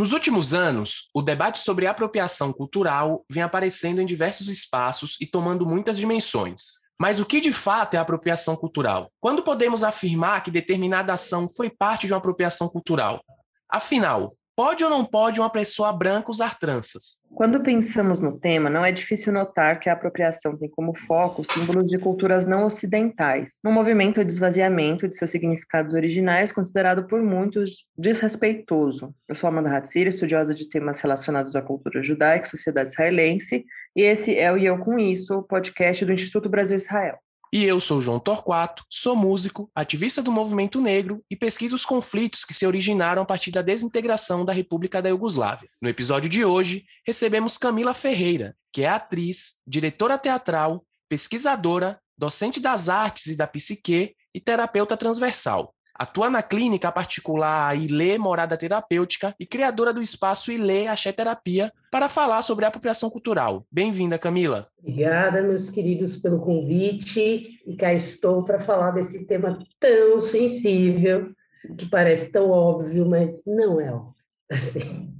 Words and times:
Nos 0.00 0.12
últimos 0.12 0.54
anos, 0.54 1.10
o 1.12 1.20
debate 1.20 1.58
sobre 1.58 1.86
apropriação 1.86 2.54
cultural 2.54 3.22
vem 3.30 3.42
aparecendo 3.42 4.00
em 4.00 4.06
diversos 4.06 4.48
espaços 4.48 5.18
e 5.20 5.26
tomando 5.26 5.66
muitas 5.66 5.98
dimensões. 5.98 6.80
Mas 6.98 7.20
o 7.20 7.26
que 7.26 7.38
de 7.38 7.52
fato 7.52 7.96
é 7.96 7.98
apropriação 7.98 8.56
cultural? 8.56 9.12
Quando 9.20 9.42
podemos 9.42 9.84
afirmar 9.84 10.42
que 10.42 10.50
determinada 10.50 11.12
ação 11.12 11.50
foi 11.50 11.68
parte 11.68 12.06
de 12.06 12.14
uma 12.14 12.18
apropriação 12.18 12.66
cultural? 12.66 13.22
Afinal, 13.68 14.32
Pode 14.60 14.84
ou 14.84 14.90
não 14.90 15.06
pode 15.06 15.40
uma 15.40 15.48
pessoa 15.48 15.90
branca 15.90 16.30
usar 16.30 16.58
tranças? 16.58 17.18
Quando 17.34 17.62
pensamos 17.62 18.20
no 18.20 18.38
tema, 18.38 18.68
não 18.68 18.84
é 18.84 18.92
difícil 18.92 19.32
notar 19.32 19.80
que 19.80 19.88
a 19.88 19.94
apropriação 19.94 20.54
tem 20.54 20.68
como 20.68 20.94
foco 20.94 21.42
símbolos 21.42 21.86
de 21.86 21.96
culturas 21.96 22.44
não 22.44 22.66
ocidentais, 22.66 23.52
num 23.64 23.72
movimento 23.72 24.22
de 24.22 24.30
esvaziamento 24.30 25.08
de 25.08 25.16
seus 25.16 25.30
significados 25.30 25.94
originais, 25.94 26.52
considerado 26.52 27.04
por 27.04 27.22
muitos 27.22 27.86
desrespeitoso. 27.96 29.14
Eu 29.26 29.34
sou 29.34 29.48
Amanda 29.48 29.74
Hatzir, 29.74 30.06
estudiosa 30.06 30.54
de 30.54 30.68
temas 30.68 31.00
relacionados 31.00 31.56
à 31.56 31.62
cultura 31.62 32.02
judaica 32.02 32.46
e 32.46 32.50
sociedade 32.50 32.90
israelense, 32.90 33.64
e 33.96 34.02
esse 34.02 34.38
é 34.38 34.52
o 34.52 34.58
Eu 34.58 34.76
Com 34.76 34.98
Isso, 34.98 35.38
o 35.38 35.42
podcast 35.42 36.04
do 36.04 36.12
Instituto 36.12 36.50
Brasil-Israel. 36.50 37.16
E 37.52 37.64
eu 37.64 37.80
sou 37.80 38.00
João 38.00 38.20
Torquato, 38.20 38.84
sou 38.88 39.16
músico, 39.16 39.68
ativista 39.74 40.22
do 40.22 40.30
movimento 40.30 40.80
negro 40.80 41.24
e 41.28 41.34
pesquiso 41.34 41.74
os 41.74 41.84
conflitos 41.84 42.44
que 42.44 42.54
se 42.54 42.64
originaram 42.64 43.22
a 43.22 43.24
partir 43.24 43.50
da 43.50 43.60
desintegração 43.60 44.44
da 44.44 44.52
República 44.52 45.02
da 45.02 45.08
Iugoslávia. 45.08 45.68
No 45.82 45.88
episódio 45.88 46.30
de 46.30 46.44
hoje, 46.44 46.84
recebemos 47.04 47.58
Camila 47.58 47.92
Ferreira, 47.92 48.56
que 48.72 48.82
é 48.82 48.88
atriz, 48.88 49.54
diretora 49.66 50.16
teatral, 50.16 50.86
pesquisadora, 51.08 52.00
docente 52.16 52.60
das 52.60 52.88
artes 52.88 53.26
e 53.26 53.36
da 53.36 53.48
psique 53.48 54.14
e 54.32 54.40
terapeuta 54.40 54.96
transversal. 54.96 55.74
Atua 56.00 56.30
na 56.30 56.42
clínica 56.42 56.90
particular 56.90 57.76
Ilê 57.76 58.16
Morada 58.16 58.56
Terapêutica 58.56 59.34
e 59.38 59.44
criadora 59.44 59.92
do 59.92 60.00
espaço 60.00 60.50
Ilê 60.50 60.86
Axé 60.86 61.12
Terapia 61.12 61.70
para 61.90 62.08
falar 62.08 62.40
sobre 62.40 62.64
a 62.64 62.68
apropriação 62.68 63.10
cultural. 63.10 63.66
Bem-vinda, 63.70 64.18
Camila. 64.18 64.66
Obrigada, 64.78 65.42
meus 65.42 65.68
queridos, 65.68 66.16
pelo 66.16 66.40
convite. 66.40 67.60
E 67.66 67.76
cá 67.76 67.92
estou 67.92 68.42
para 68.42 68.58
falar 68.58 68.92
desse 68.92 69.26
tema 69.26 69.58
tão 69.78 70.18
sensível, 70.18 71.34
que 71.76 71.84
parece 71.90 72.32
tão 72.32 72.48
óbvio, 72.48 73.04
mas 73.04 73.42
não 73.46 73.78
é 73.78 73.92
óbvio. 73.92 74.14
Assim. 74.50 75.12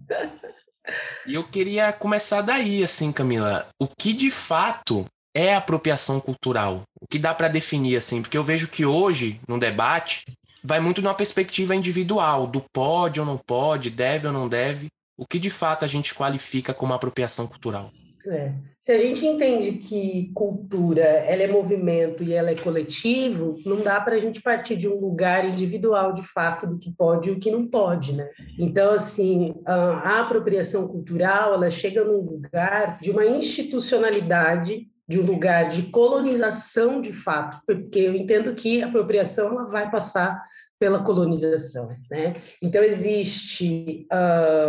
E 1.27 1.35
eu 1.35 1.47
queria 1.47 1.93
começar 1.93 2.41
daí, 2.41 2.83
assim, 2.83 3.13
Camila. 3.13 3.69
O 3.79 3.87
que 3.87 4.15
de 4.15 4.31
fato 4.31 5.05
é 5.35 5.55
apropriação 5.55 6.19
cultural? 6.19 6.85
O 6.99 7.07
que 7.07 7.19
dá 7.19 7.35
para 7.35 7.49
definir 7.49 7.97
assim? 7.97 8.23
Porque 8.23 8.37
eu 8.37 8.43
vejo 8.43 8.67
que 8.67 8.85
hoje, 8.85 9.41
no 9.47 9.59
debate, 9.59 10.25
vai 10.63 10.81
muito 10.81 11.03
numa 11.03 11.15
perspectiva 11.15 11.75
individual, 11.75 12.47
do 12.47 12.63
pode 12.73 13.21
ou 13.21 13.27
não 13.27 13.39
pode, 13.39 13.91
deve 13.91 14.27
ou 14.27 14.33
não 14.33 14.49
deve, 14.49 14.89
o 15.17 15.27
que 15.27 15.39
de 15.39 15.51
fato 15.51 15.85
a 15.85 15.89
gente 15.89 16.15
qualifica 16.15 16.73
como 16.73 16.95
apropriação 16.95 17.47
cultural. 17.47 17.91
É. 18.27 18.53
Se 18.81 18.93
a 18.93 18.99
gente 18.99 19.27
entende 19.27 19.73
que 19.73 20.31
cultura 20.35 21.03
ela 21.03 21.43
é 21.43 21.47
movimento 21.47 22.23
e 22.23 22.33
ela 22.33 22.51
é 22.51 22.55
coletivo, 22.55 23.57
não 23.65 23.83
dá 23.83 24.01
para 24.01 24.17
a 24.17 24.19
gente 24.19 24.41
partir 24.41 24.77
de 24.77 24.89
um 24.89 24.99
lugar 24.99 25.45
individual 25.45 26.15
de 26.15 26.23
fato 26.23 26.67
do 26.67 26.79
que 26.79 26.91
pode 26.91 27.29
e 27.29 27.33
o 27.33 27.39
que 27.39 27.51
não 27.51 27.67
pode, 27.67 28.15
né? 28.15 28.29
Então, 28.59 28.93
assim, 28.95 29.55
a 29.67 30.21
apropriação 30.21 30.89
cultural 30.89 31.55
ela 31.55 31.71
chega 31.71 32.05
num 32.05 32.21
lugar 32.21 32.99
de 33.01 33.11
uma 33.11 33.27
institucionalidade 33.27 34.90
de 35.11 35.19
um 35.19 35.27
lugar 35.27 35.69
de 35.69 35.83
colonização 35.91 37.03
de 37.03 37.13
fato, 37.13 37.61
porque 37.67 37.99
eu 37.99 38.15
entendo 38.15 38.55
que 38.55 38.81
a 38.81 38.87
apropriação 38.87 39.49
ela 39.49 39.65
vai 39.65 39.91
passar 39.91 40.41
pela 40.79 41.03
colonização, 41.03 41.89
né? 42.09 42.37
Então 42.63 42.81
existe 42.81 44.07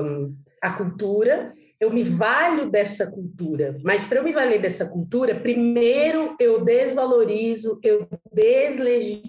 um, 0.03 0.36
a 0.64 0.72
cultura, 0.72 1.53
eu 1.79 1.91
me 1.91 2.02
valho 2.02 2.72
dessa 2.72 3.12
cultura, 3.12 3.78
mas 3.84 4.03
para 4.03 4.18
eu 4.18 4.24
me 4.24 4.34
valer 4.34 4.59
dessa 4.59 4.88
cultura, 4.88 5.40
primeiro 5.40 6.35
eu 6.40 6.66
desvalorizo, 6.66 7.79
eu 7.84 8.08
deslegitimo 8.34 9.22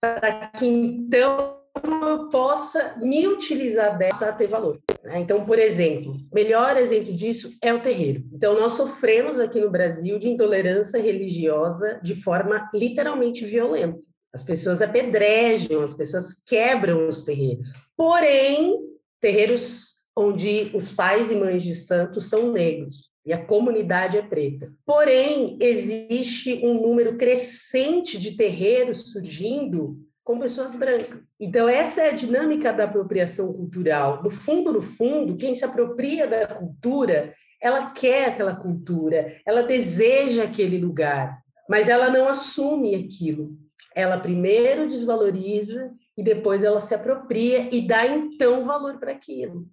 para 0.00 0.46
que 0.56 0.64
então 0.64 1.56
eu 1.84 2.28
possa 2.28 2.96
me 3.00 3.26
utilizar 3.26 3.96
dessa 3.98 4.28
a 4.28 4.32
ter 4.32 4.46
valor. 4.46 4.80
Né? 5.02 5.20
Então, 5.20 5.44
por 5.44 5.58
exemplo, 5.58 6.16
melhor 6.32 6.76
exemplo 6.76 7.12
disso 7.12 7.56
é 7.62 7.72
o 7.72 7.82
terreiro. 7.82 8.24
Então, 8.32 8.58
nós 8.58 8.72
sofremos 8.72 9.38
aqui 9.38 9.60
no 9.60 9.70
Brasil 9.70 10.18
de 10.18 10.28
intolerância 10.28 11.00
religiosa 11.00 12.00
de 12.02 12.20
forma 12.22 12.68
literalmente 12.74 13.44
violenta. 13.44 13.98
As 14.32 14.42
pessoas 14.42 14.82
apedrejam, 14.82 15.82
as 15.82 15.94
pessoas 15.94 16.42
quebram 16.44 17.08
os 17.08 17.22
terreiros. 17.22 17.72
Porém, 17.96 18.78
terreiros 19.20 19.96
onde 20.16 20.70
os 20.74 20.92
pais 20.92 21.30
e 21.30 21.36
mães 21.36 21.62
de 21.62 21.74
santos 21.74 22.28
são 22.28 22.52
negros 22.52 23.10
e 23.24 23.32
a 23.32 23.44
comunidade 23.44 24.16
é 24.16 24.22
preta. 24.22 24.72
Porém, 24.86 25.58
existe 25.60 26.60
um 26.64 26.80
número 26.80 27.16
crescente 27.16 28.18
de 28.18 28.36
terreiros 28.36 29.10
surgindo 29.12 29.98
com 30.26 30.40
pessoas 30.40 30.74
brancas. 30.74 31.36
Então, 31.40 31.68
essa 31.68 32.02
é 32.02 32.08
a 32.10 32.12
dinâmica 32.12 32.72
da 32.72 32.82
apropriação 32.82 33.52
cultural. 33.52 34.24
No 34.24 34.28
fundo, 34.28 34.72
no 34.72 34.82
fundo, 34.82 35.36
quem 35.36 35.54
se 35.54 35.64
apropria 35.64 36.26
da 36.26 36.48
cultura, 36.48 37.32
ela 37.62 37.92
quer 37.92 38.28
aquela 38.28 38.56
cultura, 38.56 39.40
ela 39.46 39.62
deseja 39.62 40.42
aquele 40.42 40.78
lugar, 40.78 41.40
mas 41.70 41.88
ela 41.88 42.10
não 42.10 42.26
assume 42.28 42.96
aquilo. 42.96 43.56
Ela 43.94 44.18
primeiro 44.18 44.88
desvaloriza 44.88 45.92
e 46.18 46.24
depois 46.24 46.64
ela 46.64 46.80
se 46.80 46.92
apropria 46.92 47.72
e 47.72 47.86
dá 47.86 48.04
então 48.04 48.64
valor 48.64 48.98
para 48.98 49.12
aquilo. 49.12 49.68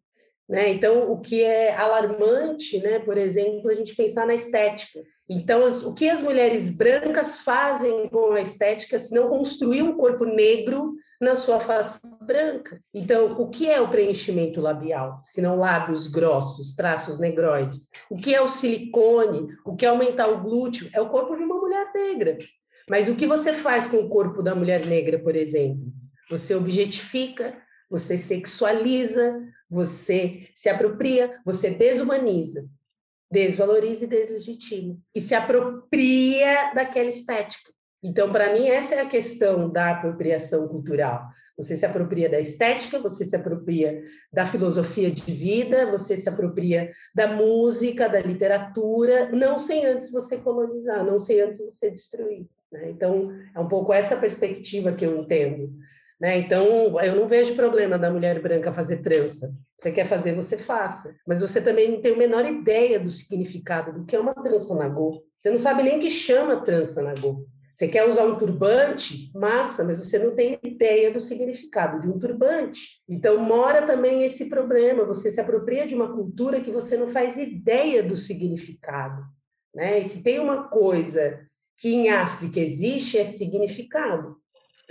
Né? 0.47 0.69
Então, 0.69 1.11
o 1.11 1.19
que 1.19 1.41
é 1.41 1.75
alarmante, 1.75 2.77
né, 2.79 2.99
por 2.99 3.17
exemplo, 3.17 3.69
a 3.69 3.73
gente 3.73 3.95
pensar 3.95 4.27
na 4.27 4.33
estética. 4.33 4.99
Então, 5.29 5.63
as, 5.65 5.83
o 5.83 5.93
que 5.93 6.09
as 6.09 6.21
mulheres 6.21 6.69
brancas 6.69 7.39
fazem 7.39 8.09
com 8.09 8.33
a 8.33 8.41
estética 8.41 8.99
se 8.99 9.15
não 9.15 9.29
construir 9.29 9.81
um 9.81 9.95
corpo 9.95 10.25
negro 10.25 10.95
na 11.19 11.33
sua 11.33 11.59
face 11.59 11.99
branca? 12.25 12.81
Então, 12.93 13.33
o 13.39 13.49
que 13.49 13.69
é 13.69 13.79
o 13.79 13.87
preenchimento 13.87 14.59
labial, 14.59 15.21
se 15.23 15.41
não 15.41 15.57
lábios 15.57 16.07
grossos, 16.07 16.75
traços 16.75 17.19
negroides? 17.19 17.89
O 18.09 18.17
que 18.17 18.35
é 18.35 18.41
o 18.41 18.49
silicone? 18.49 19.47
O 19.65 19.75
que 19.75 19.85
é 19.85 19.89
aumentar 19.89 20.27
o 20.27 20.41
glúteo? 20.41 20.89
É 20.93 20.99
o 20.99 21.09
corpo 21.09 21.35
de 21.37 21.43
uma 21.43 21.55
mulher 21.55 21.89
negra. 21.95 22.37
Mas 22.89 23.07
o 23.07 23.15
que 23.15 23.25
você 23.25 23.53
faz 23.53 23.87
com 23.87 23.97
o 23.97 24.09
corpo 24.09 24.43
da 24.43 24.53
mulher 24.53 24.85
negra, 24.85 25.17
por 25.17 25.37
exemplo? 25.37 25.85
Você 26.29 26.53
objetifica, 26.53 27.57
você 27.93 28.17
sexualiza, 28.17 29.39
você 29.69 30.47
se 30.51 30.67
apropria, 30.67 31.39
você 31.45 31.69
desumaniza, 31.69 32.67
desvaloriza 33.31 34.05
e 34.05 34.07
deslegitima. 34.07 34.97
E 35.13 35.21
se 35.21 35.35
apropria 35.35 36.73
daquela 36.73 37.09
estética. 37.09 37.71
Então, 38.01 38.31
para 38.31 38.51
mim, 38.51 38.67
essa 38.67 38.95
é 38.95 39.01
a 39.01 39.07
questão 39.07 39.69
da 39.69 39.91
apropriação 39.91 40.67
cultural. 40.67 41.21
Você 41.55 41.77
se 41.77 41.85
apropria 41.85 42.27
da 42.27 42.39
estética, 42.39 42.97
você 42.97 43.25
se 43.25 43.35
apropria 43.35 44.01
da 44.33 44.47
filosofia 44.47 45.11
de 45.11 45.31
vida, 45.31 45.85
você 45.85 46.17
se 46.17 46.27
apropria 46.27 46.89
da 47.13 47.27
música, 47.27 48.09
da 48.09 48.21
literatura, 48.21 49.29
não 49.29 49.59
sem 49.59 49.85
antes 49.85 50.09
você 50.09 50.37
colonizar, 50.37 51.05
não 51.05 51.19
sem 51.19 51.41
antes 51.41 51.59
você 51.59 51.91
destruir. 51.91 52.47
Né? 52.71 52.89
Então, 52.89 53.31
é 53.55 53.59
um 53.59 53.67
pouco 53.67 53.93
essa 53.93 54.17
perspectiva 54.17 54.93
que 54.93 55.05
eu 55.05 55.15
entendo 55.15 55.71
né? 56.19 56.37
Então, 56.37 56.99
eu 57.01 57.15
não 57.15 57.27
vejo 57.27 57.55
problema 57.55 57.97
da 57.97 58.11
mulher 58.11 58.41
branca 58.41 58.71
fazer 58.71 58.97
trança. 58.97 59.53
Você 59.77 59.91
quer 59.91 60.07
fazer, 60.07 60.33
você 60.33 60.57
faça. 60.57 61.15
Mas 61.27 61.41
você 61.41 61.61
também 61.61 61.91
não 61.91 62.01
tem 62.01 62.13
a 62.13 62.17
menor 62.17 62.45
ideia 62.45 62.99
do 62.99 63.09
significado 63.09 63.91
do 63.93 64.05
que 64.05 64.15
é 64.15 64.19
uma 64.19 64.33
trança 64.33 64.75
nagô. 64.75 65.23
Você 65.39 65.49
não 65.49 65.57
sabe 65.57 65.83
nem 65.83 65.99
que 65.99 66.09
chama 66.09 66.63
trança 66.63 67.01
nagô. 67.01 67.45
Você 67.73 67.87
quer 67.87 68.07
usar 68.07 68.25
um 68.25 68.37
turbante? 68.37 69.31
Massa, 69.33 69.83
mas 69.83 69.97
você 69.97 70.19
não 70.19 70.35
tem 70.35 70.59
ideia 70.63 71.11
do 71.11 71.19
significado 71.19 71.99
de 71.99 72.07
um 72.07 72.19
turbante. 72.19 73.01
Então, 73.09 73.39
mora 73.39 73.81
também 73.81 74.23
esse 74.23 74.45
problema. 74.45 75.03
Você 75.05 75.31
se 75.31 75.41
apropria 75.41 75.87
de 75.87 75.95
uma 75.95 76.13
cultura 76.13 76.61
que 76.61 76.69
você 76.69 76.95
não 76.95 77.07
faz 77.07 77.35
ideia 77.35 78.03
do 78.03 78.15
significado. 78.15 79.23
Né? 79.73 79.99
E 79.99 80.03
se 80.03 80.21
tem 80.21 80.39
uma 80.39 80.67
coisa 80.69 81.39
que 81.75 81.89
em 81.89 82.09
África 82.09 82.59
existe, 82.59 83.17
é 83.17 83.23
significado 83.23 84.37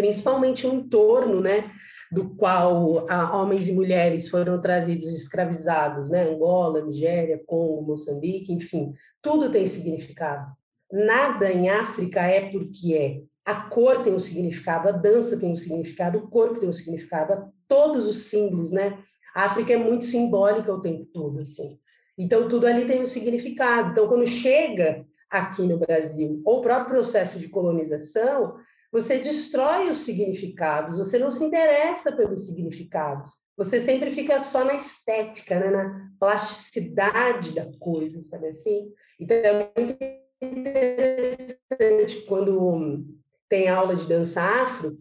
principalmente 0.03 0.67
um 0.67 0.81
entorno, 0.81 1.41
né, 1.41 1.71
do 2.11 2.35
qual 2.35 3.07
ah, 3.09 3.41
homens 3.41 3.69
e 3.69 3.73
mulheres 3.73 4.29
foram 4.29 4.61
trazidos 4.61 5.15
escravizados, 5.15 6.11
né, 6.11 6.29
Angola, 6.29 6.85
Nigéria, 6.85 7.41
Congo, 7.47 7.83
Moçambique, 7.83 8.53
enfim, 8.53 8.93
tudo 9.23 9.49
tem 9.49 9.65
significado. 9.65 10.51
Nada 10.91 11.53
em 11.53 11.71
África 11.71 12.21
é 12.21 12.51
porque 12.51 12.95
é. 12.95 13.23
A 13.45 13.55
cor 13.55 14.03
tem 14.03 14.13
um 14.13 14.19
significado, 14.19 14.89
a 14.89 14.93
dança 14.93 15.37
tem 15.37 15.53
um 15.53 15.57
significado, 15.57 16.19
o 16.19 16.29
corpo 16.29 16.59
tem 16.59 16.69
um 16.69 16.73
significado, 16.73 17.53
todos 17.69 18.05
os 18.05 18.25
símbolos, 18.25 18.73
né? 18.73 18.99
A 19.35 19.45
África 19.45 19.73
é 19.73 19.77
muito 19.77 20.05
simbólica 20.05 20.73
o 20.73 20.81
tempo 20.81 21.07
todo, 21.13 21.41
assim. 21.41 21.79
Então, 22.19 22.49
tudo 22.49 22.67
ali 22.67 22.85
tem 22.85 23.01
um 23.01 23.07
significado. 23.07 23.93
Então, 23.93 24.07
quando 24.07 24.27
chega 24.27 25.07
aqui 25.31 25.63
no 25.63 25.79
Brasil, 25.79 26.43
ou 26.45 26.59
o 26.59 26.61
próprio 26.61 26.95
processo 26.95 27.39
de 27.39 27.49
colonização, 27.49 28.57
você 28.93 29.19
destrói 29.19 29.89
os 29.89 29.99
significados, 29.99 30.99
você 30.99 31.19
não 31.19 31.31
se 31.31 31.43
interessa 31.43 32.12
pelos 32.12 32.44
significados. 32.44 33.31
Você 33.56 33.81
sempre 33.81 34.11
fica 34.11 34.39
só 34.41 34.65
na 34.65 34.75
estética, 34.75 35.59
né? 35.59 35.71
na 35.71 36.11
plasticidade 36.21 37.55
da 37.55 37.71
coisa, 37.79 38.21
sabe 38.21 38.49
assim? 38.49 38.93
Então 39.19 39.37
é 39.37 39.71
muito 39.77 39.97
interessante 40.43 42.25
quando 42.29 43.06
tem 43.49 43.69
aula 43.69 43.97
de 43.97 44.06
dança 44.06 44.43
afro, 44.43 44.99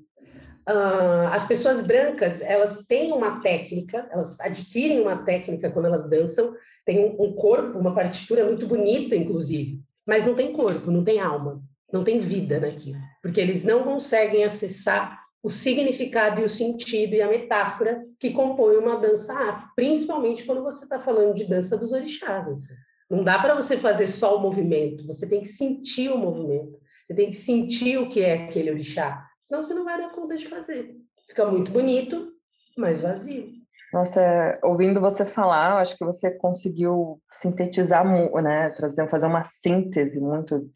uh, 0.69 1.27
as 1.31 1.45
pessoas 1.45 1.81
brancas 1.81 2.41
elas 2.41 2.85
têm 2.87 3.11
uma 3.11 3.41
técnica, 3.41 4.07
elas 4.11 4.39
adquirem 4.39 5.01
uma 5.01 5.23
técnica 5.23 5.71
quando 5.71 5.85
elas 5.85 6.09
dançam, 6.09 6.53
tem 6.85 7.15
um 7.19 7.33
corpo, 7.33 7.77
uma 7.77 7.95
partitura 7.95 8.45
muito 8.45 8.67
bonita, 8.67 9.15
inclusive, 9.15 9.81
mas 10.05 10.25
não 10.25 10.35
tem 10.35 10.51
corpo, 10.53 10.91
não 10.91 11.03
tem 11.03 11.19
alma, 11.19 11.61
não 11.91 12.03
tem 12.03 12.19
vida 12.19 12.59
naquilo, 12.59 12.99
porque 13.21 13.39
eles 13.39 13.63
não 13.63 13.83
conseguem 13.83 14.43
acessar 14.43 15.21
o 15.43 15.49
significado 15.49 16.41
e 16.41 16.43
o 16.43 16.49
sentido 16.49 17.15
e 17.15 17.21
a 17.21 17.27
metáfora 17.27 18.05
que 18.19 18.31
compõe 18.31 18.77
uma 18.77 18.95
dança 18.97 19.33
afro, 19.33 19.69
principalmente 19.75 20.45
quando 20.45 20.63
você 20.63 20.83
está 20.83 20.99
falando 20.99 21.33
de 21.33 21.45
dança 21.45 21.77
dos 21.77 21.91
orixás. 21.91 22.47
Assim. 22.47 22.73
Não 23.09 23.23
dá 23.23 23.39
para 23.39 23.55
você 23.55 23.75
fazer 23.75 24.07
só 24.07 24.37
o 24.37 24.41
movimento, 24.41 25.05
você 25.05 25.27
tem 25.27 25.41
que 25.41 25.47
sentir 25.47 26.09
o 26.09 26.17
movimento, 26.17 26.79
você 27.03 27.13
tem 27.13 27.29
que 27.29 27.35
sentir 27.35 27.97
o 27.97 28.07
que 28.07 28.21
é 28.21 28.43
aquele 28.43 28.71
orixá, 28.71 29.27
senão 29.41 29.63
você 29.63 29.73
não 29.73 29.83
vai 29.83 29.97
dar 29.97 30.11
conta 30.11 30.37
de 30.37 30.47
fazer. 30.47 30.95
Fica 31.27 31.45
muito 31.45 31.71
bonito, 31.71 32.31
mas 32.77 33.01
vazio. 33.01 33.60
Nossa, 33.93 34.59
ouvindo 34.63 35.01
você 35.01 35.25
falar, 35.25 35.77
acho 35.77 35.97
que 35.97 36.05
você 36.05 36.31
conseguiu 36.31 37.21
sintetizar, 37.29 38.05
né, 38.41 38.69
trazer, 38.71 39.09
fazer 39.09 39.27
uma 39.27 39.43
síntese 39.43 40.19
muito 40.19 40.69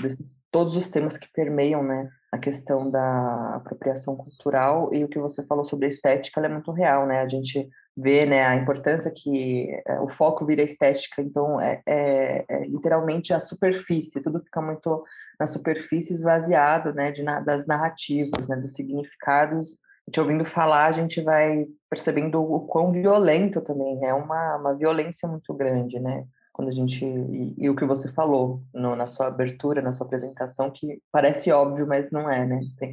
desses 0.00 0.38
todos 0.52 0.76
os 0.76 0.88
temas 0.88 1.18
que 1.18 1.28
permeiam, 1.32 1.82
né, 1.82 2.08
a 2.32 2.38
questão 2.38 2.88
da 2.88 3.56
apropriação 3.56 4.16
cultural 4.16 4.94
e 4.94 5.04
o 5.04 5.08
que 5.08 5.18
você 5.18 5.44
falou 5.44 5.64
sobre 5.64 5.86
a 5.86 5.88
estética, 5.88 6.40
é 6.40 6.48
muito 6.48 6.70
real, 6.70 7.04
né? 7.04 7.20
A 7.20 7.28
gente 7.28 7.68
vê, 7.96 8.24
né, 8.24 8.46
a 8.46 8.54
importância 8.54 9.10
que 9.14 9.68
é, 9.86 10.00
o 10.00 10.08
foco 10.08 10.46
vira 10.46 10.62
estética, 10.62 11.20
então 11.20 11.60
é, 11.60 11.82
é, 11.84 12.44
é, 12.48 12.66
literalmente 12.66 13.34
a 13.34 13.40
superfície, 13.40 14.22
tudo 14.22 14.40
fica 14.44 14.62
muito 14.62 15.02
na 15.40 15.46
superfície 15.46 16.12
esvaziado, 16.12 16.94
né, 16.94 17.10
de, 17.10 17.24
das 17.44 17.66
narrativas, 17.66 18.46
né, 18.46 18.56
dos 18.56 18.74
significados 18.74 19.76
te 20.10 20.20
ouvindo 20.20 20.44
falar, 20.44 20.86
a 20.86 20.92
gente 20.92 21.20
vai 21.20 21.66
percebendo 21.88 22.42
o 22.42 22.66
quão 22.66 22.92
violento 22.92 23.60
também 23.60 24.04
é 24.04 24.12
uma, 24.12 24.56
uma 24.56 24.74
violência 24.74 25.28
muito 25.28 25.52
grande, 25.54 25.98
né? 25.98 26.24
Quando 26.52 26.68
a 26.68 26.72
gente 26.72 27.04
e, 27.04 27.54
e 27.56 27.70
o 27.70 27.76
que 27.76 27.84
você 27.84 28.08
falou 28.08 28.62
no, 28.74 28.94
na 28.96 29.06
sua 29.06 29.28
abertura, 29.28 29.80
na 29.80 29.92
sua 29.92 30.06
apresentação, 30.06 30.70
que 30.70 31.00
parece 31.10 31.50
óbvio, 31.52 31.86
mas 31.86 32.10
não 32.10 32.30
é, 32.30 32.44
né? 32.44 32.60
Tem, 32.78 32.92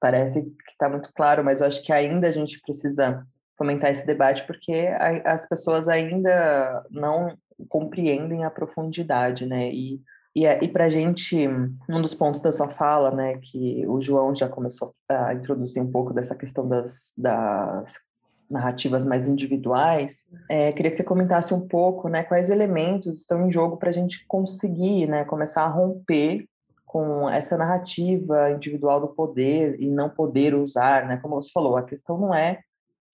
parece 0.00 0.42
que 0.42 0.72
está 0.72 0.88
muito 0.88 1.10
claro, 1.14 1.44
mas 1.44 1.60
eu 1.60 1.66
acho 1.66 1.82
que 1.82 1.92
ainda 1.92 2.28
a 2.28 2.32
gente 2.32 2.60
precisa 2.60 3.24
fomentar 3.56 3.90
esse 3.90 4.06
debate 4.06 4.46
porque 4.46 4.72
a, 4.72 5.34
as 5.34 5.46
pessoas 5.46 5.88
ainda 5.88 6.84
não 6.90 7.36
compreendem 7.68 8.44
a 8.44 8.50
profundidade, 8.50 9.46
né? 9.46 9.70
E 9.70 10.00
e, 10.34 10.46
e 10.46 10.68
para 10.68 10.84
a 10.84 10.90
gente, 10.90 11.36
um 11.88 12.00
dos 12.00 12.14
pontos 12.14 12.40
da 12.40 12.52
sua 12.52 12.68
fala, 12.68 13.10
né, 13.10 13.38
que 13.38 13.84
o 13.86 14.00
João 14.00 14.34
já 14.34 14.48
começou 14.48 14.94
a 15.08 15.34
introduzir 15.34 15.82
um 15.82 15.90
pouco 15.90 16.14
dessa 16.14 16.36
questão 16.36 16.68
das, 16.68 17.12
das 17.18 17.94
narrativas 18.48 19.04
mais 19.04 19.28
individuais, 19.28 20.24
é, 20.48 20.72
queria 20.72 20.90
que 20.90 20.96
você 20.96 21.04
comentasse 21.04 21.52
um 21.52 21.66
pouco, 21.66 22.08
né, 22.08 22.22
quais 22.22 22.48
elementos 22.48 23.20
estão 23.20 23.46
em 23.46 23.50
jogo 23.50 23.76
para 23.76 23.90
a 23.90 23.92
gente 23.92 24.24
conseguir, 24.26 25.06
né, 25.06 25.24
começar 25.24 25.62
a 25.62 25.68
romper 25.68 26.46
com 26.86 27.28
essa 27.30 27.56
narrativa 27.56 28.50
individual 28.50 29.00
do 29.00 29.08
poder 29.08 29.80
e 29.80 29.88
não 29.88 30.08
poder 30.08 30.54
usar, 30.54 31.06
né, 31.06 31.16
como 31.16 31.36
você 31.36 31.50
falou, 31.52 31.76
a 31.76 31.84
questão 31.84 32.18
não 32.18 32.34
é 32.34 32.60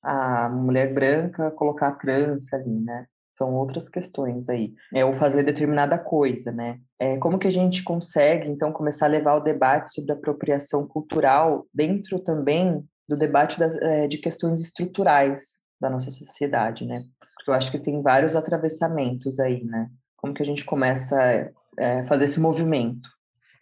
a 0.03 0.49
mulher 0.49 0.93
branca 0.93 1.51
colocar 1.51 1.89
a 1.89 1.93
trança 1.93 2.57
ali, 2.57 2.79
né, 2.81 3.07
são 3.37 3.55
outras 3.55 3.88
questões 3.88 4.49
aí. 4.49 4.73
É 4.94 5.05
o 5.05 5.12
fazer 5.12 5.43
determinada 5.43 5.99
coisa, 5.99 6.50
né? 6.50 6.81
É, 6.99 7.19
como 7.19 7.38
que 7.38 7.47
a 7.47 7.53
gente 7.53 7.83
consegue, 7.83 8.49
então, 8.49 8.73
começar 8.73 9.06
a 9.06 9.11
levar 9.11 9.35
o 9.35 9.41
debate 9.41 9.93
sobre 9.93 10.12
apropriação 10.12 10.87
cultural 10.87 11.67
dentro 11.73 12.19
também 12.19 12.83
do 13.06 13.17
debate 13.17 13.59
das, 13.59 13.77
é, 13.77 14.09
de 14.09 14.19
questões 14.19 14.61
estruturais 14.61 15.61
da 15.79 15.91
nossa 15.91 16.11
sociedade, 16.11 16.87
né? 16.87 17.05
Porque 17.37 17.50
eu 17.50 17.55
acho 17.55 17.71
que 17.71 17.79
tem 17.79 18.00
vários 18.00 18.35
atravessamentos 18.35 19.38
aí, 19.38 19.62
né? 19.65 19.91
Como 20.17 20.33
que 20.33 20.43
a 20.43 20.47
gente 20.47 20.65
começa 20.65 21.17
a 21.21 21.50
é, 21.79 22.06
fazer 22.06 22.25
esse 22.25 22.41
movimento? 22.41 23.06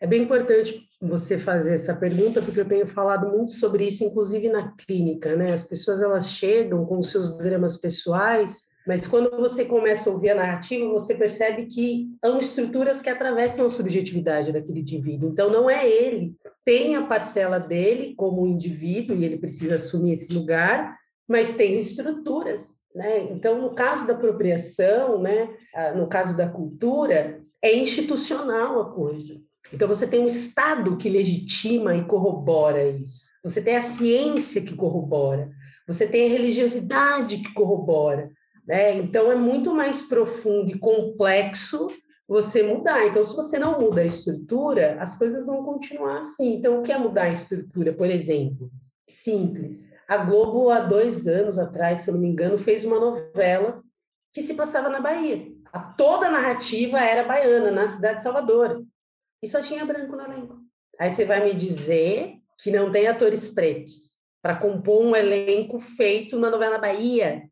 É 0.00 0.06
bem 0.06 0.22
importante 0.22 0.88
você 1.00 1.36
fazer 1.36 1.74
essa 1.74 1.96
pergunta, 1.96 2.40
porque 2.40 2.60
eu 2.60 2.68
tenho 2.68 2.86
falado 2.86 3.28
muito 3.28 3.52
sobre 3.52 3.86
isso, 3.86 4.04
inclusive 4.04 4.48
na 4.48 4.72
clínica, 4.76 5.34
né? 5.34 5.52
As 5.52 5.64
pessoas, 5.64 6.00
elas 6.00 6.28
chegam 6.28 6.86
com 6.86 7.02
seus 7.02 7.36
dramas 7.36 7.76
pessoais 7.76 8.72
mas 8.86 9.06
quando 9.06 9.30
você 9.30 9.64
começa 9.64 10.08
a 10.08 10.12
ouvir 10.12 10.30
a 10.30 10.34
narrativa, 10.34 10.86
você 10.90 11.14
percebe 11.14 11.66
que 11.66 12.08
são 12.24 12.38
estruturas 12.38 13.00
que 13.00 13.08
atravessam 13.08 13.66
a 13.66 13.70
subjetividade 13.70 14.52
daquele 14.52 14.80
indivíduo. 14.80 15.30
Então, 15.30 15.50
não 15.50 15.70
é 15.70 15.88
ele. 15.88 16.36
Tem 16.64 16.94
a 16.96 17.06
parcela 17.06 17.58
dele 17.58 18.14
como 18.16 18.46
indivíduo, 18.46 19.16
e 19.16 19.24
ele 19.24 19.38
precisa 19.38 19.76
assumir 19.76 20.12
esse 20.12 20.32
lugar, 20.32 20.98
mas 21.26 21.54
tem 21.54 21.78
estruturas. 21.78 22.82
Né? 22.94 23.22
Então, 23.32 23.60
no 23.60 23.74
caso 23.74 24.06
da 24.06 24.12
apropriação, 24.12 25.20
né, 25.20 25.48
no 25.96 26.06
caso 26.06 26.36
da 26.36 26.48
cultura, 26.48 27.40
é 27.62 27.74
institucional 27.74 28.80
a 28.80 28.92
coisa. 28.92 29.40
Então, 29.72 29.88
você 29.88 30.06
tem 30.06 30.20
um 30.20 30.26
Estado 30.26 30.96
que 30.96 31.08
legitima 31.08 31.96
e 31.96 32.04
corrobora 32.04 32.86
isso. 32.86 33.24
Você 33.42 33.60
tem 33.60 33.76
a 33.76 33.82
ciência 33.82 34.62
que 34.62 34.76
corrobora. 34.76 35.50
Você 35.88 36.06
tem 36.06 36.26
a 36.26 36.30
religiosidade 36.30 37.38
que 37.38 37.52
corrobora. 37.52 38.30
Né? 38.66 38.96
Então, 38.96 39.30
é 39.30 39.34
muito 39.34 39.74
mais 39.74 40.02
profundo 40.02 40.70
e 40.70 40.78
complexo 40.78 41.88
você 42.26 42.62
mudar. 42.62 43.06
Então, 43.06 43.22
se 43.22 43.34
você 43.36 43.58
não 43.58 43.78
muda 43.78 44.00
a 44.00 44.06
estrutura, 44.06 44.96
as 45.00 45.16
coisas 45.16 45.46
vão 45.46 45.62
continuar 45.62 46.20
assim. 46.20 46.54
Então, 46.54 46.80
o 46.80 46.82
que 46.82 46.92
é 46.92 46.98
mudar 46.98 47.24
a 47.24 47.32
estrutura, 47.32 47.92
por 47.92 48.08
exemplo? 48.08 48.70
Simples. 49.08 49.90
A 50.08 50.18
Globo, 50.18 50.70
há 50.70 50.80
dois 50.80 51.26
anos 51.26 51.58
atrás, 51.58 52.00
se 52.00 52.08
eu 52.08 52.14
não 52.14 52.20
me 52.20 52.28
engano, 52.28 52.58
fez 52.58 52.84
uma 52.84 52.98
novela 52.98 53.82
que 54.32 54.42
se 54.42 54.54
passava 54.54 54.88
na 54.88 55.00
Bahia. 55.00 55.46
A 55.72 55.80
toda 55.80 56.26
a 56.26 56.30
narrativa 56.30 57.00
era 57.00 57.24
baiana, 57.24 57.70
na 57.70 57.86
cidade 57.86 58.18
de 58.18 58.22
Salvador. 58.22 58.84
E 59.42 59.46
só 59.46 59.60
tinha 59.60 59.84
branco 59.84 60.16
no 60.16 60.22
elenco. 60.22 60.58
Aí 60.98 61.10
você 61.10 61.24
vai 61.24 61.44
me 61.44 61.54
dizer 61.54 62.34
que 62.58 62.70
não 62.70 62.90
tem 62.90 63.06
atores 63.06 63.48
pretos 63.48 64.14
para 64.40 64.56
compor 64.56 65.02
um 65.02 65.16
elenco 65.16 65.80
feito 65.80 66.38
na 66.38 66.50
novela 66.50 66.78
Bahia. 66.78 67.42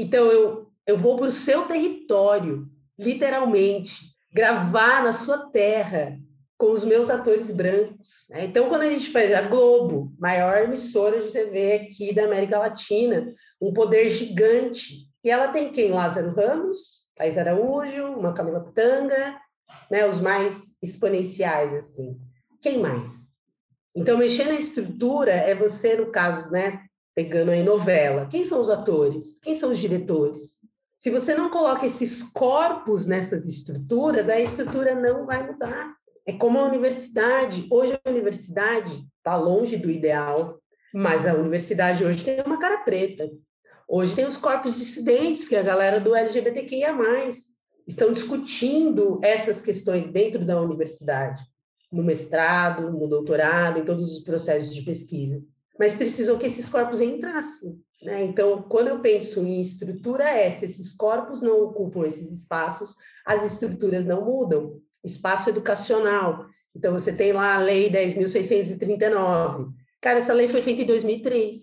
Então, 0.00 0.32
eu, 0.32 0.66
eu 0.86 0.96
vou 0.96 1.16
para 1.16 1.26
o 1.26 1.30
seu 1.30 1.66
território, 1.66 2.66
literalmente, 2.98 3.96
gravar 4.32 5.04
na 5.04 5.12
sua 5.12 5.50
terra 5.50 6.18
com 6.56 6.72
os 6.72 6.84
meus 6.84 7.10
atores 7.10 7.50
brancos. 7.50 8.24
Né? 8.30 8.44
Então, 8.44 8.68
quando 8.70 8.82
a 8.82 8.88
gente 8.88 9.10
faz 9.10 9.30
a 9.34 9.42
Globo, 9.42 10.10
maior 10.18 10.62
emissora 10.62 11.20
de 11.20 11.30
TV 11.30 11.74
aqui 11.74 12.14
da 12.14 12.24
América 12.24 12.58
Latina, 12.58 13.34
um 13.60 13.74
poder 13.74 14.08
gigante. 14.08 15.06
E 15.22 15.30
ela 15.30 15.48
tem 15.48 15.70
quem? 15.70 15.90
Lázaro 15.90 16.34
Ramos, 16.34 17.06
Thais 17.14 17.36
Araújo, 17.36 18.06
uma 18.06 18.32
Camila 18.32 18.60
Putanga, 18.60 19.38
né? 19.90 20.08
os 20.08 20.18
mais 20.18 20.76
exponenciais, 20.82 21.74
assim. 21.74 22.18
Quem 22.62 22.78
mais? 22.78 23.28
Então, 23.94 24.16
mexer 24.16 24.44
na 24.44 24.54
estrutura 24.54 25.32
é 25.32 25.54
você, 25.54 25.96
no 25.96 26.10
caso, 26.10 26.50
né, 26.50 26.80
pegando 27.20 27.50
aí 27.50 27.62
novela, 27.62 28.26
quem 28.28 28.42
são 28.42 28.62
os 28.62 28.70
atores? 28.70 29.38
Quem 29.40 29.54
são 29.54 29.70
os 29.72 29.78
diretores? 29.78 30.60
Se 30.96 31.10
você 31.10 31.34
não 31.34 31.50
coloca 31.50 31.84
esses 31.84 32.22
corpos 32.22 33.06
nessas 33.06 33.46
estruturas, 33.46 34.30
a 34.30 34.40
estrutura 34.40 34.94
não 34.94 35.26
vai 35.26 35.46
mudar. 35.46 35.94
É 36.26 36.32
como 36.32 36.58
a 36.58 36.66
universidade. 36.66 37.66
Hoje 37.70 37.98
a 38.02 38.10
universidade 38.10 39.04
está 39.18 39.36
longe 39.36 39.76
do 39.76 39.90
ideal, 39.90 40.58
mas 40.94 41.26
a 41.26 41.34
universidade 41.34 42.02
hoje 42.02 42.24
tem 42.24 42.40
uma 42.40 42.58
cara 42.58 42.78
preta. 42.78 43.30
Hoje 43.86 44.16
tem 44.16 44.24
os 44.24 44.38
corpos 44.38 44.78
dissidentes, 44.78 45.46
que 45.46 45.54
é 45.54 45.60
a 45.60 45.64
galera 45.64 46.00
do 46.00 46.14
LGBTQIA+, 46.14 46.96
estão 47.86 48.12
discutindo 48.12 49.20
essas 49.22 49.60
questões 49.60 50.08
dentro 50.08 50.42
da 50.42 50.58
universidade, 50.58 51.42
no 51.92 52.02
mestrado, 52.02 52.90
no 52.90 53.06
doutorado, 53.06 53.78
em 53.78 53.84
todos 53.84 54.10
os 54.10 54.24
processos 54.24 54.74
de 54.74 54.80
pesquisa 54.80 55.44
mas 55.80 55.94
precisou 55.94 56.36
que 56.36 56.44
esses 56.44 56.68
corpos 56.68 57.00
entrassem. 57.00 57.82
Né? 58.02 58.24
Então, 58.24 58.60
quando 58.64 58.88
eu 58.88 59.00
penso 59.00 59.40
em 59.40 59.62
estrutura, 59.62 60.28
é 60.28 60.50
se 60.50 60.66
esses 60.66 60.92
corpos 60.92 61.40
não 61.40 61.62
ocupam 61.62 62.06
esses 62.06 62.30
espaços, 62.30 62.94
as 63.24 63.50
estruturas 63.50 64.04
não 64.04 64.22
mudam. 64.22 64.78
Espaço 65.02 65.48
educacional. 65.48 66.44
Então, 66.76 66.92
você 66.92 67.16
tem 67.16 67.32
lá 67.32 67.54
a 67.54 67.58
Lei 67.60 67.90
10.639. 67.90 69.72
Cara, 70.02 70.18
essa 70.18 70.34
lei 70.34 70.48
foi 70.48 70.60
feita 70.60 70.82
em 70.82 70.86
2003. 70.86 71.56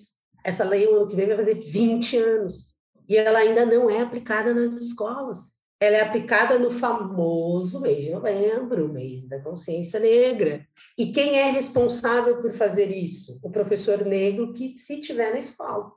Essa 0.43 0.63
lei, 0.63 0.87
o 0.87 0.95
ano 0.95 1.07
que 1.07 1.15
vem, 1.15 1.27
vai 1.27 1.37
fazer 1.37 1.53
20 1.53 2.17
anos. 2.17 2.73
E 3.07 3.17
ela 3.17 3.37
ainda 3.37 3.67
não 3.67 3.87
é 3.87 4.01
aplicada 4.01 4.51
nas 4.51 4.73
escolas. 4.81 5.56
Ela 5.79 5.97
é 5.97 6.01
aplicada 6.01 6.57
no 6.57 6.71
famoso 6.71 7.79
mês 7.79 8.05
de 8.05 8.11
novembro, 8.11 8.91
mês 8.91 9.27
da 9.27 9.39
consciência 9.39 9.99
negra. 9.99 10.65
E 10.97 11.11
quem 11.11 11.37
é 11.37 11.51
responsável 11.51 12.41
por 12.41 12.53
fazer 12.53 12.91
isso? 12.91 13.39
O 13.43 13.51
professor 13.51 14.03
negro 14.03 14.53
que 14.53 14.69
se 14.69 14.99
tiver 14.99 15.31
na 15.31 15.39
escola. 15.39 15.91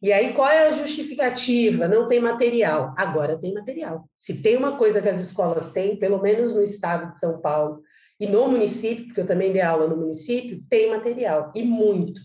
E 0.00 0.12
aí, 0.12 0.34
qual 0.34 0.48
é 0.48 0.68
a 0.68 0.72
justificativa? 0.72 1.88
Não 1.88 2.06
tem 2.06 2.20
material. 2.20 2.94
Agora 2.96 3.38
tem 3.38 3.52
material. 3.52 4.08
Se 4.16 4.42
tem 4.42 4.56
uma 4.56 4.76
coisa 4.76 5.00
que 5.00 5.08
as 5.08 5.20
escolas 5.20 5.70
têm, 5.70 5.98
pelo 5.98 6.20
menos 6.20 6.54
no 6.54 6.62
estado 6.62 7.10
de 7.10 7.18
São 7.18 7.40
Paulo 7.40 7.82
e 8.20 8.26
no 8.26 8.48
município, 8.48 9.06
porque 9.06 9.20
eu 9.20 9.26
também 9.26 9.52
dei 9.52 9.62
aula 9.62 9.86
no 9.86 9.96
município, 9.96 10.62
tem 10.68 10.90
material, 10.90 11.50
e 11.54 11.62
muito. 11.62 12.20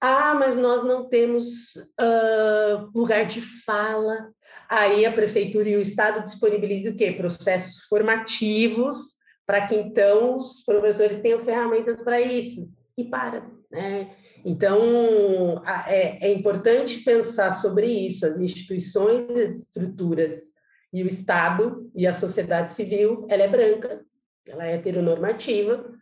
Ah, 0.00 0.34
mas 0.34 0.54
nós 0.54 0.84
não 0.84 1.08
temos 1.08 1.74
uh, 2.00 2.90
lugar 2.94 3.26
de 3.26 3.40
fala. 3.64 4.30
Aí 4.68 5.04
a 5.04 5.12
prefeitura 5.12 5.68
e 5.68 5.76
o 5.76 5.80
Estado 5.80 6.22
disponibilizam 6.22 6.92
o 6.92 6.96
quê? 6.96 7.12
Processos 7.12 7.82
formativos 7.84 9.18
para 9.44 9.66
que 9.66 9.74
então 9.74 10.36
os 10.36 10.62
professores 10.62 11.16
tenham 11.16 11.40
ferramentas 11.40 12.02
para 12.02 12.20
isso. 12.20 12.70
E 12.96 13.04
para, 13.04 13.50
né? 13.70 14.14
Então, 14.44 15.62
é, 15.86 16.28
é 16.28 16.32
importante 16.32 17.00
pensar 17.00 17.52
sobre 17.52 17.86
isso. 17.86 18.24
As 18.26 18.38
instituições, 18.38 19.30
as 19.30 19.58
estruturas 19.60 20.54
e 20.92 21.02
o 21.02 21.06
Estado 21.06 21.90
e 21.94 22.06
a 22.06 22.12
sociedade 22.12 22.72
civil, 22.72 23.26
ela 23.28 23.42
é 23.42 23.48
branca, 23.48 24.04
ela 24.48 24.66
é 24.66 24.74
heteronormativa, 24.74 25.92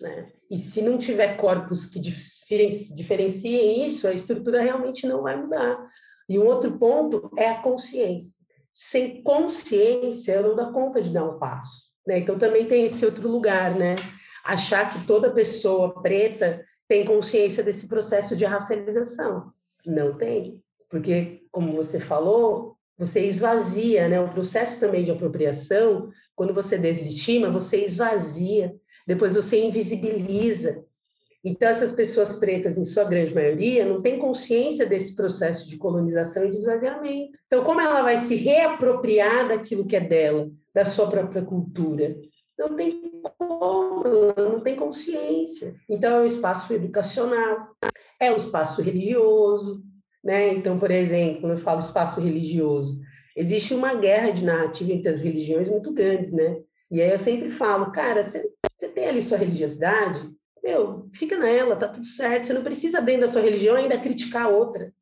né? 0.00 0.30
E 0.50 0.56
se 0.56 0.82
não 0.82 0.98
tiver 0.98 1.36
corpos 1.36 1.86
que 1.86 1.98
diferenciem 2.00 3.86
isso, 3.86 4.06
a 4.06 4.12
estrutura 4.12 4.60
realmente 4.60 5.06
não 5.06 5.22
vai 5.22 5.36
mudar. 5.36 5.78
E 6.28 6.38
um 6.38 6.46
outro 6.46 6.78
ponto 6.78 7.30
é 7.38 7.48
a 7.48 7.62
consciência. 7.62 8.42
Sem 8.72 9.22
consciência, 9.22 10.32
eu 10.32 10.48
não 10.48 10.56
dou 10.56 10.72
conta 10.72 11.00
de 11.00 11.10
dar 11.10 11.24
um 11.24 11.38
passo. 11.38 11.90
Né? 12.06 12.18
Então, 12.18 12.38
também 12.38 12.66
tem 12.66 12.84
esse 12.84 13.04
outro 13.04 13.28
lugar, 13.28 13.74
né? 13.76 13.94
Achar 14.44 14.92
que 14.92 15.06
toda 15.06 15.30
pessoa 15.32 16.02
preta 16.02 16.64
tem 16.88 17.04
consciência 17.04 17.62
desse 17.62 17.86
processo 17.86 18.34
de 18.34 18.44
racialização. 18.44 19.52
Não 19.86 20.16
tem. 20.16 20.60
Porque, 20.90 21.42
como 21.50 21.74
você 21.74 22.00
falou, 22.00 22.76
você 22.98 23.26
esvazia, 23.26 24.08
né? 24.08 24.20
O 24.20 24.32
processo 24.32 24.80
também 24.80 25.04
de 25.04 25.10
apropriação, 25.10 26.10
quando 26.34 26.52
você 26.52 26.76
deslegitima, 26.76 27.50
você 27.50 27.84
esvazia 27.84 28.74
depois 29.06 29.34
você 29.34 29.64
invisibiliza. 29.64 30.84
Então, 31.44 31.68
essas 31.68 31.90
pessoas 31.90 32.36
pretas, 32.36 32.78
em 32.78 32.84
sua 32.84 33.02
grande 33.04 33.34
maioria, 33.34 33.84
não 33.84 34.00
têm 34.00 34.18
consciência 34.18 34.86
desse 34.86 35.16
processo 35.16 35.68
de 35.68 35.76
colonização 35.76 36.44
e 36.44 36.50
de 36.50 36.56
esvaziamento. 36.56 37.38
Então, 37.46 37.64
como 37.64 37.80
ela 37.80 38.02
vai 38.02 38.16
se 38.16 38.36
reapropriar 38.36 39.48
daquilo 39.48 39.86
que 39.86 39.96
é 39.96 40.00
dela, 40.00 40.48
da 40.72 40.84
sua 40.84 41.08
própria 41.08 41.42
cultura? 41.42 42.16
Não 42.56 42.76
tem 42.76 43.20
como, 43.38 44.04
não 44.36 44.60
tem 44.60 44.76
consciência. 44.76 45.74
Então, 45.88 46.16
é 46.16 46.20
um 46.20 46.24
espaço 46.24 46.72
educacional, 46.72 47.68
é 48.20 48.30
um 48.30 48.36
espaço 48.36 48.80
religioso. 48.80 49.82
Né? 50.22 50.54
Então, 50.54 50.78
por 50.78 50.92
exemplo, 50.92 51.40
quando 51.40 51.54
eu 51.54 51.58
falo 51.58 51.80
espaço 51.80 52.20
religioso, 52.20 53.00
existe 53.36 53.74
uma 53.74 53.94
guerra 53.94 54.30
de 54.30 54.44
narrativa 54.44 54.92
entre 54.92 55.08
as 55.08 55.22
religiões 55.22 55.68
muito 55.68 55.92
grandes, 55.92 56.32
né? 56.32 56.60
E 56.90 57.02
aí 57.02 57.10
eu 57.10 57.18
sempre 57.18 57.50
falo, 57.50 57.90
cara, 57.90 58.22
você 58.22 58.48
você 58.82 58.88
tem 58.88 59.06
ali 59.06 59.22
sua 59.22 59.38
religiosidade, 59.38 60.28
meu, 60.60 61.08
fica 61.12 61.38
nela, 61.38 61.76
tá 61.76 61.86
tudo 61.86 62.04
certo. 62.04 62.46
Você 62.46 62.52
não 62.52 62.64
precisa, 62.64 63.00
dentro 63.00 63.22
da 63.22 63.28
sua 63.28 63.40
religião, 63.40 63.76
ainda 63.76 63.98
criticar 63.98 64.50
outra, 64.50 64.92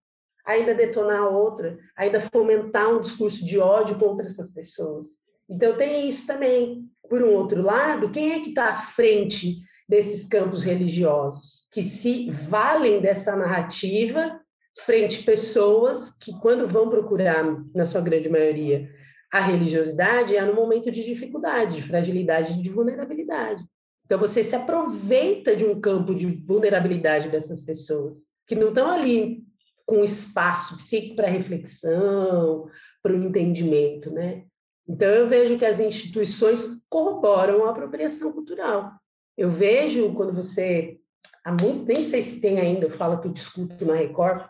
ainda 0.47 0.75
detonar 0.75 1.33
outra, 1.33 1.79
ainda 1.97 2.21
fomentar 2.21 2.95
um 2.95 3.01
discurso 3.01 3.43
de 3.43 3.59
ódio 3.59 3.99
contra 3.99 4.27
essas 4.27 4.53
pessoas. 4.53 5.09
Então, 5.49 5.77
tem 5.79 6.07
isso 6.07 6.27
também. 6.27 6.87
Por 7.09 7.23
um 7.23 7.35
outro 7.35 7.63
lado, 7.63 8.11
quem 8.11 8.35
é 8.35 8.41
que 8.41 8.51
está 8.51 8.69
à 8.69 8.83
frente 8.83 9.57
desses 9.89 10.27
campos 10.27 10.63
religiosos? 10.63 11.67
Que 11.73 11.83
se 11.83 12.31
valem 12.31 13.01
dessa 13.01 13.35
narrativa 13.35 14.39
frente 14.85 15.23
pessoas 15.23 16.11
que, 16.21 16.39
quando 16.39 16.69
vão 16.69 16.89
procurar, 16.89 17.45
na 17.75 17.87
sua 17.87 18.01
grande 18.01 18.29
maioria, 18.29 18.89
a 19.33 19.41
religiosidade 19.41 20.37
é 20.37 20.45
no 20.45 20.55
momento 20.55 20.91
de 20.91 21.05
dificuldade, 21.05 21.77
de 21.77 21.83
fragilidade, 21.83 22.61
de 22.61 22.71
vulnerabilidade. 22.71 23.65
Então, 24.05 24.19
você 24.19 24.43
se 24.43 24.57
aproveita 24.57 25.55
de 25.55 25.65
um 25.65 25.81
campo 25.81 26.15
de 26.15 26.27
vulnerabilidade 26.27 27.29
dessas 27.29 27.63
pessoas, 27.63 28.27
que 28.47 28.57
não 28.57 28.71
estão 28.71 28.91
ali 28.91 29.45
com 29.87 30.03
espaço 30.03 30.77
psíquico 30.77 31.17
para 31.17 31.29
reflexão, 31.29 32.69
para 33.03 33.13
o 33.13 33.17
entendimento, 33.17 34.11
né? 34.11 34.45
Então, 34.89 35.09
eu 35.09 35.29
vejo 35.29 35.57
que 35.57 35.65
as 35.65 35.79
instituições 35.79 36.83
corroboram 36.89 37.65
a 37.65 37.71
apropriação 37.71 38.33
cultural. 38.33 38.91
Eu 39.39 39.49
vejo 39.49 40.13
quando 40.15 40.33
você. 40.33 40.99
Há 41.45 41.53
muito, 41.53 41.87
nem 41.87 42.03
sei 42.03 42.21
se 42.21 42.41
tem 42.41 42.59
ainda, 42.59 42.87
eu 42.87 42.91
falo 42.91 43.21
que 43.21 43.29
eu 43.29 43.33
discuto 43.33 43.87
na 43.87 43.95
Record, 43.95 44.45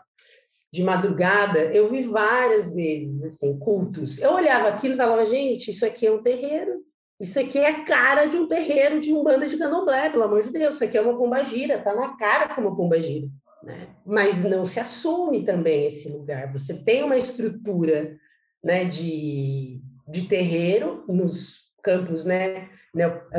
de 0.71 0.83
madrugada, 0.83 1.59
eu 1.73 1.89
vi 1.89 2.03
várias 2.03 2.73
vezes, 2.73 3.21
assim, 3.23 3.59
cultos. 3.59 4.17
Eu 4.19 4.33
olhava 4.33 4.69
aquilo 4.69 4.93
e 4.93 4.97
falava, 4.97 5.25
gente, 5.25 5.69
isso 5.69 5.85
aqui 5.85 6.07
é 6.07 6.11
um 6.11 6.23
terreiro. 6.23 6.81
Isso 7.19 7.39
aqui 7.39 7.59
é 7.59 7.69
a 7.69 7.83
cara 7.83 8.25
de 8.25 8.37
um 8.37 8.47
terreiro 8.47 9.01
de 9.01 9.13
um 9.13 9.23
banda 9.23 9.47
de 9.47 9.57
candomblé, 9.57 10.09
pelo 10.09 10.23
amor 10.23 10.41
de 10.41 10.49
Deus. 10.49 10.75
Isso 10.75 10.83
aqui 10.83 10.97
é 10.97 11.01
uma 11.01 11.17
pombagira, 11.17 11.77
tá 11.77 11.93
na 11.93 12.15
cara 12.15 12.55
como 12.55 12.75
pombagira. 12.75 13.27
Né? 13.61 13.89
Mas 14.05 14.43
não 14.43 14.65
se 14.65 14.79
assume 14.79 15.43
também 15.43 15.85
esse 15.85 16.09
lugar. 16.09 16.51
Você 16.53 16.73
tem 16.73 17.03
uma 17.03 17.17
estrutura 17.17 18.17
né, 18.63 18.85
de, 18.85 19.81
de 20.07 20.23
terreiro 20.23 21.03
nos 21.07 21.69
campos, 21.83 22.25
né, 22.25 22.69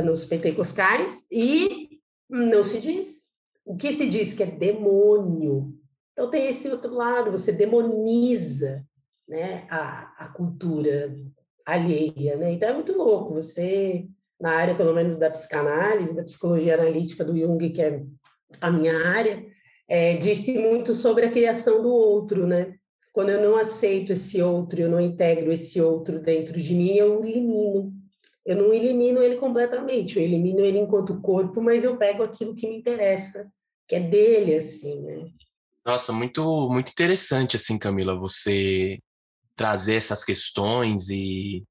nos 0.04 0.24
pentecostais, 0.24 1.26
e 1.30 1.98
não 2.28 2.62
se 2.62 2.78
diz. 2.78 3.22
O 3.64 3.76
que 3.76 3.92
se 3.92 4.08
diz 4.08 4.34
que 4.34 4.42
é 4.42 4.46
demônio, 4.46 5.72
então, 6.12 6.30
tem 6.30 6.48
esse 6.48 6.68
outro 6.68 6.94
lado, 6.94 7.30
você 7.30 7.50
demoniza 7.50 8.84
né, 9.26 9.66
a, 9.70 10.24
a 10.24 10.28
cultura 10.28 11.14
alheia. 11.64 12.36
Né? 12.36 12.52
Então, 12.52 12.68
é 12.68 12.74
muito 12.74 12.92
louco. 12.92 13.34
Você, 13.34 14.06
na 14.38 14.50
área, 14.50 14.74
pelo 14.74 14.94
menos, 14.94 15.16
da 15.16 15.30
psicanálise, 15.30 16.14
da 16.14 16.24
psicologia 16.24 16.74
analítica 16.74 17.24
do 17.24 17.36
Jung, 17.36 17.70
que 17.70 17.80
é 17.80 18.02
a 18.60 18.70
minha 18.70 18.96
área, 19.08 19.44
é, 19.88 20.16
disse 20.16 20.52
muito 20.52 20.94
sobre 20.94 21.24
a 21.24 21.30
criação 21.30 21.82
do 21.82 21.88
outro, 21.88 22.46
né? 22.46 22.74
Quando 23.12 23.30
eu 23.30 23.42
não 23.42 23.56
aceito 23.56 24.12
esse 24.12 24.40
outro, 24.42 24.80
eu 24.80 24.90
não 24.90 25.00
integro 25.00 25.52
esse 25.52 25.80
outro 25.80 26.18
dentro 26.18 26.58
de 26.58 26.74
mim, 26.74 26.94
eu 26.96 27.24
elimino. 27.24 27.92
Eu 28.44 28.56
não 28.56 28.74
elimino 28.74 29.22
ele 29.22 29.36
completamente, 29.36 30.18
eu 30.18 30.24
elimino 30.24 30.60
ele 30.60 30.78
enquanto 30.78 31.20
corpo, 31.20 31.60
mas 31.62 31.84
eu 31.84 31.96
pego 31.96 32.24
aquilo 32.24 32.56
que 32.56 32.66
me 32.66 32.76
interessa, 32.76 33.48
que 33.86 33.94
é 33.94 34.00
dele, 34.00 34.56
assim, 34.56 35.00
né? 35.00 35.26
Nossa, 35.84 36.12
muito, 36.12 36.68
muito 36.70 36.90
interessante, 36.90 37.56
assim, 37.56 37.76
Camila, 37.78 38.14
você 38.14 38.98
trazer 39.56 39.96
essas 39.96 40.24
questões 40.24 41.08
e, 41.08 41.64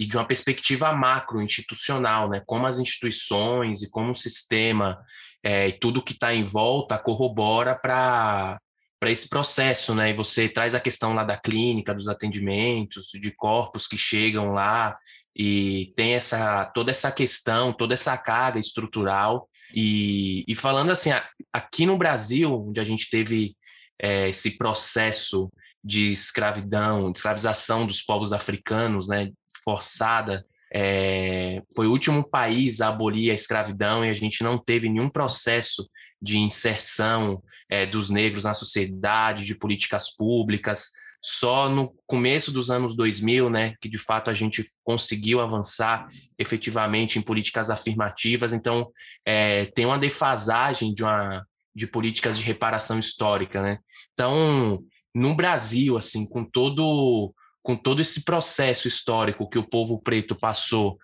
e 0.00 0.06
de 0.06 0.16
uma 0.16 0.26
perspectiva 0.26 0.92
macro, 0.92 1.40
institucional, 1.40 2.28
né? 2.28 2.42
Como 2.46 2.66
as 2.66 2.78
instituições 2.78 3.82
e 3.82 3.90
como 3.90 4.10
o 4.10 4.14
sistema 4.14 5.00
é, 5.42 5.68
e 5.68 5.72
tudo 5.72 6.02
que 6.02 6.12
está 6.14 6.34
em 6.34 6.44
volta 6.44 6.98
corrobora 6.98 7.74
para 7.76 8.58
para 9.00 9.10
esse 9.10 9.28
processo, 9.28 9.94
né? 9.94 10.10
E 10.10 10.14
você 10.14 10.48
traz 10.48 10.74
a 10.74 10.80
questão 10.80 11.12
lá 11.12 11.24
da 11.24 11.36
clínica, 11.36 11.94
dos 11.94 12.08
atendimentos, 12.08 13.08
de 13.12 13.30
corpos 13.32 13.86
que 13.86 13.98
chegam 13.98 14.52
lá 14.52 14.96
e 15.36 15.92
tem 15.94 16.14
essa 16.14 16.64
toda 16.74 16.90
essa 16.90 17.12
questão, 17.12 17.72
toda 17.72 17.92
essa 17.92 18.16
carga 18.16 18.58
estrutural 18.58 19.46
e, 19.74 20.44
e 20.46 20.54
falando 20.54 20.90
assim, 20.90 21.10
aqui 21.52 21.84
no 21.84 21.98
Brasil, 21.98 22.68
onde 22.68 22.78
a 22.78 22.84
gente 22.84 23.10
teve 23.10 23.56
é, 24.00 24.28
esse 24.28 24.56
processo 24.56 25.50
de 25.82 26.12
escravidão, 26.12 27.10
de 27.10 27.18
escravização 27.18 27.86
dos 27.86 28.00
povos 28.00 28.32
africanos, 28.32 29.08
né, 29.08 29.30
forçada, 29.64 30.46
é, 30.72 31.62
foi 31.74 31.86
o 31.86 31.90
último 31.90 32.28
país 32.28 32.80
a 32.80 32.88
abolir 32.88 33.30
a 33.30 33.34
escravidão 33.34 34.04
e 34.04 34.10
a 34.10 34.14
gente 34.14 34.42
não 34.42 34.58
teve 34.58 34.88
nenhum 34.88 35.10
processo 35.10 35.88
de 36.20 36.38
inserção 36.38 37.42
é, 37.68 37.84
dos 37.84 38.10
negros 38.10 38.44
na 38.44 38.54
sociedade, 38.54 39.44
de 39.44 39.54
políticas 39.54 40.14
públicas 40.16 40.90
só 41.26 41.70
no 41.70 41.90
começo 42.06 42.52
dos 42.52 42.70
anos 42.70 42.94
2000, 42.94 43.48
né, 43.48 43.74
que 43.80 43.88
de 43.88 43.96
fato 43.96 44.28
a 44.28 44.34
gente 44.34 44.62
conseguiu 44.84 45.40
avançar 45.40 46.06
efetivamente 46.38 47.18
em 47.18 47.22
políticas 47.22 47.70
afirmativas. 47.70 48.52
Então, 48.52 48.90
é, 49.24 49.64
tem 49.64 49.86
uma 49.86 49.98
defasagem 49.98 50.92
de, 50.92 51.02
uma, 51.02 51.42
de 51.74 51.86
políticas 51.86 52.36
de 52.36 52.44
reparação 52.44 52.98
histórica, 52.98 53.62
né? 53.62 53.78
Então, 54.12 54.84
no 55.14 55.34
Brasil, 55.34 55.96
assim, 55.96 56.26
com 56.26 56.44
todo 56.44 57.34
com 57.62 57.74
todo 57.74 58.02
esse 58.02 58.24
processo 58.24 58.86
histórico 58.86 59.48
que 59.48 59.58
o 59.58 59.66
povo 59.66 59.98
preto 59.98 60.34
passou, 60.34 60.98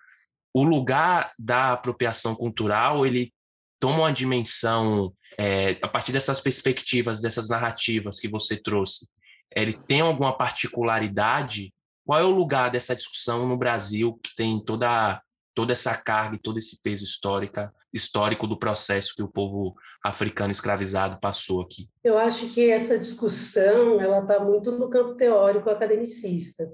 o 0.53 0.63
lugar 0.63 1.31
da 1.39 1.73
apropriação 1.73 2.35
cultural 2.35 3.03
ele 3.03 3.33
toma 3.79 4.01
uma 4.01 4.13
dimensão 4.13 5.11
é, 5.39 5.79
a 5.81 5.87
partir 5.87 6.11
dessas 6.11 6.39
perspectivas, 6.39 7.19
dessas 7.19 7.49
narrativas 7.49 8.19
que 8.19 8.27
você 8.27 8.55
trouxe 8.55 9.07
ele 9.55 9.73
tem 9.73 10.01
alguma 10.01 10.37
particularidade 10.37 11.73
Qual 12.05 12.19
é 12.19 12.23
o 12.23 12.31
lugar 12.31 12.71
dessa 12.71 12.95
discussão 12.95 13.47
no 13.47 13.57
Brasil 13.57 14.19
que 14.23 14.35
tem 14.35 14.59
toda 14.63 15.21
toda 15.53 15.73
essa 15.73 15.95
carga 15.95 16.37
e 16.37 16.41
todo 16.41 16.57
esse 16.57 16.81
peso 16.81 17.03
histórica, 17.03 17.73
histórico 17.93 18.47
do 18.47 18.57
processo 18.57 19.13
que 19.15 19.21
o 19.21 19.27
povo 19.27 19.75
africano 20.03 20.51
escravizado 20.51 21.19
passou 21.19 21.61
aqui? 21.61 21.89
Eu 22.03 22.17
acho 22.17 22.47
que 22.47 22.69
essa 22.69 22.97
discussão 22.97 23.99
ela 23.99 24.19
está 24.19 24.39
muito 24.39 24.71
no 24.71 24.89
campo 24.89 25.15
teórico 25.15 25.69
academicista. 25.69 26.69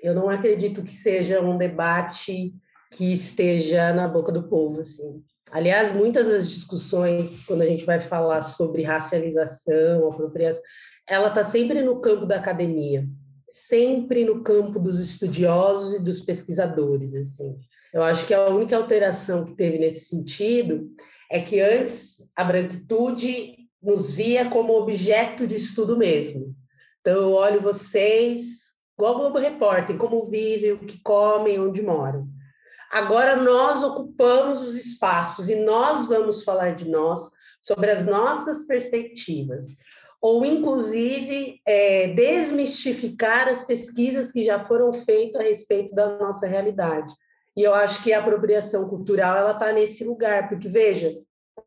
Eu 0.00 0.14
não 0.14 0.28
acredito 0.28 0.84
que 0.84 0.92
seja 0.92 1.40
um 1.40 1.56
debate 1.56 2.54
que 2.92 3.12
esteja 3.12 3.92
na 3.92 4.06
boca 4.06 4.30
do 4.30 4.48
povo, 4.48 4.80
assim. 4.80 5.22
Aliás, 5.50 5.92
muitas 5.92 6.28
das 6.28 6.50
discussões, 6.50 7.42
quando 7.46 7.62
a 7.62 7.66
gente 7.66 7.84
vai 7.84 8.00
falar 8.00 8.42
sobre 8.42 8.82
racialização, 8.82 10.06
apropriação, 10.06 10.62
ela 11.08 11.28
está 11.28 11.42
sempre 11.42 11.82
no 11.82 12.00
campo 12.00 12.26
da 12.26 12.36
academia, 12.36 13.06
sempre 13.48 14.24
no 14.24 14.42
campo 14.42 14.78
dos 14.78 15.00
estudiosos 15.00 15.94
e 15.94 15.98
dos 15.98 16.20
pesquisadores, 16.20 17.14
assim. 17.14 17.58
Eu 17.92 18.02
acho 18.02 18.26
que 18.26 18.34
a 18.34 18.48
única 18.48 18.76
alteração 18.76 19.46
que 19.46 19.54
teve 19.54 19.78
nesse 19.78 20.06
sentido 20.06 20.90
é 21.30 21.40
que 21.40 21.60
antes 21.60 22.30
a 22.36 22.44
branquitude 22.44 23.56
nos 23.82 24.10
via 24.10 24.50
como 24.50 24.74
objeto 24.74 25.46
de 25.46 25.54
estudo 25.54 25.96
mesmo. 25.96 26.54
Então, 27.00 27.22
eu 27.22 27.32
olho 27.32 27.62
vocês, 27.62 28.68
igual 28.98 29.14
o 29.14 29.18
Globo 29.18 29.38
Repórter, 29.38 29.96
como 29.96 30.26
vivem, 30.26 30.72
o 30.72 30.80
que 30.80 31.00
comem, 31.02 31.58
onde 31.58 31.80
moram. 31.80 32.28
Agora 32.90 33.36
nós 33.36 33.82
ocupamos 33.82 34.60
os 34.60 34.76
espaços 34.76 35.48
e 35.48 35.56
nós 35.56 36.06
vamos 36.06 36.42
falar 36.42 36.74
de 36.74 36.86
nós, 36.86 37.30
sobre 37.60 37.90
as 37.90 38.06
nossas 38.06 38.62
perspectivas, 38.64 39.76
ou 40.20 40.44
inclusive 40.44 41.60
é, 41.66 42.08
desmistificar 42.08 43.48
as 43.48 43.64
pesquisas 43.64 44.32
que 44.32 44.44
já 44.44 44.60
foram 44.60 44.92
feitas 44.92 45.40
a 45.40 45.44
respeito 45.44 45.94
da 45.94 46.18
nossa 46.18 46.46
realidade. 46.46 47.12
E 47.56 47.62
eu 47.62 47.74
acho 47.74 48.02
que 48.02 48.12
a 48.12 48.20
apropriação 48.20 48.88
cultural 48.88 49.36
ela 49.36 49.52
está 49.52 49.72
nesse 49.72 50.04
lugar, 50.04 50.48
porque 50.48 50.68
veja, 50.68 51.12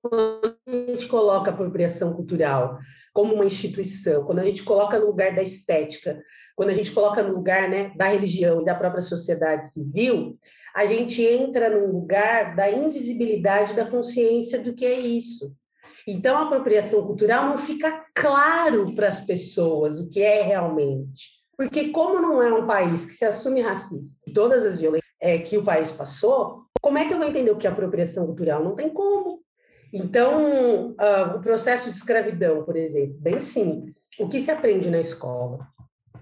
quando 0.02 0.58
a 0.68 0.72
gente 0.72 1.08
coloca 1.08 1.52
a 1.52 1.54
apropriação 1.54 2.14
cultural 2.14 2.78
como 3.14 3.34
uma 3.36 3.46
instituição, 3.46 4.24
quando 4.24 4.40
a 4.40 4.46
gente 4.46 4.64
coloca 4.64 4.98
no 4.98 5.08
lugar 5.08 5.36
da 5.36 5.42
estética, 5.42 6.22
quando 6.56 6.70
a 6.70 6.74
gente 6.74 6.92
coloca 6.92 7.22
no 7.22 7.34
lugar 7.36 7.70
né, 7.70 7.92
da 7.98 8.08
religião 8.08 8.62
e 8.62 8.66
da 8.66 8.76
própria 8.76 9.02
sociedade 9.02 9.72
civil, 9.72 10.38
a 10.74 10.86
gente 10.86 11.22
entra 11.22 11.70
num 11.70 11.92
lugar 11.92 12.56
da 12.56 12.72
invisibilidade 12.72 13.74
da 13.74 13.86
consciência 13.86 14.60
do 14.60 14.74
que 14.74 14.86
é 14.86 14.98
isso. 14.98 15.54
Então, 16.08 16.38
a 16.38 16.44
apropriação 16.44 17.06
cultural 17.06 17.50
não 17.50 17.58
fica 17.58 18.06
claro 18.16 18.94
para 18.94 19.08
as 19.08 19.20
pessoas 19.22 20.00
o 20.00 20.10
que 20.10 20.22
é 20.22 20.42
realmente. 20.42 21.42
Porque, 21.58 21.90
como 21.90 22.22
não 22.22 22.42
é 22.42 22.52
um 22.54 22.66
país 22.66 23.06
que 23.06 23.14
se 23.14 23.26
assume 23.26 23.62
racista, 23.62 24.32
todas 24.34 24.66
as 24.66 24.80
violências 24.80 25.12
é, 25.22 25.38
que 25.38 25.58
o 25.58 25.64
país 25.64 25.92
passou, 25.92 26.64
como 26.82 26.98
é 26.98 27.06
que 27.06 27.14
eu 27.14 27.18
vou 27.18 27.28
entender 27.28 27.52
o 27.52 27.58
que 27.58 27.68
é 27.68 27.70
apropriação 27.70 28.26
cultural? 28.26 28.64
Não 28.64 28.76
tem 28.76 28.90
como. 28.90 29.42
Então, 29.94 30.92
uh, 30.92 31.38
o 31.38 31.42
processo 31.42 31.92
de 31.92 31.98
escravidão, 31.98 32.64
por 32.64 32.76
exemplo, 32.76 33.18
bem 33.20 33.40
simples. 33.40 34.08
O 34.20 34.28
que 34.30 34.40
se 34.40 34.50
aprende 34.50 34.90
na 34.90 35.00
escola? 35.00 35.68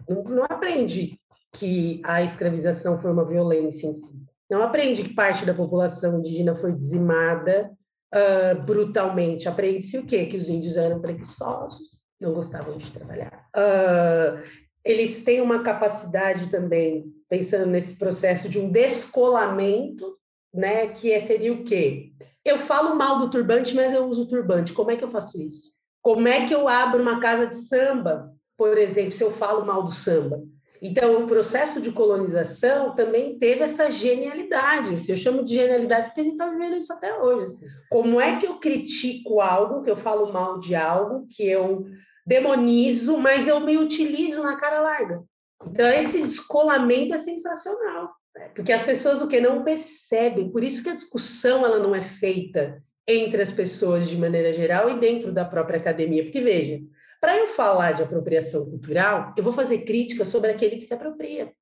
Não, 0.08 0.24
não 0.24 0.44
aprende 0.44 1.20
que 1.54 2.02
a 2.04 2.22
escravização 2.24 2.98
foi 2.98 3.12
uma 3.12 3.26
violência 3.26 3.88
em 3.88 3.94
si. 3.94 4.16
Não 4.50 4.64
aprende 4.64 5.04
que 5.04 5.14
parte 5.14 5.46
da 5.46 5.54
população 5.54 6.20
indígena 6.20 6.56
foi 6.56 6.74
dizimada 6.74 7.72
uh, 8.14 8.62
brutalmente. 8.64 9.48
Aprende-se 9.48 9.98
o 9.98 10.06
quê? 10.06 10.26
Que 10.26 10.38
os 10.38 10.50
índios 10.50 10.78
eram 10.78 11.02
preguiçosos, 11.02 11.80
não 12.20 12.34
gostavam 12.34 12.78
de 12.78 12.92
trabalhar. 12.92 13.48
Uh, 13.56 14.42
eles 14.84 15.24
têm 15.24 15.42
uma 15.42 15.62
capacidade 15.62 16.48
também, 16.48 17.14
pensando 17.28 17.68
nesse 17.68 17.96
processo 17.96 18.48
de 18.50 18.60
um 18.60 18.72
descolamento, 18.72 20.18
né? 20.54 20.88
Que 20.88 21.12
é, 21.12 21.20
seria 21.20 21.54
o 21.54 21.64
quê? 21.64 22.12
Eu 22.44 22.58
falo 22.58 22.96
mal 22.96 23.20
do 23.20 23.30
turbante, 23.30 23.76
mas 23.76 23.94
eu 23.94 24.06
uso 24.06 24.28
turbante. 24.28 24.74
Como 24.74 24.92
é 24.92 24.96
que 24.96 25.04
eu 25.04 25.12
faço 25.12 25.40
isso? 25.42 25.72
Como 26.02 26.28
é 26.28 26.48
que 26.48 26.56
eu 26.56 26.68
abro 26.68 27.02
uma 27.02 27.20
casa 27.20 27.46
de 27.46 27.56
samba, 27.56 28.34
por 28.58 28.78
exemplo, 28.78 29.12
se 29.12 29.24
eu 29.24 29.32
falo 29.32 29.66
mal 29.66 29.84
do 29.84 29.92
samba? 29.92 30.42
Então, 30.82 31.24
o 31.24 31.28
processo 31.28 31.82
de 31.82 31.92
colonização 31.92 32.96
também 32.96 33.38
teve 33.38 33.64
essa 33.64 33.92
genialidade. 33.92 34.96
Assim, 34.96 35.12
eu 35.12 35.18
chamo 35.18 35.44
de 35.44 35.56
genialidade 35.56 36.08
porque 36.08 36.22
a 36.22 36.24
gente 36.24 36.34
está 36.34 36.50
vivendo 36.50 36.78
isso 36.78 36.94
até 36.94 37.18
hoje. 37.20 37.46
Assim. 37.46 37.66
Como 37.90 38.20
é 38.20 38.38
que 38.38 38.46
eu 38.46 38.60
critico 38.60 39.42
algo, 39.42 39.84
que 39.84 39.90
eu 39.90 39.98
falo 39.98 40.32
mal 40.32 40.60
de 40.60 40.76
algo, 40.76 41.28
que 41.30 41.46
eu 41.46 41.86
demonizo, 42.26 43.18
mas 43.18 43.48
eu 43.48 43.60
me 43.60 43.78
utilizo 43.78 44.42
na 44.42 44.56
cara 44.56 44.80
larga? 44.80 45.22
Então, 45.66 45.90
esse 45.90 46.22
descolamento 46.22 47.14
é 47.14 47.18
sensacional, 47.18 48.12
né? 48.34 48.50
porque 48.56 48.72
as 48.72 48.84
pessoas 48.84 49.22
o 49.22 49.28
que 49.28 49.42
não 49.42 49.64
percebem. 49.64 50.50
Por 50.50 50.64
isso 50.64 50.82
que 50.82 50.90
a 50.90 50.96
discussão 50.96 51.66
ela 51.66 51.80
não 51.80 51.94
é 51.94 52.02
feita 52.02 52.82
entre 53.06 53.42
as 53.42 53.52
pessoas 53.52 54.08
de 54.08 54.16
maneira 54.16 54.54
geral 54.54 54.90
e 54.90 55.00
dentro 55.00 55.34
da 55.34 55.44
própria 55.44 55.78
academia. 55.78 56.24
Porque, 56.24 56.40
veja, 56.40 56.80
para 57.20 57.38
eu 57.38 57.48
falar 57.48 57.92
de 57.92 58.04
apropriação 58.04 58.66
cultural, 58.66 59.34
eu 59.36 59.44
vou 59.44 59.54
fazer 59.54 59.80
crítica 59.80 60.24
sobre 60.24 60.52
aquele 60.52 60.76
que 60.76 60.84
se 60.84 60.94
apropria. 60.94 61.54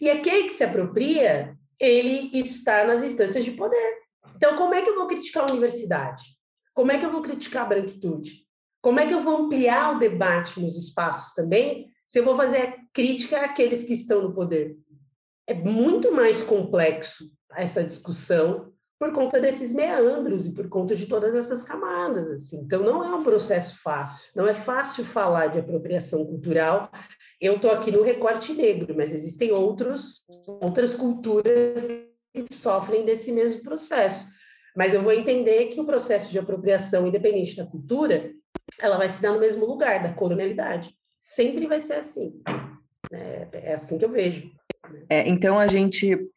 E 0.00 0.10
aquele 0.10 0.44
que 0.44 0.54
se 0.54 0.64
apropria, 0.64 1.56
ele 1.80 2.30
está 2.38 2.86
nas 2.86 3.02
instâncias 3.02 3.44
de 3.44 3.52
poder. 3.52 3.98
Então, 4.36 4.56
como 4.56 4.74
é 4.74 4.82
que 4.82 4.90
eu 4.90 4.96
vou 4.96 5.06
criticar 5.06 5.48
a 5.48 5.52
universidade? 5.52 6.22
Como 6.74 6.92
é 6.92 6.98
que 6.98 7.04
eu 7.04 7.10
vou 7.10 7.22
criticar 7.22 7.64
a 7.64 7.68
branquitude? 7.68 8.46
Como 8.80 9.00
é 9.00 9.06
que 9.06 9.14
eu 9.14 9.20
vou 9.20 9.44
ampliar 9.44 9.96
o 9.96 9.98
debate 9.98 10.60
nos 10.60 10.76
espaços 10.76 11.34
também, 11.34 11.90
se 12.06 12.20
eu 12.20 12.24
vou 12.24 12.36
fazer 12.36 12.76
crítica 12.92 13.44
àqueles 13.44 13.84
que 13.84 13.94
estão 13.94 14.22
no 14.22 14.34
poder? 14.34 14.76
É 15.46 15.54
muito 15.54 16.12
mais 16.12 16.42
complexo 16.42 17.30
essa 17.56 17.82
discussão 17.82 18.72
por 18.98 19.12
conta 19.12 19.40
desses 19.40 19.72
meandros 19.72 20.46
e 20.46 20.52
por 20.52 20.68
conta 20.68 20.96
de 20.96 21.06
todas 21.06 21.34
essas 21.34 21.62
camadas. 21.62 22.30
Assim. 22.30 22.58
Então, 22.58 22.82
não 22.82 23.04
é 23.04 23.14
um 23.14 23.22
processo 23.22 23.80
fácil. 23.80 24.28
Não 24.34 24.46
é 24.46 24.52
fácil 24.52 25.04
falar 25.04 25.46
de 25.46 25.60
apropriação 25.60 26.24
cultural. 26.26 26.90
Eu 27.40 27.56
estou 27.56 27.70
aqui 27.70 27.92
no 27.92 28.02
recorte 28.02 28.52
negro, 28.52 28.94
mas 28.96 29.12
existem 29.12 29.52
outros, 29.52 30.24
outras 30.46 30.94
culturas 30.94 31.86
que 32.34 32.52
sofrem 32.52 33.04
desse 33.04 33.30
mesmo 33.30 33.62
processo. 33.62 34.26
Mas 34.76 34.92
eu 34.92 35.02
vou 35.02 35.12
entender 35.12 35.66
que 35.66 35.80
o 35.80 35.86
processo 35.86 36.32
de 36.32 36.38
apropriação, 36.38 37.06
independente 37.06 37.56
da 37.56 37.66
cultura, 37.66 38.32
ela 38.80 38.96
vai 38.96 39.08
se 39.08 39.22
dar 39.22 39.32
no 39.32 39.40
mesmo 39.40 39.64
lugar, 39.64 40.02
da 40.02 40.12
colonialidade. 40.12 40.92
Sempre 41.18 41.66
vai 41.66 41.78
ser 41.78 41.94
assim. 41.94 42.40
É, 43.12 43.48
é 43.52 43.72
assim 43.74 43.96
que 43.96 44.04
eu 44.04 44.10
vejo. 44.10 44.50
É, 45.08 45.28
então, 45.28 45.58
a 45.58 45.66
gente 45.68 46.28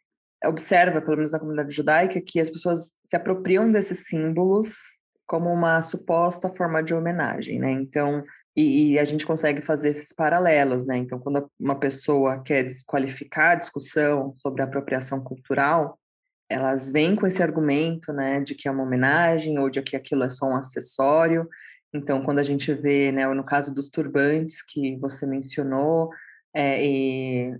observa, 0.46 1.02
pelo 1.02 1.18
menos 1.18 1.32
na 1.32 1.40
comunidade 1.40 1.72
judaica, 1.72 2.22
que 2.22 2.40
as 2.40 2.50
pessoas 2.50 2.94
se 3.04 3.16
apropriam 3.16 3.72
desses 3.72 4.08
símbolos 4.08 4.76
como 5.28 5.50
uma 5.52 5.82
suposta 5.82 6.50
forma 6.50 6.84
de 6.84 6.94
homenagem, 6.94 7.60
né? 7.60 7.72
Então, 7.72 8.24
e, 8.56 8.94
e, 8.94 9.00
a 9.00 9.06
gente 9.06 9.26
consegue 9.26 9.62
fazer 9.62 9.90
esses 9.90 10.12
paralelos, 10.12 10.86
né? 10.86 10.98
Então, 10.98 11.20
quando 11.20 11.50
uma 11.60 11.80
pessoa 11.80 12.44
quer 12.44 12.64
desqualificar 12.64 13.52
a 13.52 13.56
discussão 13.56 14.34
sobre 14.36 14.62
a 14.62 14.66
apropriação 14.66 15.24
cultural, 15.24 15.98
elas 16.50 16.92
vêm 16.92 17.16
com 17.16 17.26
esse 17.26 17.42
argumento, 17.42 18.12
né, 18.12 18.42
de 18.42 18.54
que 18.56 18.68
é 18.68 18.72
uma 18.72 18.84
homenagem 18.84 19.58
ou 19.58 19.70
de 19.70 19.82
que 19.82 19.96
aquilo 19.96 20.24
é 20.24 20.30
só 20.30 20.46
um 20.46 20.58
acessório. 20.58 21.48
Então, 21.94 22.22
quando 22.22 22.40
a 22.40 22.44
gente 22.44 22.74
vê, 22.74 23.12
né, 23.12 23.26
no 23.34 23.44
caso 23.44 23.74
dos 23.74 23.90
turbantes 23.90 24.62
que 24.62 24.98
você 24.98 25.26
mencionou, 25.26 26.10
é, 26.54 26.86
e 26.86 27.58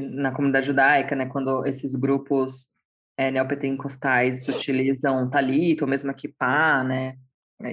na 0.00 0.32
comunidade 0.32 0.66
judaica, 0.66 1.16
né, 1.16 1.26
quando 1.26 1.66
esses 1.66 1.94
grupos 1.94 2.68
é, 3.16 3.30
neopentecostais 3.30 4.46
utilizam 4.48 5.28
talito, 5.28 5.82
ou 5.82 5.90
mesmo 5.90 6.14
kippah, 6.14 6.84
né, 6.84 7.16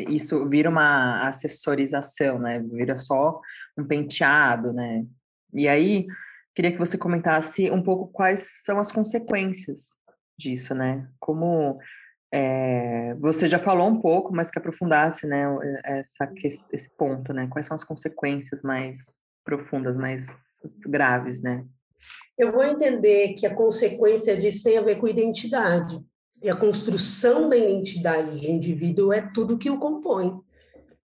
isso 0.09 0.47
vira 0.49 0.69
uma 0.69 1.27
assessorização, 1.27 2.39
né, 2.39 2.59
vira 2.59 2.97
só 2.97 3.39
um 3.77 3.85
penteado, 3.85 4.73
né, 4.73 5.05
e 5.53 5.67
aí 5.67 6.07
queria 6.55 6.71
que 6.71 6.79
você 6.79 6.97
comentasse 6.97 7.69
um 7.69 7.81
pouco 7.81 8.07
quais 8.11 8.63
são 8.63 8.79
as 8.79 8.91
consequências 8.91 9.95
disso, 10.37 10.73
né, 10.73 11.07
como 11.19 11.79
é, 12.33 13.15
você 13.15 13.47
já 13.47 13.57
falou 13.57 13.87
um 13.87 14.01
pouco, 14.01 14.33
mas 14.33 14.51
que 14.51 14.59
aprofundasse, 14.59 15.25
né, 15.25 15.45
essa, 15.83 16.29
esse 16.43 16.89
ponto, 16.97 17.31
né, 17.31 17.47
quais 17.47 17.67
são 17.67 17.75
as 17.75 17.83
consequências 17.83 18.61
mais 18.61 19.19
profundas, 19.45 19.95
mais 19.95 20.27
graves, 20.85 21.41
né? 21.41 21.65
Eu 22.37 22.51
vou 22.51 22.63
entender 22.63 23.33
que 23.33 23.47
a 23.47 23.55
consequência 23.55 24.37
disso 24.37 24.63
tem 24.63 24.77
a 24.77 24.81
ver 24.81 24.97
com 24.97 25.07
identidade. 25.07 25.99
E 26.41 26.49
a 26.49 26.55
construção 26.55 27.49
da 27.49 27.57
identidade 27.57 28.39
de 28.39 28.51
indivíduo 28.51 29.11
é 29.11 29.21
tudo 29.33 29.57
que 29.57 29.71
o 29.71 29.79
compõe. 29.79 30.39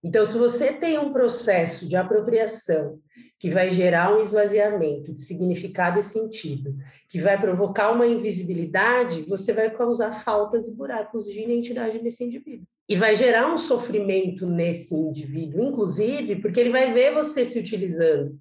Então, 0.02 0.24
se 0.24 0.38
você 0.38 0.72
tem 0.72 0.96
um 0.96 1.12
processo 1.12 1.88
de 1.88 1.96
apropriação 1.96 3.00
que 3.40 3.50
vai 3.50 3.70
gerar 3.70 4.14
um 4.14 4.20
esvaziamento 4.20 5.12
de 5.12 5.20
significado 5.20 5.98
e 5.98 6.02
sentido, 6.04 6.76
que 7.08 7.20
vai 7.20 7.40
provocar 7.40 7.90
uma 7.90 8.06
invisibilidade, 8.06 9.22
você 9.22 9.52
vai 9.52 9.70
causar 9.70 10.12
faltas 10.22 10.68
e 10.68 10.76
buracos 10.76 11.24
de 11.24 11.42
identidade 11.42 12.00
nesse 12.00 12.22
indivíduo. 12.22 12.66
E 12.88 12.94
vai 12.94 13.16
gerar 13.16 13.52
um 13.52 13.58
sofrimento 13.58 14.46
nesse 14.46 14.94
indivíduo, 14.94 15.64
inclusive, 15.64 16.36
porque 16.36 16.60
ele 16.60 16.70
vai 16.70 16.92
ver 16.92 17.12
você 17.12 17.44
se 17.44 17.58
utilizando 17.58 18.38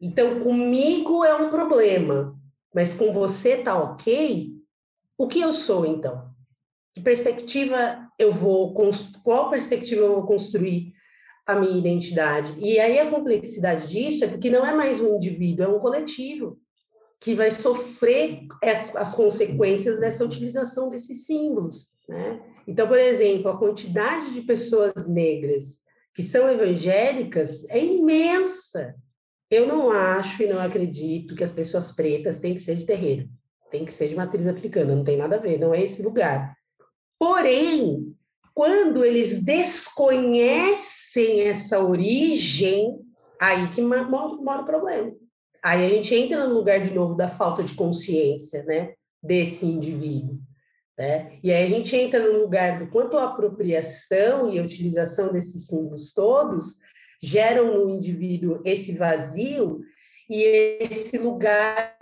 então, 0.00 0.40
comigo 0.40 1.24
é 1.24 1.34
um 1.34 1.48
problema, 1.48 2.35
mas 2.76 2.92
com 2.92 3.10
você 3.10 3.56
tá 3.56 3.74
ok, 3.74 4.50
o 5.16 5.26
que 5.26 5.40
eu 5.40 5.50
sou 5.54 5.86
então? 5.86 6.28
Que 6.92 7.00
perspectiva 7.00 8.06
eu 8.18 8.34
vou, 8.34 8.74
qual 9.24 9.48
perspectiva 9.48 10.02
eu 10.02 10.16
vou 10.16 10.26
construir 10.26 10.92
a 11.46 11.58
minha 11.58 11.78
identidade? 11.78 12.54
E 12.58 12.78
aí 12.78 12.98
a 12.98 13.10
complexidade 13.10 13.88
disso 13.88 14.24
é 14.24 14.28
porque 14.28 14.50
não 14.50 14.66
é 14.66 14.74
mais 14.74 15.00
um 15.00 15.16
indivíduo, 15.16 15.64
é 15.64 15.68
um 15.68 15.78
coletivo 15.78 16.58
que 17.18 17.34
vai 17.34 17.50
sofrer 17.50 18.40
as, 18.62 18.94
as 18.94 19.14
consequências 19.14 19.98
dessa 19.98 20.22
utilização 20.22 20.90
desses 20.90 21.24
símbolos, 21.24 21.86
né? 22.06 22.42
Então, 22.68 22.86
por 22.86 22.98
exemplo, 22.98 23.50
a 23.50 23.58
quantidade 23.58 24.34
de 24.34 24.42
pessoas 24.42 25.08
negras 25.08 25.82
que 26.12 26.22
são 26.22 26.46
evangélicas 26.46 27.64
é 27.70 27.82
imensa. 27.82 28.94
Eu 29.50 29.66
não 29.66 29.90
acho 29.90 30.42
e 30.42 30.46
não 30.46 30.60
acredito 30.60 31.34
que 31.34 31.44
as 31.44 31.52
pessoas 31.52 31.92
pretas 31.92 32.38
têm 32.38 32.54
que 32.54 32.60
ser 32.60 32.74
de 32.76 32.84
terreiro, 32.84 33.28
tem 33.70 33.84
que 33.84 33.92
ser 33.92 34.08
de 34.08 34.16
matriz 34.16 34.46
africana, 34.46 34.96
não 34.96 35.04
tem 35.04 35.16
nada 35.16 35.36
a 35.36 35.40
ver, 35.40 35.58
não 35.58 35.72
é 35.72 35.82
esse 35.82 36.02
lugar. 36.02 36.56
Porém, 37.18 38.14
quando 38.52 39.04
eles 39.04 39.44
desconhecem 39.44 41.42
essa 41.42 41.78
origem, 41.78 42.98
aí 43.40 43.70
que 43.70 43.80
mora, 43.80 44.32
o 44.62 44.64
problema. 44.64 45.12
Aí 45.62 45.84
a 45.84 45.88
gente 45.88 46.14
entra 46.14 46.46
no 46.46 46.54
lugar 46.54 46.80
de 46.80 46.92
novo 46.92 47.14
da 47.14 47.28
falta 47.28 47.62
de 47.62 47.74
consciência, 47.74 48.64
né, 48.64 48.94
desse 49.22 49.64
indivíduo. 49.66 50.38
Né? 50.98 51.38
E 51.42 51.52
aí 51.52 51.64
a 51.64 51.68
gente 51.68 51.94
entra 51.94 52.20
no 52.20 52.38
lugar 52.38 52.78
do 52.78 52.90
quanto 52.90 53.16
a 53.16 53.24
apropriação 53.24 54.48
e 54.48 54.58
a 54.58 54.62
utilização 54.62 55.30
desses 55.32 55.66
símbolos 55.66 56.12
todos 56.12 56.78
geram 57.22 57.84
no 57.84 57.90
indivíduo 57.90 58.60
esse 58.64 58.92
vazio 58.92 59.80
e 60.28 60.42
esse 60.80 61.16
lugar 61.18 61.96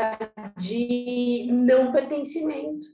de 0.59 1.49
não 1.53 1.93
pertencimento. 1.93 2.87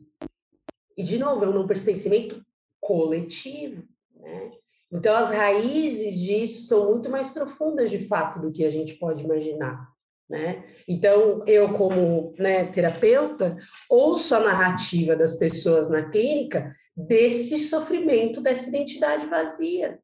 E, 0.96 1.02
de 1.02 1.18
novo, 1.18 1.44
é 1.44 1.48
um 1.48 1.54
não 1.54 1.66
pertencimento 1.66 2.44
coletivo. 2.80 3.84
Né? 4.16 4.50
Então, 4.92 5.16
as 5.16 5.30
raízes 5.30 6.18
disso 6.18 6.66
são 6.66 6.90
muito 6.90 7.08
mais 7.10 7.30
profundas, 7.30 7.90
de 7.90 8.06
fato, 8.06 8.40
do 8.40 8.52
que 8.52 8.64
a 8.64 8.70
gente 8.70 8.94
pode 8.94 9.24
imaginar. 9.24 9.88
Né? 10.28 10.64
Então, 10.86 11.44
eu, 11.46 11.72
como 11.72 12.34
né, 12.38 12.64
terapeuta, 12.66 13.56
ouço 13.88 14.34
a 14.34 14.40
narrativa 14.40 15.16
das 15.16 15.32
pessoas 15.32 15.88
na 15.88 16.08
clínica 16.08 16.72
desse 16.96 17.58
sofrimento, 17.58 18.40
dessa 18.40 18.68
identidade 18.68 19.26
vazia. 19.26 19.98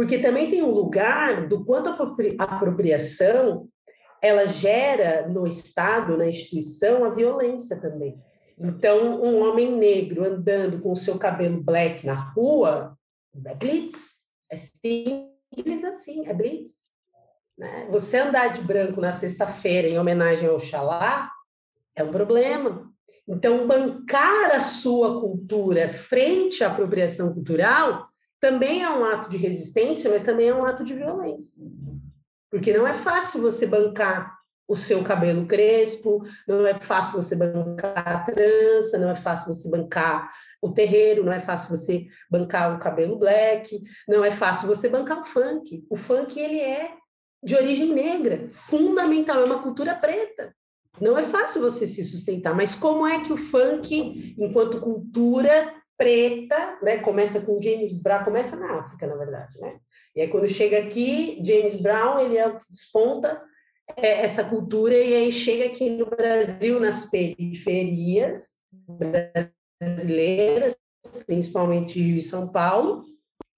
Porque 0.00 0.18
também 0.18 0.48
tem 0.48 0.62
um 0.62 0.70
lugar 0.70 1.46
do 1.46 1.62
quanto 1.62 1.90
a 1.90 2.44
apropriação 2.44 3.68
ela 4.22 4.46
gera 4.46 5.28
no 5.28 5.46
Estado, 5.46 6.16
na 6.16 6.26
instituição, 6.26 7.04
a 7.04 7.10
violência 7.10 7.78
também. 7.78 8.18
Então, 8.58 9.22
um 9.22 9.46
homem 9.46 9.76
negro 9.76 10.24
andando 10.24 10.80
com 10.80 10.92
o 10.92 10.96
seu 10.96 11.18
cabelo 11.18 11.62
black 11.62 12.06
na 12.06 12.14
rua, 12.14 12.96
é 13.44 13.54
blitz. 13.54 14.22
É 14.50 14.56
simples 14.56 15.84
assim, 15.84 16.26
é 16.26 16.32
blitz. 16.32 16.88
Né? 17.58 17.86
Você 17.90 18.20
andar 18.20 18.54
de 18.54 18.62
branco 18.62 19.02
na 19.02 19.12
sexta-feira 19.12 19.86
em 19.86 19.98
homenagem 19.98 20.48
ao 20.48 20.58
Xalá 20.58 21.30
é 21.94 22.02
um 22.02 22.10
problema. 22.10 22.90
Então, 23.28 23.68
bancar 23.68 24.52
a 24.52 24.60
sua 24.60 25.20
cultura 25.20 25.90
frente 25.90 26.64
à 26.64 26.68
apropriação 26.68 27.34
cultural 27.34 28.09
também 28.40 28.82
é 28.82 28.90
um 28.90 29.04
ato 29.04 29.28
de 29.28 29.36
resistência, 29.36 30.10
mas 30.10 30.24
também 30.24 30.48
é 30.48 30.54
um 30.54 30.64
ato 30.64 30.82
de 30.82 30.94
violência. 30.94 31.62
Porque 32.50 32.72
não 32.72 32.86
é 32.86 32.94
fácil 32.94 33.40
você 33.40 33.66
bancar 33.66 34.40
o 34.66 34.74
seu 34.74 35.02
cabelo 35.02 35.46
crespo, 35.46 36.22
não 36.46 36.66
é 36.66 36.74
fácil 36.74 37.20
você 37.20 37.36
bancar 37.36 38.06
a 38.06 38.20
trança, 38.20 38.96
não 38.98 39.10
é 39.10 39.16
fácil 39.16 39.52
você 39.52 39.68
bancar 39.68 40.30
o 40.62 40.70
terreiro, 40.70 41.24
não 41.24 41.32
é 41.32 41.40
fácil 41.40 41.76
você 41.76 42.06
bancar 42.30 42.74
o 42.74 42.78
cabelo 42.78 43.18
black, 43.18 43.82
não 44.08 44.24
é 44.24 44.30
fácil 44.30 44.68
você 44.68 44.88
bancar 44.88 45.20
o 45.20 45.24
funk. 45.24 45.84
O 45.90 45.96
funk 45.96 46.38
ele 46.38 46.60
é 46.60 46.94
de 47.42 47.56
origem 47.56 47.92
negra, 47.92 48.48
fundamental, 48.48 49.40
é 49.40 49.44
uma 49.44 49.62
cultura 49.62 49.94
preta. 49.94 50.54
Não 51.00 51.18
é 51.18 51.22
fácil 51.22 51.62
você 51.62 51.86
se 51.86 52.04
sustentar, 52.04 52.54
mas 52.54 52.74
como 52.74 53.06
é 53.06 53.24
que 53.24 53.32
o 53.32 53.38
funk, 53.38 54.34
enquanto 54.38 54.80
cultura 54.80 55.79
preta, 56.00 56.78
né, 56.82 56.96
começa 56.96 57.38
com 57.42 57.60
James 57.60 58.02
Brown, 58.02 58.24
começa 58.24 58.56
na 58.56 58.80
África, 58.80 59.06
na 59.06 59.16
verdade, 59.16 59.60
né? 59.60 59.78
E 60.16 60.22
aí 60.22 60.28
quando 60.28 60.48
chega 60.48 60.78
aqui, 60.78 61.38
James 61.44 61.74
Brown, 61.74 62.20
ele 62.20 62.38
é 62.38 62.48
o 62.48 62.56
que 62.56 62.64
desponta 62.70 63.38
é, 63.98 64.22
essa 64.22 64.42
cultura 64.42 64.94
e 64.94 65.14
aí 65.14 65.30
chega 65.30 65.66
aqui 65.66 65.90
no 65.90 66.06
Brasil, 66.06 66.80
nas 66.80 67.04
periferias 67.10 68.60
brasileiras, 69.78 70.74
principalmente 71.26 72.00
Rio 72.00 72.16
e 72.16 72.22
São 72.22 72.48
Paulo, 72.48 73.04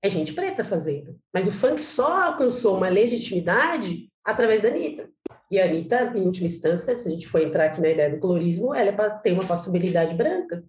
é 0.02 0.10
gente 0.10 0.32
preta 0.32 0.64
fazendo. 0.64 1.16
Mas 1.32 1.46
o 1.46 1.52
funk 1.52 1.80
só 1.80 2.24
alcançou 2.24 2.76
uma 2.76 2.88
legitimidade 2.88 4.08
através 4.24 4.60
da 4.60 4.68
Anitta. 4.68 5.08
E 5.48 5.60
a 5.60 5.66
Anitta, 5.66 6.12
em 6.16 6.22
última 6.22 6.46
instância, 6.46 6.96
se 6.96 7.06
a 7.06 7.10
gente 7.12 7.28
for 7.28 7.40
entrar 7.40 7.66
aqui 7.66 7.80
na 7.80 7.90
ideia 7.90 8.10
do 8.10 8.18
colorismo, 8.18 8.74
ela 8.74 8.90
é 8.90 9.20
tem 9.20 9.32
uma 9.32 9.46
possibilidade 9.46 10.16
branca. 10.16 10.64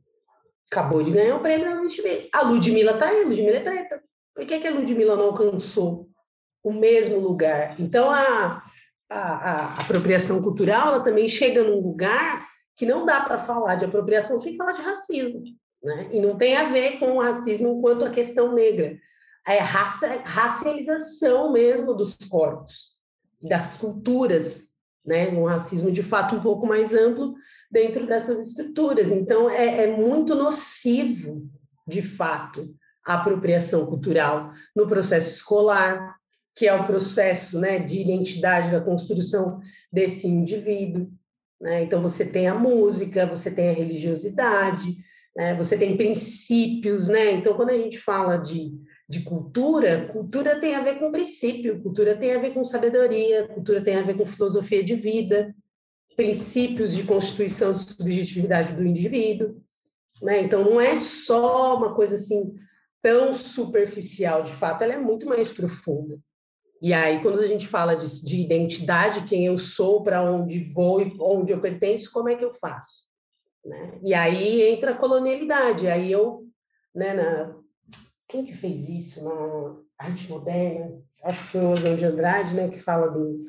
Acabou 0.73 1.03
de 1.03 1.11
ganhar 1.11 1.35
um 1.35 1.41
prêmio 1.41 1.69
na 1.69 1.81
MTV. 1.81 2.29
A 2.33 2.41
Ludmilla 2.41 2.97
tá 2.97 3.07
aí, 3.07 3.21
a 3.21 3.27
Ludmilla 3.27 3.57
é 3.57 3.59
preta. 3.59 4.03
Por 4.33 4.43
que, 4.45 4.59
que 4.59 4.67
a 4.67 4.71
Ludmilla 4.71 5.15
não 5.15 5.25
alcançou 5.25 6.09
o 6.63 6.73
mesmo 6.73 7.19
lugar? 7.19 7.79
Então, 7.79 8.09
a, 8.09 8.63
a, 9.07 9.19
a 9.19 9.81
apropriação 9.81 10.41
cultural 10.41 10.87
ela 10.87 11.03
também 11.03 11.29
chega 11.29 11.63
num 11.63 11.79
lugar 11.79 12.47
que 12.75 12.87
não 12.87 13.05
dá 13.05 13.21
para 13.21 13.37
falar 13.37 13.75
de 13.75 13.85
apropriação 13.85 14.39
sem 14.39 14.57
falar 14.57 14.71
de 14.71 14.81
racismo. 14.81 15.43
Né? 15.83 16.09
E 16.11 16.19
não 16.19 16.35
tem 16.35 16.57
a 16.57 16.63
ver 16.63 16.97
com 16.97 17.17
o 17.17 17.21
racismo 17.21 17.77
enquanto 17.77 18.03
a 18.03 18.09
questão 18.09 18.51
negra 18.51 18.97
é, 19.47 19.59
raça, 19.59 20.21
racialização 20.23 21.51
mesmo 21.51 21.93
dos 21.93 22.15
corpos, 22.29 22.93
das 23.41 23.77
culturas, 23.77 24.72
né? 25.05 25.29
um 25.29 25.43
racismo 25.43 25.91
de 25.91 26.01
fato 26.01 26.35
um 26.35 26.41
pouco 26.41 26.65
mais 26.65 26.93
amplo 26.93 27.35
dentro 27.69 28.05
dessas 28.05 28.47
estruturas. 28.47 29.11
Então, 29.11 29.49
é, 29.49 29.83
é 29.83 29.97
muito 29.97 30.35
nocivo, 30.35 31.49
de 31.87 32.01
fato, 32.01 32.73
a 33.05 33.15
apropriação 33.15 33.85
cultural 33.85 34.53
no 34.75 34.87
processo 34.87 35.35
escolar, 35.35 36.15
que 36.55 36.67
é 36.67 36.73
o 36.73 36.85
processo 36.85 37.59
né, 37.59 37.79
de 37.79 37.99
identidade 37.99 38.71
da 38.71 38.79
construção 38.79 39.59
desse 39.91 40.27
indivíduo. 40.27 41.09
Né? 41.59 41.83
Então, 41.83 42.01
você 42.01 42.25
tem 42.25 42.47
a 42.47 42.55
música, 42.55 43.25
você 43.25 43.51
tem 43.51 43.69
a 43.69 43.73
religiosidade, 43.73 44.95
né? 45.35 45.55
você 45.55 45.77
tem 45.77 45.97
princípios. 45.97 47.07
Né? 47.07 47.33
Então, 47.33 47.55
quando 47.55 47.71
a 47.71 47.77
gente 47.77 47.99
fala 47.99 48.37
de 48.37 48.71
de 49.07 49.21
cultura, 49.21 50.07
cultura 50.11 50.59
tem 50.59 50.75
a 50.75 50.81
ver 50.81 50.99
com 50.99 51.11
princípio, 51.11 51.81
cultura 51.81 52.17
tem 52.17 52.33
a 52.33 52.39
ver 52.39 52.53
com 52.53 52.63
sabedoria, 52.63 53.47
cultura 53.47 53.83
tem 53.83 53.95
a 53.95 54.01
ver 54.01 54.15
com 54.15 54.25
filosofia 54.25 54.83
de 54.83 54.95
vida, 54.95 55.53
princípios 56.15 56.93
de 56.93 57.03
constituição 57.03 57.73
de 57.73 57.79
subjetividade 57.79 58.73
do 58.73 58.85
indivíduo. 58.85 59.61
Né? 60.21 60.41
Então, 60.41 60.63
não 60.63 60.79
é 60.79 60.95
só 60.95 61.75
uma 61.77 61.93
coisa 61.93 62.15
assim 62.15 62.53
tão 63.01 63.33
superficial, 63.33 64.43
de 64.43 64.51
fato, 64.53 64.83
ela 64.83 64.93
é 64.93 64.97
muito 64.97 65.27
mais 65.27 65.51
profunda. 65.51 66.17
E 66.81 66.93
aí, 66.93 67.21
quando 67.21 67.39
a 67.39 67.45
gente 67.45 67.67
fala 67.67 67.95
de, 67.95 68.23
de 68.23 68.41
identidade, 68.41 69.25
quem 69.25 69.45
eu 69.45 69.57
sou, 69.57 70.01
para 70.03 70.21
onde 70.21 70.71
vou 70.73 71.01
e 71.01 71.13
onde 71.19 71.51
eu 71.51 71.61
pertenço, 71.61 72.11
como 72.11 72.29
é 72.29 72.35
que 72.35 72.43
eu 72.43 72.53
faço? 72.53 73.03
Né? 73.65 73.99
E 74.03 74.13
aí 74.13 74.61
entra 74.63 74.91
a 74.91 74.97
colonialidade. 74.97 75.87
Aí 75.87 76.11
eu, 76.11 76.45
né, 76.93 77.13
na, 77.13 77.55
quem 78.33 78.43
que 78.43 78.53
fez 78.55 78.89
isso 78.89 79.23
na 79.23 79.75
arte 79.99 80.27
moderna? 80.27 80.91
Acho 81.23 81.43
que 81.43 81.49
foi 81.51 81.61
o 81.61 81.69
Osão 81.69 81.95
de 81.95 82.03
Andrade, 82.03 82.55
né, 82.55 82.67
que 82.67 82.79
fala 82.79 83.07
do 83.07 83.45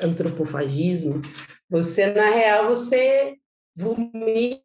antropofagismo. 0.00 1.20
Você, 1.68 2.06
na 2.06 2.30
real, 2.30 2.68
você 2.68 3.34
vomita 3.74 4.62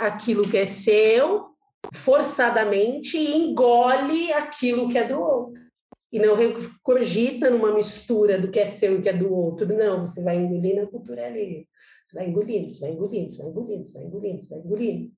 aquilo 0.00 0.50
que 0.50 0.58
é 0.58 0.66
seu 0.66 1.52
forçadamente 1.94 3.16
e 3.16 3.32
engole 3.32 4.32
aquilo 4.32 4.88
que 4.88 4.98
é 4.98 5.06
do 5.06 5.20
outro. 5.20 5.62
E 6.10 6.18
não 6.18 6.34
cogita 6.82 7.48
numa 7.48 7.72
mistura 7.72 8.40
do 8.40 8.50
que 8.50 8.58
é 8.58 8.66
seu 8.66 8.98
e 8.98 9.02
que 9.02 9.08
é 9.08 9.12
do 9.12 9.32
outro. 9.32 9.68
Não, 9.68 10.04
você 10.04 10.20
vai 10.20 10.36
engolindo 10.36 10.80
a 10.80 10.86
cultura 10.88 11.28
ali. 11.28 11.68
Você 12.04 12.16
vai 12.18 12.28
engolindo, 12.28 12.68
você 12.68 12.80
vai 12.80 12.90
engolindo, 12.90 13.30
você 13.30 13.38
vai 13.38 13.46
engolindo, 13.46 13.84
você 13.84 13.98
vai 13.98 14.06
engolindo, 14.08 14.40
você 14.40 14.48
vai 14.48 14.58
engolindo. 14.58 15.12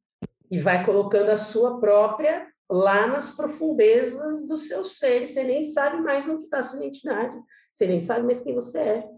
E 0.50 0.58
vai 0.58 0.84
colocando 0.84 1.30
a 1.30 1.36
sua 1.36 1.80
própria 1.80 2.53
lá 2.70 3.06
nas 3.06 3.30
profundezas 3.30 4.46
do 4.46 4.56
seu 4.56 4.84
ser, 4.84 5.26
você 5.26 5.44
nem 5.44 5.62
sabe 5.62 6.02
mais 6.02 6.26
onde 6.26 6.44
está 6.44 6.58
a 6.58 6.62
sua 6.62 6.78
identidade, 6.78 7.36
você 7.70 7.86
nem 7.86 8.00
sabe 8.00 8.24
mais 8.24 8.40
quem 8.40 8.54
você 8.54 8.78
é. 8.78 9.08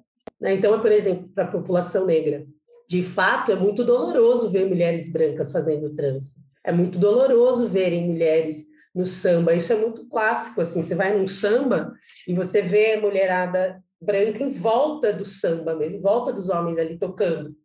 Né? 0.41 0.55
Então, 0.55 0.79
por 0.81 0.93
exemplo, 0.93 1.29
para 1.29 1.45
a 1.45 1.51
população 1.51 2.07
negra, 2.07 2.47
de 2.89 3.03
fato, 3.03 3.53
é 3.53 3.57
muito 3.57 3.85
doloroso 3.85 4.51
ver 4.51 4.67
mulheres 4.67 5.11
brancas 5.11 5.51
fazendo 5.51 5.95
trans. 5.95 6.41
É 6.65 6.73
muito 6.73 6.99
doloroso 6.99 7.69
verem 7.69 8.07
mulheres 8.07 8.67
no 8.95 9.07
samba. 9.07 9.55
Isso 9.55 9.73
é 9.73 9.77
muito 9.77 10.07
clássico, 10.09 10.61
assim, 10.61 10.83
você 10.83 10.95
vai 10.95 11.17
num 11.17 11.29
samba 11.29 11.93
e 12.27 12.35
você 12.35 12.63
vê 12.63 12.95
a 12.95 13.01
mulherada 13.01 13.83
branca 14.01 14.43
em 14.43 14.51
volta 14.51 15.13
do 15.13 15.25
samba 15.25 15.75
mesmo, 15.75 15.99
em 15.99 16.03
volta 16.03 16.33
dos 16.33 16.49
homens 16.49 16.79
ali 16.79 16.99
tocando. 16.99 17.57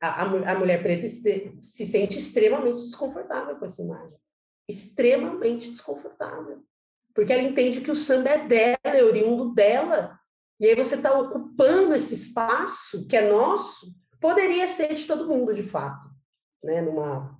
a, 0.00 0.22
a 0.22 0.58
mulher 0.58 0.82
preta 0.82 1.06
se 1.08 1.86
sente 1.86 2.18
extremamente 2.18 2.84
desconfortável 2.84 3.56
com 3.56 3.64
essa 3.64 3.82
imagem. 3.82 4.16
Extremamente 4.68 5.70
desconfortável. 5.70 6.62
Porque 7.14 7.32
ela 7.32 7.42
entende 7.42 7.80
que 7.80 7.90
o 7.90 7.96
samba 7.96 8.30
é 8.30 8.46
dela, 8.46 8.78
é 8.84 9.04
oriundo 9.04 9.54
dela. 9.54 10.18
E 10.60 10.66
aí 10.66 10.74
você 10.74 10.94
está 10.94 11.18
ocupando 11.18 11.94
esse 11.94 12.14
espaço 12.14 13.06
que 13.06 13.16
é 13.16 13.30
nosso, 13.30 13.94
poderia 14.20 14.66
ser 14.66 14.94
de 14.94 15.04
todo 15.04 15.28
mundo, 15.28 15.52
de 15.52 15.62
fato. 15.62 16.08
Né? 16.62 16.80
Numa 16.80 17.36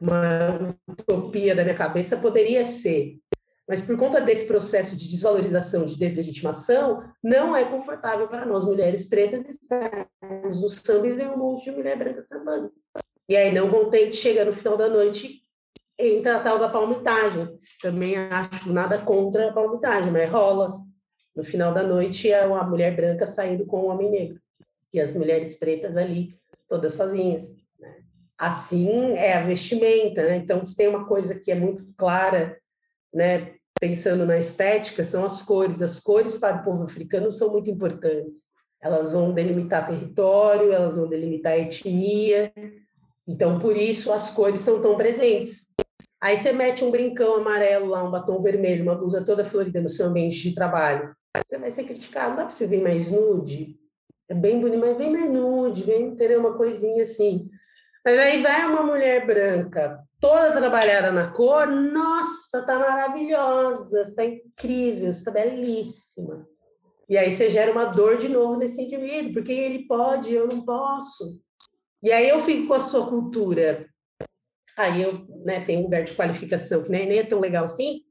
uma 0.00 0.76
utopia 0.88 1.54
da 1.54 1.64
minha 1.64 1.74
cabeça, 1.74 2.16
poderia 2.16 2.64
ser. 2.64 3.18
Mas 3.68 3.82
por 3.82 3.98
conta 3.98 4.20
desse 4.20 4.46
processo 4.46 4.96
de 4.96 5.08
desvalorização, 5.08 5.84
de 5.84 5.98
deslegitimação, 5.98 7.02
não 7.22 7.54
é 7.54 7.64
confortável 7.64 8.26
para 8.28 8.46
nós, 8.46 8.64
mulheres 8.64 9.06
pretas, 9.06 9.44
estarmos 9.44 10.62
no 10.62 10.68
samba 10.70 11.06
e 11.06 11.12
ver 11.12 11.28
um 11.28 11.36
monte 11.36 11.64
de 11.64 11.72
mulher 11.72 11.98
branca 11.98 12.22
sambando. 12.22 12.72
E 13.28 13.36
aí, 13.36 13.52
não 13.52 13.70
contente, 13.70 14.16
chega 14.16 14.44
no 14.44 14.54
final 14.54 14.76
da 14.76 14.88
noite, 14.88 15.42
entra 15.98 16.36
a 16.36 16.40
tal 16.40 16.58
da 16.58 16.68
palmitagem. 16.68 17.58
Também 17.82 18.16
acho 18.16 18.72
nada 18.72 18.98
contra 18.98 19.48
a 19.48 19.52
palmitagem, 19.52 20.12
mas 20.12 20.30
rola. 20.30 20.80
No 21.34 21.44
final 21.44 21.72
da 21.72 21.82
noite, 21.82 22.30
é 22.30 22.44
uma 22.46 22.62
mulher 22.64 22.94
branca 22.94 23.26
saindo 23.26 23.66
com 23.66 23.82
um 23.82 23.90
homem 23.90 24.10
negro. 24.10 24.40
E 24.92 25.00
as 25.00 25.14
mulheres 25.14 25.56
pretas 25.56 25.96
ali, 25.96 26.34
todas 26.68 26.94
sozinhas. 26.94 27.56
Né? 27.78 27.96
Assim 28.38 29.12
é 29.12 29.34
a 29.34 29.42
vestimenta, 29.42 30.22
né? 30.22 30.36
Então, 30.36 30.64
se 30.64 30.76
tem 30.76 30.88
uma 30.88 31.06
coisa 31.06 31.38
que 31.38 31.50
é 31.50 31.54
muito 31.54 31.86
clara, 31.96 32.58
né? 33.12 33.54
pensando 33.78 34.26
na 34.26 34.38
estética, 34.38 35.04
são 35.04 35.24
as 35.24 35.42
cores. 35.42 35.80
As 35.80 36.00
cores 36.00 36.36
para 36.36 36.56
o 36.56 36.64
povo 36.64 36.82
africano 36.84 37.30
são 37.30 37.50
muito 37.50 37.70
importantes. 37.70 38.48
Elas 38.82 39.12
vão 39.12 39.32
delimitar 39.32 39.86
território, 39.86 40.72
elas 40.72 40.96
vão 40.96 41.08
delimitar 41.08 41.58
etnia. 41.58 42.52
Então, 43.26 43.58
por 43.58 43.76
isso, 43.76 44.12
as 44.12 44.30
cores 44.30 44.60
são 44.60 44.80
tão 44.82 44.96
presentes. 44.96 45.66
Aí 46.20 46.36
você 46.36 46.52
mete 46.52 46.84
um 46.84 46.90
brincão 46.90 47.36
amarelo 47.36 47.86
lá, 47.86 48.02
um 48.02 48.10
batom 48.10 48.40
vermelho, 48.40 48.82
uma 48.82 48.96
blusa 48.96 49.24
toda 49.24 49.44
florida 49.44 49.80
no 49.80 49.88
seu 49.88 50.06
ambiente 50.06 50.40
de 50.40 50.54
trabalho. 50.54 51.14
Você 51.46 51.58
vai 51.58 51.70
ser 51.70 51.84
criticado. 51.84 52.30
Não 52.30 52.36
dá 52.36 52.42
para 52.42 52.50
você 52.50 52.66
vir 52.66 52.82
mais 52.82 53.10
nude? 53.10 53.76
É 54.28 54.34
bem 54.34 54.60
bonito, 54.60 54.80
mas 54.80 54.98
vem 54.98 55.12
mais 55.12 55.30
nude, 55.30 55.84
vem 55.84 56.16
ter 56.16 56.36
uma 56.36 56.56
coisinha 56.56 57.04
assim. 57.04 57.48
Mas 58.04 58.18
aí 58.18 58.42
vai 58.42 58.66
uma 58.66 58.82
mulher 58.82 59.26
branca, 59.26 60.02
toda 60.20 60.52
trabalhada 60.56 61.10
na 61.12 61.30
cor, 61.30 61.66
nossa, 61.66 62.62
tá 62.62 62.78
maravilhosa, 62.78 64.02
está 64.02 64.24
incrível, 64.24 65.08
está 65.08 65.30
belíssima. 65.30 66.46
E 67.08 67.16
aí 67.16 67.30
você 67.30 67.48
gera 67.48 67.72
uma 67.72 67.86
dor 67.86 68.18
de 68.18 68.28
novo 68.28 68.56
nesse 68.56 68.82
indivíduo, 68.82 69.32
porque 69.32 69.52
ele 69.52 69.86
pode, 69.86 70.32
eu 70.32 70.46
não 70.46 70.62
posso. 70.62 71.40
E 72.02 72.12
aí 72.12 72.28
eu 72.28 72.40
fico 72.40 72.68
com 72.68 72.74
a 72.74 72.80
sua 72.80 73.06
cultura. 73.06 73.86
Aí 74.78 75.02
eu 75.02 75.26
né, 75.44 75.64
tenho 75.64 75.80
um 75.80 75.82
lugar 75.84 76.04
de 76.04 76.14
qualificação 76.14 76.84
que 76.84 76.90
nem, 76.90 77.04
nem 77.04 77.18
é 77.18 77.24
tão 77.24 77.40
legal 77.40 77.64
assim. 77.64 78.02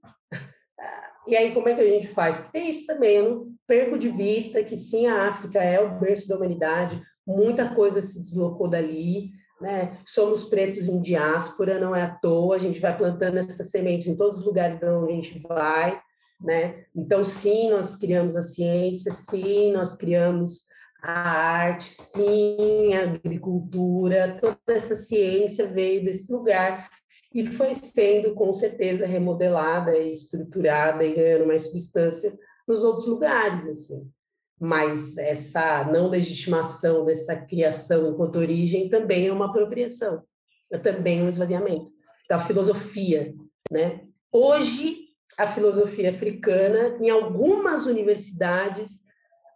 E 1.25 1.35
aí 1.35 1.53
como 1.53 1.69
é 1.69 1.73
que 1.73 1.81
a 1.81 1.87
gente 1.87 2.09
faz? 2.09 2.35
Porque 2.35 2.51
tem 2.51 2.69
isso 2.69 2.85
também, 2.85 3.15
eu 3.15 3.29
não 3.29 3.47
perco 3.65 3.97
de 3.97 4.09
vista 4.09 4.61
que 4.61 4.75
sim, 4.75 5.07
a 5.07 5.29
África 5.29 5.63
é 5.63 5.79
o 5.79 5.97
berço 5.97 6.27
da 6.27 6.35
humanidade, 6.35 7.01
muita 7.25 7.73
coisa 7.73 8.01
se 8.01 8.19
deslocou 8.19 8.69
dali, 8.69 9.31
né? 9.61 9.97
Somos 10.05 10.43
pretos 10.43 10.89
em 10.89 11.01
diáspora, 11.01 11.79
não 11.79 11.95
é 11.95 12.03
à 12.03 12.15
toa, 12.15 12.55
a 12.55 12.59
gente 12.59 12.81
vai 12.81 12.95
plantando 12.97 13.37
essas 13.37 13.69
sementes 13.69 14.07
em 14.07 14.17
todos 14.17 14.39
os 14.39 14.45
lugares 14.45 14.81
onde 14.83 15.11
a 15.11 15.15
gente 15.15 15.39
vai, 15.39 15.99
né? 16.39 16.83
Então, 16.93 17.23
sim, 17.23 17.69
nós 17.69 17.95
criamos 17.95 18.35
a 18.35 18.41
ciência, 18.41 19.11
sim, 19.11 19.71
nós 19.71 19.95
criamos 19.95 20.67
a 21.07 21.29
arte, 21.29 21.85
sim, 21.85 22.93
a 22.93 23.03
agricultura, 23.03 24.37
toda 24.41 24.57
essa 24.67 24.95
ciência 24.95 25.67
veio 25.67 26.03
desse 26.03 26.31
lugar 26.31 26.89
e 27.33 27.45
foi 27.45 27.73
sendo, 27.73 28.33
com 28.33 28.53
certeza, 28.53 29.05
remodelada 29.05 29.97
e 29.97 30.11
estruturada 30.11 31.03
e 31.03 31.15
ganhando 31.15 31.47
mais 31.47 31.63
substância 31.63 32.37
nos 32.67 32.83
outros 32.83 33.07
lugares, 33.07 33.65
assim 33.65 34.11
mas 34.59 35.17
essa 35.17 35.83
não 35.83 36.07
legitimação 36.07 37.05
dessa 37.05 37.35
criação 37.35 38.09
enquanto 38.09 38.37
origem 38.37 38.89
também 38.89 39.27
é 39.27 39.31
uma 39.31 39.45
apropriação, 39.45 40.23
é 40.71 40.77
também 40.77 41.21
um 41.21 41.29
esvaziamento 41.29 41.91
da 42.27 42.39
filosofia, 42.39 43.33
né? 43.71 44.01
Hoje 44.31 45.07
a 45.37 45.45
filosofia 45.45 46.09
africana, 46.09 46.97
em 46.99 47.09
algumas 47.09 47.85
universidades, 47.85 49.05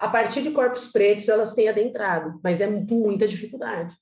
a 0.02 0.10
partir 0.10 0.42
de 0.42 0.52
corpos 0.52 0.88
pretos, 0.88 1.28
elas 1.30 1.54
têm 1.54 1.70
adentrado, 1.70 2.40
mas 2.44 2.60
é 2.60 2.68
muita 2.68 3.28
dificuldade. 3.28 3.96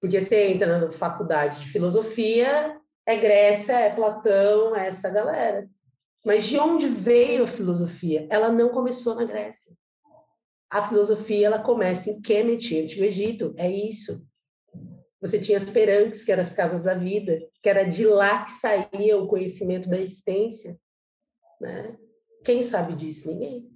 Porque 0.00 0.20
você 0.20 0.48
entra 0.48 0.78
na 0.78 0.90
faculdade 0.90 1.60
de 1.60 1.68
filosofia, 1.68 2.78
é 3.06 3.16
Grécia, 3.16 3.74
é 3.74 3.94
Platão, 3.94 4.74
é 4.74 4.88
essa 4.88 5.10
galera. 5.10 5.68
Mas 6.24 6.44
de 6.44 6.58
onde 6.58 6.88
veio 6.88 7.44
a 7.44 7.46
filosofia? 7.46 8.26
Ela 8.30 8.50
não 8.50 8.70
começou 8.70 9.14
na 9.14 9.24
Grécia 9.24 9.72
a 10.70 10.88
filosofia 10.88 11.48
ela 11.48 11.58
começa 11.58 12.10
em 12.10 12.22
Kemet, 12.22 12.78
Antigo 12.78 13.02
Egito, 13.02 13.52
é 13.58 13.68
isso. 13.68 14.24
Você 15.20 15.38
tinha 15.38 15.56
as 15.56 15.68
peranques, 15.68 16.22
que 16.22 16.30
eram 16.30 16.42
as 16.42 16.52
casas 16.52 16.82
da 16.82 16.94
vida, 16.94 17.40
que 17.60 17.68
era 17.68 17.82
de 17.82 18.06
lá 18.06 18.44
que 18.44 18.52
saía 18.52 19.18
o 19.18 19.26
conhecimento 19.26 19.88
da 19.88 19.98
existência. 19.98 20.78
Né? 21.60 21.98
Quem 22.44 22.62
sabe 22.62 22.94
disso? 22.94 23.28
Ninguém. 23.28 23.68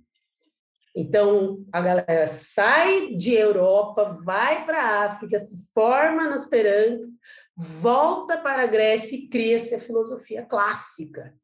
Então, 0.94 1.64
a 1.72 1.80
galera 1.80 2.26
sai 2.26 3.14
de 3.16 3.34
Europa, 3.34 4.20
vai 4.24 4.64
para 4.64 4.80
a 4.80 5.04
África, 5.06 5.38
se 5.38 5.72
forma 5.72 6.28
nas 6.28 6.46
peranques, 6.46 7.18
volta 7.56 8.38
para 8.38 8.62
a 8.62 8.66
Grécia 8.66 9.16
e 9.16 9.28
cria-se 9.28 9.74
a 9.74 9.80
filosofia 9.80 10.44
clássica. 10.44 11.34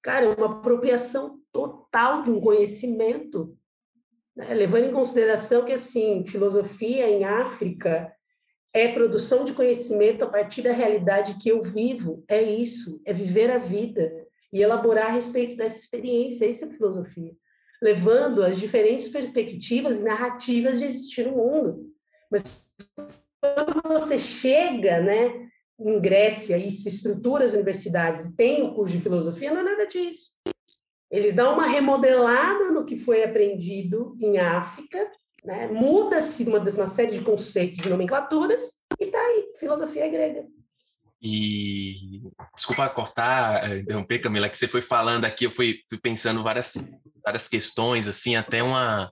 Cara, 0.00 0.34
uma 0.34 0.58
apropriação 0.58 1.38
total 1.52 2.22
de 2.22 2.30
um 2.30 2.40
conhecimento 2.40 3.56
né? 4.34 4.52
levando 4.54 4.84
em 4.84 4.92
consideração 4.92 5.64
que, 5.64 5.72
assim, 5.72 6.24
filosofia 6.26 7.08
em 7.08 7.24
África 7.24 8.12
é 8.72 8.88
produção 8.88 9.44
de 9.44 9.52
conhecimento 9.52 10.24
a 10.24 10.28
partir 10.28 10.62
da 10.62 10.72
realidade 10.72 11.34
que 11.34 11.50
eu 11.50 11.62
vivo, 11.62 12.24
é 12.26 12.42
isso, 12.42 13.00
é 13.04 13.12
viver 13.12 13.50
a 13.50 13.58
vida 13.58 14.10
e 14.50 14.62
elaborar 14.62 15.08
a 15.08 15.12
respeito 15.12 15.56
dessa 15.56 15.78
experiência, 15.78 16.46
isso 16.46 16.64
é 16.64 16.68
filosofia, 16.68 17.32
levando 17.82 18.44
as 18.44 18.60
diferentes 18.60 19.08
perspectivas 19.08 19.98
e 19.98 20.04
narrativas 20.04 20.78
de 20.78 20.84
existir 20.84 21.26
no 21.26 21.36
mundo. 21.36 21.92
Mas 22.30 22.64
quando 23.40 23.82
você 23.82 24.20
chega, 24.20 25.00
né, 25.00 25.48
em 25.80 26.00
Grécia 26.00 26.56
e 26.56 26.70
se 26.70 26.88
estrutura 26.88 27.44
as 27.44 27.52
universidades 27.52 28.26
e 28.26 28.36
tem 28.36 28.62
o 28.62 28.72
curso 28.72 28.94
de 28.94 29.02
filosofia, 29.02 29.52
não 29.52 29.60
é 29.60 29.64
nada 29.64 29.86
disso. 29.86 30.30
Eles 31.10 31.34
dão 31.34 31.54
uma 31.54 31.66
remodelada 31.66 32.70
no 32.70 32.86
que 32.86 32.96
foi 32.96 33.24
aprendido 33.24 34.16
em 34.20 34.38
África, 34.38 35.10
né? 35.44 35.66
muda-se 35.66 36.44
uma, 36.44 36.60
uma 36.60 36.86
série 36.86 37.18
de 37.18 37.24
conceitos, 37.24 37.82
de 37.82 37.90
nomenclaturas, 37.90 38.62
e 38.98 39.04
está 39.04 39.18
aí, 39.18 39.52
filosofia 39.58 40.08
grega. 40.08 40.46
E 41.22 42.20
desculpa 42.54 42.88
cortar, 42.88 43.70
eh, 43.70 43.78
interromper, 43.78 44.18
Camila, 44.18 44.48
que 44.48 44.58
você 44.58 44.66
foi 44.66 44.82
falando 44.82 45.24
aqui, 45.24 45.46
eu 45.46 45.52
fui, 45.52 45.78
fui 45.88 45.98
pensando 45.98 46.42
várias, 46.42 46.88
várias 47.24 47.46
questões, 47.46 48.08
assim, 48.08 48.34
até 48.34 48.60
uma, 48.60 49.08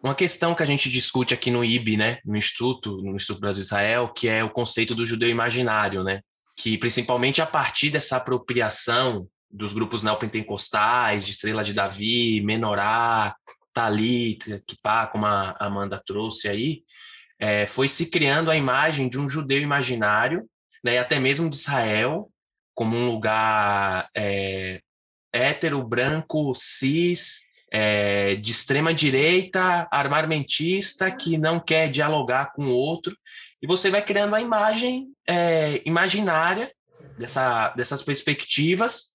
uma 0.00 0.14
questão 0.14 0.54
que 0.54 0.62
a 0.62 0.66
gente 0.66 0.88
discute 0.88 1.34
aqui 1.34 1.50
no 1.50 1.64
IB, 1.64 1.96
né, 1.96 2.18
no 2.24 2.36
Instituto, 2.36 2.98
no 2.98 3.16
Instituto 3.16 3.40
Brasil-Israel, 3.40 4.12
que 4.14 4.28
é 4.28 4.44
o 4.44 4.50
conceito 4.50 4.94
do 4.94 5.04
judeu 5.04 5.28
imaginário, 5.28 6.04
né, 6.04 6.20
que 6.56 6.78
principalmente 6.78 7.42
a 7.42 7.46
partir 7.46 7.90
dessa 7.90 8.16
apropriação 8.16 9.26
dos 9.50 9.72
grupos 9.72 10.04
neopentecostais, 10.04 11.26
de 11.26 11.32
Estrela 11.32 11.64
de 11.64 11.74
Davi, 11.74 12.40
Menorá, 12.42 13.34
Talita, 13.72 14.62
Kipá, 14.66 15.08
como 15.08 15.26
a 15.26 15.56
Amanda 15.58 16.00
trouxe 16.04 16.48
aí, 16.48 16.82
é, 17.38 17.66
foi 17.66 17.88
se 17.88 18.10
criando 18.10 18.50
a 18.50 18.56
imagem 18.56 19.08
de 19.08 19.18
um 19.18 19.28
judeu 19.28 19.60
imaginário, 19.60 20.48
né, 20.82 20.94
e 20.94 20.98
até 20.98 21.18
mesmo 21.18 21.48
de 21.48 21.56
Israel, 21.56 22.30
como 22.74 22.96
um 22.96 23.10
lugar 23.10 24.08
é, 24.16 24.80
hétero, 25.32 25.82
branco, 25.82 26.52
cis, 26.54 27.40
é, 27.72 28.34
de 28.36 28.50
extrema 28.50 28.92
direita, 28.92 29.86
armamentista, 29.90 31.10
que 31.10 31.38
não 31.38 31.60
quer 31.60 31.90
dialogar 31.90 32.52
com 32.52 32.66
o 32.66 32.74
outro, 32.74 33.16
e 33.62 33.66
você 33.66 33.90
vai 33.90 34.02
criando 34.02 34.34
a 34.34 34.40
imagem 34.40 35.08
é, 35.28 35.82
imaginária 35.84 36.72
dessa, 37.18 37.68
dessas 37.70 38.02
perspectivas 38.02 39.10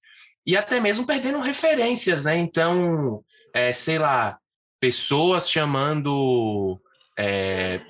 e 0.45 0.55
até 0.55 0.79
mesmo 0.79 1.05
perdendo 1.05 1.39
referências, 1.39 2.25
né? 2.25 2.37
Então, 2.37 3.23
é, 3.53 3.73
sei 3.73 3.97
lá, 3.97 4.37
pessoas 4.79 5.49
chamando 5.49 6.79
é, 7.17 7.81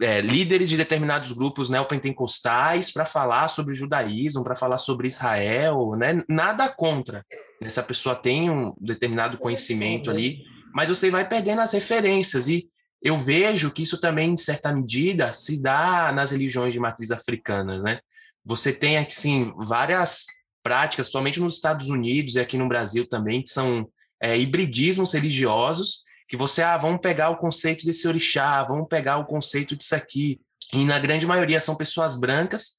é, 0.00 0.20
líderes 0.20 0.68
de 0.68 0.76
determinados 0.76 1.32
grupos 1.32 1.68
neopentecostais 1.68 2.90
para 2.90 3.04
falar 3.04 3.48
sobre 3.48 3.74
judaísmo, 3.74 4.44
para 4.44 4.56
falar 4.56 4.78
sobre 4.78 5.08
Israel, 5.08 5.94
né? 5.96 6.22
Nada 6.28 6.68
contra. 6.68 7.24
Essa 7.60 7.82
pessoa 7.82 8.14
tem 8.14 8.50
um 8.50 8.74
determinado 8.80 9.38
conhecimento 9.38 10.10
ali, 10.10 10.44
mas 10.74 10.88
você 10.88 11.10
vai 11.10 11.28
perdendo 11.28 11.60
as 11.60 11.72
referências 11.72 12.48
e 12.48 12.68
eu 13.02 13.18
vejo 13.18 13.70
que 13.70 13.82
isso 13.82 14.00
também, 14.00 14.30
em 14.30 14.36
certa 14.36 14.72
medida, 14.72 15.32
se 15.32 15.60
dá 15.60 16.12
nas 16.12 16.30
religiões 16.30 16.72
de 16.72 16.80
matriz 16.80 17.10
africana, 17.10 17.82
né? 17.82 17.98
Você 18.44 18.72
tem, 18.72 18.96
assim, 18.96 19.52
várias 19.56 20.26
práticas, 20.62 21.06
principalmente 21.06 21.40
nos 21.40 21.56
Estados 21.56 21.88
Unidos 21.88 22.36
e 22.36 22.40
aqui 22.40 22.56
no 22.56 22.68
Brasil 22.68 23.06
também, 23.06 23.42
que 23.42 23.50
são 23.50 23.88
é, 24.22 24.38
hibridismos 24.38 25.12
religiosos, 25.12 26.04
que 26.32 26.36
você, 26.38 26.62
ah, 26.62 26.78
vamos 26.78 27.02
pegar 27.02 27.28
o 27.28 27.36
conceito 27.36 27.84
desse 27.84 28.08
orixá, 28.08 28.64
vamos 28.64 28.88
pegar 28.88 29.18
o 29.18 29.26
conceito 29.26 29.76
disso 29.76 29.94
aqui. 29.94 30.40
E 30.72 30.82
na 30.82 30.98
grande 30.98 31.26
maioria 31.26 31.60
são 31.60 31.76
pessoas 31.76 32.18
brancas 32.18 32.76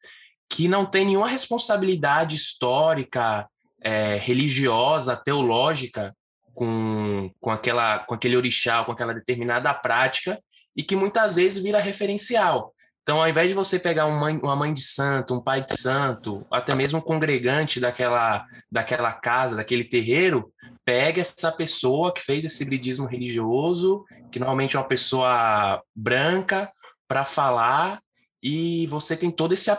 que 0.49 0.67
não 0.67 0.87
têm 0.87 1.05
nenhuma 1.05 1.27
responsabilidade 1.27 2.35
histórica, 2.35 3.47
é, 3.79 4.15
religiosa, 4.15 5.15
teológica 5.15 6.15
com, 6.55 7.29
com, 7.39 7.51
aquela, 7.51 7.99
com 7.99 8.15
aquele 8.15 8.35
orixá, 8.35 8.83
com 8.83 8.91
aquela 8.91 9.13
determinada 9.13 9.71
prática, 9.71 10.41
e 10.75 10.81
que 10.81 10.95
muitas 10.95 11.35
vezes 11.35 11.61
vira 11.61 11.79
referencial. 11.79 12.72
Então, 13.03 13.21
ao 13.21 13.27
invés 13.27 13.49
de 13.49 13.53
você 13.53 13.77
pegar 13.77 14.05
uma 14.05 14.17
mãe, 14.17 14.39
uma 14.41 14.55
mãe 14.55 14.73
de 14.73 14.81
santo, 14.81 15.35
um 15.35 15.43
pai 15.43 15.63
de 15.63 15.77
santo, 15.77 16.47
até 16.49 16.73
mesmo 16.73 16.99
um 16.99 17.01
congregante 17.01 17.79
daquela, 17.79 18.45
daquela 18.71 19.11
casa, 19.11 19.57
daquele 19.57 19.83
terreiro, 19.83 20.51
pega 20.85 21.19
essa 21.19 21.51
pessoa 21.51 22.13
que 22.13 22.21
fez 22.21 22.45
esse 22.45 22.63
gridismo 22.63 23.05
religioso, 23.05 24.05
que 24.31 24.39
normalmente 24.39 24.77
é 24.77 24.79
uma 24.79 24.87
pessoa 24.87 25.83
branca, 25.93 26.71
para 27.05 27.25
falar, 27.25 28.01
e 28.41 28.87
você 28.87 29.15
tem 29.15 29.29
todo 29.29 29.53
esse 29.53 29.69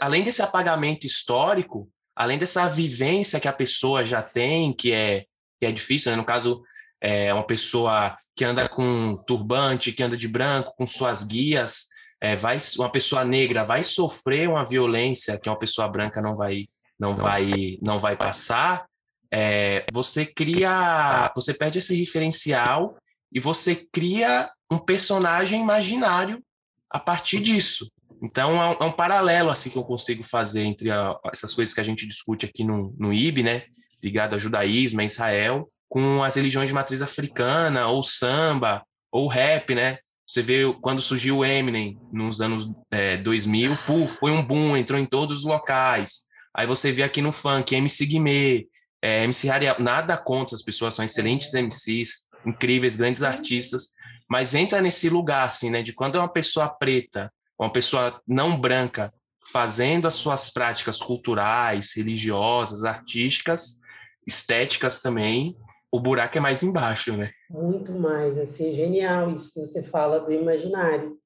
além 0.00 0.24
desse 0.24 0.42
apagamento 0.42 1.06
histórico, 1.06 1.88
além 2.16 2.38
dessa 2.38 2.66
vivência 2.66 3.38
que 3.38 3.46
a 3.46 3.52
pessoa 3.52 4.04
já 4.04 4.22
tem, 4.22 4.72
que 4.72 4.90
é 4.90 5.26
que 5.60 5.66
é 5.66 5.72
difícil, 5.72 6.10
né? 6.10 6.16
No 6.16 6.24
caso, 6.24 6.62
é 7.00 7.32
uma 7.32 7.46
pessoa 7.46 8.16
que 8.34 8.44
anda 8.44 8.66
com 8.66 9.22
turbante, 9.26 9.92
que 9.92 10.02
anda 10.02 10.16
de 10.16 10.26
branco, 10.26 10.74
com 10.74 10.86
suas 10.86 11.22
guias, 11.22 11.89
é, 12.20 12.36
vai 12.36 12.58
uma 12.78 12.90
pessoa 12.90 13.24
negra 13.24 13.64
vai 13.64 13.82
sofrer 13.82 14.48
uma 14.48 14.64
violência 14.64 15.38
que 15.38 15.48
uma 15.48 15.58
pessoa 15.58 15.88
branca 15.88 16.20
não 16.20 16.36
vai 16.36 16.66
não 16.98 17.16
vai 17.16 17.78
não 17.82 17.98
vai 17.98 18.16
passar 18.16 18.86
é, 19.32 19.84
você 19.92 20.26
cria 20.26 21.30
você 21.34 21.54
perde 21.54 21.78
esse 21.78 21.94
referencial 21.94 22.96
e 23.32 23.38
você 23.38 23.76
cria 23.92 24.50
um 24.70 24.78
personagem 24.78 25.60
imaginário 25.60 26.42
a 26.88 26.98
partir 26.98 27.40
disso 27.40 27.90
então 28.22 28.62
é 28.62 28.68
um, 28.68 28.84
é 28.84 28.84
um 28.84 28.92
paralelo 28.92 29.50
assim 29.50 29.70
que 29.70 29.78
eu 29.78 29.84
consigo 29.84 30.22
fazer 30.24 30.62
entre 30.62 30.90
a, 30.90 31.16
essas 31.32 31.54
coisas 31.54 31.72
que 31.72 31.80
a 31.80 31.84
gente 31.84 32.06
discute 32.06 32.44
aqui 32.44 32.64
no, 32.64 32.94
no 32.98 33.12
IB 33.12 33.42
né 33.42 33.64
ligado 34.02 34.34
ao 34.34 34.38
judaísmo, 34.38 35.00
a 35.00 35.04
Israel, 35.04 35.70
com 35.88 36.22
as 36.22 36.34
religiões 36.36 36.68
de 36.68 36.74
matriz 36.74 37.02
africana, 37.02 37.88
ou 37.88 38.02
samba, 38.02 38.82
ou 39.10 39.28
rap, 39.28 39.74
né? 39.74 39.98
Você 40.30 40.44
vê 40.44 40.62
quando 40.80 41.02
surgiu 41.02 41.38
o 41.38 41.44
Eminem 41.44 41.98
nos 42.12 42.40
anos 42.40 42.70
é, 42.88 43.16
2000, 43.16 43.76
puf, 43.84 44.16
foi 44.16 44.30
um 44.30 44.40
boom, 44.40 44.76
entrou 44.76 44.96
em 44.96 45.04
todos 45.04 45.38
os 45.38 45.44
locais. 45.44 46.20
Aí 46.54 46.68
você 46.68 46.92
vê 46.92 47.02
aqui 47.02 47.20
no 47.20 47.32
funk, 47.32 47.74
MC 47.74 48.06
Guimê, 48.06 48.68
é, 49.02 49.24
MC 49.24 49.50
Ariel, 49.50 49.74
nada 49.80 50.16
contra, 50.16 50.54
as 50.54 50.62
pessoas 50.62 50.94
são 50.94 51.04
excelentes 51.04 51.52
MCs, 51.52 52.28
incríveis, 52.46 52.94
grandes 52.94 53.24
artistas, 53.24 53.88
mas 54.28 54.54
entra 54.54 54.80
nesse 54.80 55.08
lugar, 55.08 55.48
assim, 55.48 55.68
né, 55.68 55.82
de 55.82 55.92
quando 55.92 56.16
é 56.16 56.20
uma 56.20 56.32
pessoa 56.32 56.68
preta, 56.68 57.32
uma 57.58 57.72
pessoa 57.72 58.22
não 58.24 58.56
branca, 58.56 59.12
fazendo 59.50 60.06
as 60.06 60.14
suas 60.14 60.48
práticas 60.48 61.00
culturais, 61.00 61.90
religiosas, 61.96 62.84
artísticas, 62.84 63.80
estéticas 64.24 65.00
também, 65.00 65.56
o 65.90 65.98
buraco 65.98 66.38
é 66.38 66.40
mais 66.40 66.62
embaixo, 66.62 67.16
né? 67.16 67.32
Muito 67.50 67.92
mais, 67.92 68.38
assim, 68.38 68.70
genial 68.70 69.32
isso 69.32 69.52
que 69.52 69.58
você 69.58 69.82
fala 69.82 70.20
do 70.20 70.32
imaginário. 70.32 71.18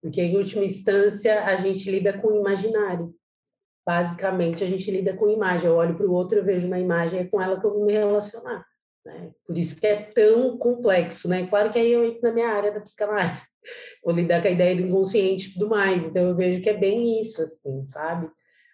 Porque, 0.00 0.22
em 0.22 0.36
última 0.38 0.64
instância, 0.64 1.44
a 1.44 1.54
gente 1.54 1.90
lida 1.90 2.18
com 2.18 2.28
o 2.28 2.40
imaginário. 2.40 3.14
Basicamente, 3.86 4.64
a 4.64 4.66
gente 4.66 4.90
lida 4.90 5.14
com 5.14 5.28
imagem. 5.28 5.68
Eu 5.68 5.76
olho 5.76 5.94
para 5.94 6.06
o 6.06 6.12
outro, 6.12 6.38
eu 6.38 6.44
vejo 6.44 6.66
uma 6.66 6.78
imagem, 6.78 7.20
é 7.20 7.26
com 7.26 7.42
ela 7.42 7.60
que 7.60 7.66
eu 7.66 7.74
vou 7.74 7.84
me 7.84 7.92
relacionar. 7.92 8.64
Né? 9.04 9.30
Por 9.46 9.58
isso 9.58 9.76
que 9.76 9.86
é 9.86 9.96
tão 9.96 10.56
complexo, 10.56 11.28
né? 11.28 11.46
Claro 11.46 11.70
que 11.70 11.78
aí 11.78 11.92
eu 11.92 12.04
entro 12.04 12.22
na 12.22 12.32
minha 12.32 12.48
área 12.48 12.72
da 12.72 12.80
psicanálise, 12.80 13.44
vou 14.02 14.14
lidar 14.14 14.40
com 14.40 14.48
a 14.48 14.52
ideia 14.52 14.74
do 14.76 14.82
inconsciente 14.82 15.50
e 15.50 15.52
tudo 15.52 15.68
mais. 15.68 16.04
Então, 16.06 16.22
eu 16.22 16.34
vejo 16.34 16.62
que 16.62 16.70
é 16.70 16.76
bem 16.76 17.20
isso, 17.20 17.42
assim, 17.42 17.84
sabe? 17.84 18.30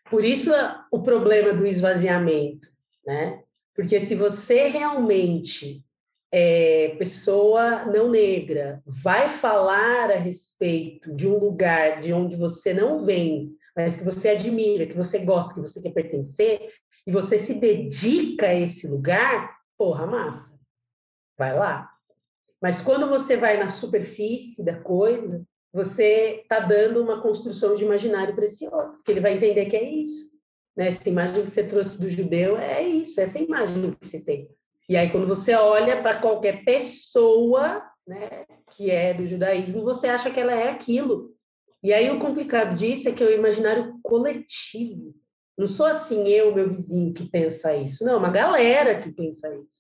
Por 0.08 0.24
isso, 0.24 0.50
o 0.90 1.02
problema 1.02 1.52
do 1.52 1.66
esvaziamento, 1.66 2.68
né? 3.04 3.42
Porque 3.74 3.98
se 3.98 4.14
você 4.14 4.68
realmente 4.68 5.84
é, 6.32 6.96
pessoa 6.98 7.84
não 7.84 8.10
negra 8.10 8.82
vai 8.86 9.28
falar 9.28 10.10
a 10.10 10.16
respeito 10.16 11.14
de 11.14 11.28
um 11.28 11.36
lugar 11.36 12.00
de 12.00 12.12
onde 12.14 12.36
você 12.36 12.72
não 12.72 13.04
vem, 13.04 13.54
mas 13.76 13.96
que 13.96 14.04
você 14.04 14.30
admira, 14.30 14.86
que 14.86 14.96
você 14.96 15.18
gosta, 15.18 15.52
que 15.52 15.60
você 15.60 15.82
quer 15.82 15.92
pertencer, 15.92 16.72
e 17.06 17.12
você 17.12 17.38
se 17.38 17.54
dedica 17.54 18.46
a 18.46 18.54
esse 18.54 18.86
lugar, 18.86 19.58
porra, 19.76 20.06
massa, 20.06 20.58
vai 21.36 21.54
lá. 21.54 21.90
Mas 22.62 22.80
quando 22.80 23.08
você 23.08 23.36
vai 23.36 23.58
na 23.58 23.68
superfície 23.68 24.64
da 24.64 24.80
coisa, 24.80 25.44
você 25.72 26.40
está 26.42 26.60
dando 26.60 27.02
uma 27.02 27.20
construção 27.20 27.74
de 27.74 27.84
imaginário 27.84 28.34
para 28.34 28.44
esse 28.44 28.66
outro, 28.66 29.02
que 29.04 29.10
ele 29.10 29.20
vai 29.20 29.34
entender 29.34 29.66
que 29.66 29.76
é 29.76 29.82
isso. 29.82 30.32
Né? 30.76 30.88
Essa 30.88 31.08
imagem 31.08 31.44
que 31.44 31.50
você 31.50 31.64
trouxe 31.64 32.00
do 32.00 32.08
judeu 32.08 32.56
é 32.56 32.82
isso, 32.82 33.20
essa 33.20 33.38
imagem 33.38 33.90
que 33.90 34.06
você 34.06 34.20
tem. 34.20 34.48
E 34.92 34.96
aí, 34.98 35.09
quando 35.09 35.26
você 35.26 35.55
olha 35.55 36.02
para 36.02 36.18
qualquer 36.18 36.66
pessoa 36.66 37.83
né, 38.07 38.44
que 38.72 38.90
é 38.90 39.14
do 39.14 39.24
judaísmo, 39.24 39.83
você 39.83 40.07
acha 40.07 40.31
que 40.31 40.38
ela 40.38 40.52
é 40.52 40.68
aquilo. 40.68 41.35
E 41.83 41.94
aí, 41.94 42.11
o 42.11 42.18
complicado 42.18 42.76
disso 42.76 43.09
é 43.09 43.12
que 43.12 43.24
é 43.24 43.26
o 43.26 43.33
imaginário 43.33 43.98
coletivo. 44.02 45.14
Não 45.57 45.66
sou 45.66 45.87
assim, 45.87 46.28
eu, 46.28 46.55
meu 46.55 46.68
vizinho, 46.68 47.14
que 47.14 47.26
pensa 47.26 47.74
isso. 47.74 48.05
Não, 48.05 48.18
uma 48.18 48.28
galera 48.28 49.00
que 49.00 49.11
pensa 49.11 49.48
isso. 49.57 49.76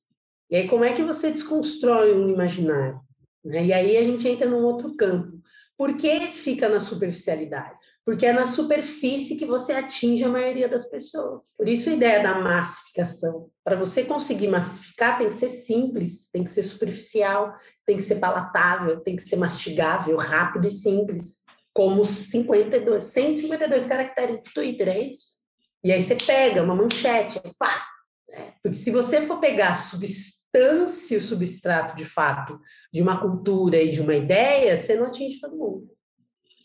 E 0.50 0.56
aí, 0.56 0.66
como 0.66 0.82
é 0.82 0.94
que 0.94 1.02
você 1.02 1.30
desconstrói 1.30 2.14
um 2.14 2.30
imaginário? 2.30 2.98
Né? 3.44 3.66
E 3.66 3.70
aí 3.74 3.98
a 3.98 4.02
gente 4.02 4.26
entra 4.26 4.48
num 4.48 4.64
outro 4.64 4.96
campo. 4.96 5.42
Por 5.76 5.94
que 5.94 6.32
fica 6.32 6.70
na 6.70 6.80
superficialidade? 6.80 7.86
Porque 8.04 8.26
é 8.26 8.32
na 8.32 8.44
superfície 8.44 9.36
que 9.36 9.46
você 9.46 9.72
atinge 9.72 10.24
a 10.24 10.28
maioria 10.28 10.68
das 10.68 10.84
pessoas. 10.84 11.54
Por 11.56 11.68
isso 11.68 11.88
a 11.88 11.92
ideia 11.92 12.20
da 12.20 12.40
massificação. 12.40 13.48
Para 13.62 13.76
você 13.76 14.04
conseguir 14.04 14.48
massificar, 14.48 15.18
tem 15.18 15.28
que 15.28 15.34
ser 15.34 15.48
simples, 15.48 16.28
tem 16.28 16.42
que 16.42 16.50
ser 16.50 16.64
superficial, 16.64 17.54
tem 17.86 17.96
que 17.96 18.02
ser 18.02 18.16
palatável, 18.16 19.00
tem 19.00 19.14
que 19.14 19.22
ser 19.22 19.36
mastigável, 19.36 20.16
rápido 20.16 20.66
e 20.66 20.70
simples. 20.70 21.44
Como 21.72 22.04
52, 22.04 23.04
152 23.04 23.86
caracteres 23.86 24.42
do 24.42 24.50
Twitter, 24.52 24.88
é 24.88 24.98
isso? 25.08 25.42
E 25.84 25.92
aí 25.92 26.00
você 26.00 26.16
pega 26.16 26.62
uma 26.62 26.74
manchete, 26.74 27.40
pá! 27.58 27.86
Né? 28.28 28.52
Porque 28.62 28.76
se 28.76 28.90
você 28.90 29.22
for 29.22 29.38
pegar 29.38 29.70
a 29.70 29.74
substância, 29.74 31.18
o 31.18 31.20
substrato 31.20 31.96
de 31.96 32.04
fato 32.04 32.58
de 32.92 33.00
uma 33.00 33.20
cultura 33.20 33.76
e 33.80 33.90
de 33.90 34.00
uma 34.00 34.14
ideia, 34.14 34.76
você 34.76 34.96
não 34.96 35.06
atinge 35.06 35.40
todo 35.40 35.56
mundo. 35.56 35.88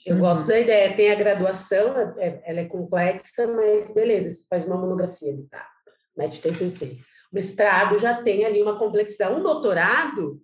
Eu 0.07 0.15
uhum. 0.15 0.21
gosto 0.21 0.47
da 0.47 0.59
ideia, 0.59 0.95
tem 0.95 1.11
a 1.11 1.15
graduação, 1.15 1.97
é, 1.97 2.13
é, 2.17 2.41
ela 2.45 2.59
é 2.61 2.65
complexa, 2.65 3.45
mas 3.47 3.93
beleza, 3.93 4.33
você 4.33 4.45
faz 4.49 4.65
uma 4.65 4.77
monografia 4.77 5.35
tá? 5.51 5.67
Mete 6.15 6.41
TCC. 6.41 6.97
O 7.31 7.35
mestrado 7.35 7.99
já 7.99 8.21
tem 8.21 8.45
ali 8.45 8.61
uma 8.61 8.79
complexidade. 8.79 9.35
Um 9.35 9.43
doutorado, 9.43 10.41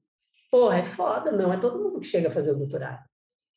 porra, 0.51 0.79
é 0.79 0.83
foda, 0.83 1.31
não 1.31 1.51
é 1.51 1.57
todo 1.57 1.81
mundo 1.81 1.99
que 1.99 2.07
chega 2.07 2.27
a 2.27 2.31
fazer 2.31 2.51
o 2.51 2.57
doutorado 2.57 3.03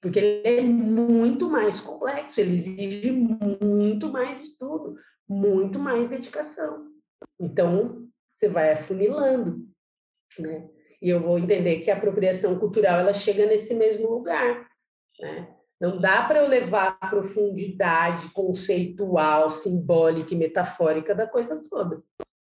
porque 0.01 0.19
ele 0.19 0.59
é 0.59 0.61
muito 0.61 1.49
mais 1.49 1.81
complexo, 1.81 2.41
ele 2.41 2.55
exige 2.55 3.11
muito 3.11 4.09
mais 4.09 4.41
estudo, 4.41 4.97
muito 5.29 5.79
mais 5.79 6.09
dedicação. 6.09 6.87
Então, 7.41 8.09
você 8.31 8.49
vai 8.49 8.73
afunilando, 8.73 9.67
né? 10.39 10.69
E 11.03 11.11
eu 11.11 11.21
vou 11.21 11.39
entender 11.39 11.81
que 11.81 11.91
a 11.91 11.97
apropriação 11.97 12.59
cultural 12.59 13.01
ela 13.01 13.13
chega 13.13 13.47
nesse 13.47 13.75
mesmo 13.75 14.09
lugar, 14.09 14.69
né? 15.21 15.56
Não 15.81 16.01
dá 16.01 16.23
para 16.23 16.41
eu 16.41 16.49
levar 16.49 16.97
a 17.01 17.09
profundidade 17.09 18.31
conceitual, 18.31 19.51
simbólica 19.51 20.33
e 20.33 20.37
metafórica 20.37 21.15
da 21.15 21.27
coisa 21.27 21.63
toda. 21.69 22.03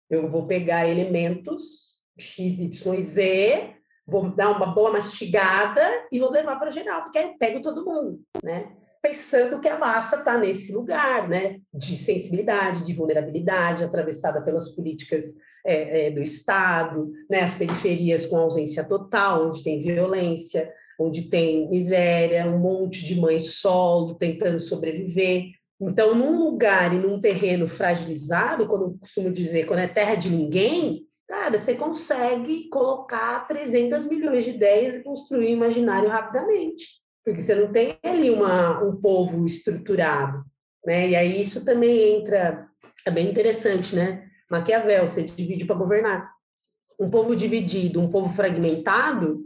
Eu 0.08 0.30
vou 0.30 0.46
pegar 0.46 0.88
elementos 0.88 2.00
X, 2.18 2.58
Y, 2.58 3.02
Z 3.02 3.80
vou 4.10 4.34
dar 4.34 4.50
uma 4.50 4.74
boa 4.74 4.92
mastigada 4.92 5.82
e 6.10 6.18
vou 6.18 6.30
levar 6.30 6.58
para 6.58 6.72
geral, 6.72 7.04
porque 7.04 7.18
aí 7.18 7.26
eu 7.26 7.38
pego 7.38 7.62
todo 7.62 7.84
mundo, 7.84 8.20
né? 8.42 8.72
Pensando 9.00 9.60
que 9.60 9.68
a 9.68 9.78
massa 9.78 10.16
está 10.16 10.36
nesse 10.36 10.72
lugar, 10.72 11.28
né? 11.28 11.60
De 11.72 11.96
sensibilidade, 11.96 12.84
de 12.84 12.92
vulnerabilidade, 12.92 13.84
atravessada 13.84 14.42
pelas 14.42 14.74
políticas 14.74 15.32
é, 15.64 16.06
é, 16.06 16.10
do 16.10 16.20
Estado, 16.20 17.10
né? 17.30 17.40
As 17.40 17.54
periferias 17.54 18.26
com 18.26 18.36
ausência 18.36 18.84
total, 18.84 19.46
onde 19.46 19.62
tem 19.62 19.78
violência, 19.78 20.70
onde 21.00 21.22
tem 21.22 21.68
miséria, 21.70 22.46
um 22.46 22.58
monte 22.58 23.02
de 23.02 23.18
mães 23.18 23.54
solo 23.54 24.14
tentando 24.16 24.60
sobreviver. 24.60 25.46
Então, 25.80 26.14
num 26.14 26.44
lugar 26.44 26.92
e 26.92 26.98
num 26.98 27.18
terreno 27.18 27.66
fragilizado, 27.66 28.66
quando 28.66 28.82
eu 28.82 28.98
costumo 29.00 29.32
dizer, 29.32 29.64
quando 29.64 29.78
é 29.78 29.88
terra 29.88 30.14
de 30.14 30.28
ninguém, 30.28 31.06
cara, 31.26 31.56
você 31.56 31.74
consegue 31.74 32.68
colocar 32.68 33.48
300 33.48 34.04
milhões 34.04 34.44
de 34.44 34.50
ideias 34.50 34.96
e 34.96 35.02
construir 35.02 35.46
um 35.46 35.56
imaginário 35.56 36.10
rapidamente, 36.10 36.86
porque 37.24 37.40
você 37.40 37.54
não 37.54 37.72
tem 37.72 37.96
ali 38.04 38.28
uma, 38.28 38.84
um 38.84 39.00
povo 39.00 39.46
estruturado, 39.46 40.44
né? 40.84 41.08
E 41.08 41.16
aí 41.16 41.40
isso 41.40 41.64
também 41.64 42.18
entra, 42.18 42.68
é 43.06 43.10
bem 43.10 43.30
interessante, 43.30 43.96
né? 43.96 44.28
Maquiavel, 44.50 45.06
você 45.06 45.22
divide 45.22 45.64
para 45.64 45.76
governar. 45.76 46.30
Um 47.00 47.08
povo 47.08 47.34
dividido, 47.34 48.00
um 48.00 48.10
povo 48.10 48.28
fragmentado, 48.34 49.42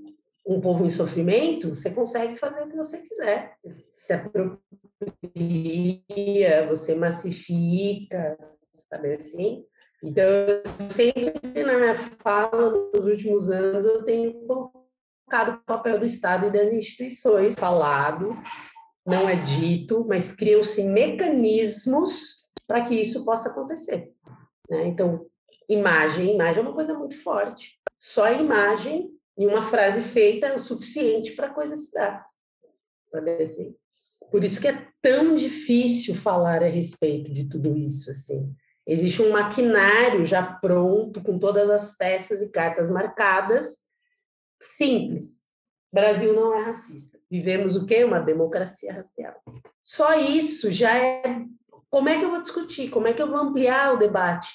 um 0.47 0.61
povo 0.61 0.85
em 0.85 0.91
sofrimento, 0.91 1.73
você 1.73 1.91
consegue 1.91 2.37
fazer 2.37 2.63
o 2.63 2.69
que 2.69 2.77
você 2.77 2.99
quiser. 2.99 3.57
Se 3.95 4.13
apropria, 4.13 4.61
você 6.69 6.95
massifica, 6.95 8.39
sabe 8.75 9.15
assim? 9.15 9.65
Então, 10.03 10.29
sempre 10.91 11.65
na 11.65 11.79
minha 11.79 11.95
fala, 11.95 12.91
nos 12.95 13.07
últimos 13.07 13.49
anos, 13.49 13.87
eu 13.87 14.05
tenho 14.05 14.35
colocado 14.47 15.55
o 15.55 15.65
papel 15.65 15.99
do 15.99 16.05
Estado 16.05 16.47
e 16.47 16.51
das 16.51 16.71
instituições 16.73 17.55
falado, 17.55 18.37
não 19.07 19.27
é 19.27 19.37
dito, 19.37 20.05
mas 20.07 20.31
criam-se 20.31 20.85
mecanismos 20.85 22.51
para 22.67 22.83
que 22.83 22.95
isso 22.95 23.25
possa 23.25 23.49
acontecer. 23.49 24.13
Né? 24.69 24.89
Então, 24.89 25.27
imagem, 25.69 26.35
imagem 26.35 26.63
é 26.63 26.67
uma 26.67 26.75
coisa 26.75 26.93
muito 26.93 27.23
forte. 27.23 27.81
Só 27.99 28.31
imagem 28.31 29.11
e 29.37 29.47
uma 29.47 29.69
frase 29.69 30.03
feita 30.03 30.47
é 30.47 30.55
o 30.55 30.59
suficiente 30.59 31.33
para 31.33 31.49
a 31.49 31.55
coisa 31.55 31.77
se 31.77 31.93
dar. 31.93 32.25
Sabe 33.09 33.43
assim? 33.43 33.75
Por 34.31 34.43
isso 34.43 34.61
que 34.61 34.69
é 34.69 34.89
tão 35.01 35.37
difícil 35.37 36.15
falar 36.15 36.63
a 36.63 36.69
respeito 36.69 37.33
de 37.33 37.49
tudo 37.49 37.77
isso, 37.77 38.11
assim. 38.11 38.55
Existe 38.87 39.23
um 39.23 39.33
maquinário 39.33 40.25
já 40.25 40.43
pronto, 40.43 41.23
com 41.23 41.39
todas 41.39 41.71
as 41.71 41.97
peças 41.97 42.43
e 42.43 42.51
cartas 42.51 42.91
marcadas, 42.91 43.77
simples. 44.61 45.45
Brasil 45.93 46.35
não 46.35 46.53
é 46.53 46.65
racista. 46.65 47.19
Vivemos 47.31 47.77
o 47.77 47.87
quê? 47.87 48.05
Uma 48.05 48.21
democracia 48.21 48.93
racial. 48.93 49.35
Só 49.83 50.15
isso 50.19 50.71
já 50.71 50.97
é. 50.97 51.23
Como 51.89 52.09
é 52.09 52.19
que 52.19 52.25
eu 52.25 52.31
vou 52.31 52.43
discutir? 52.43 52.91
Como 52.91 53.07
é 53.07 53.13
que 53.13 53.23
eu 53.23 53.29
vou 53.29 53.39
ampliar 53.39 53.95
o 53.95 53.99
debate? 53.99 54.49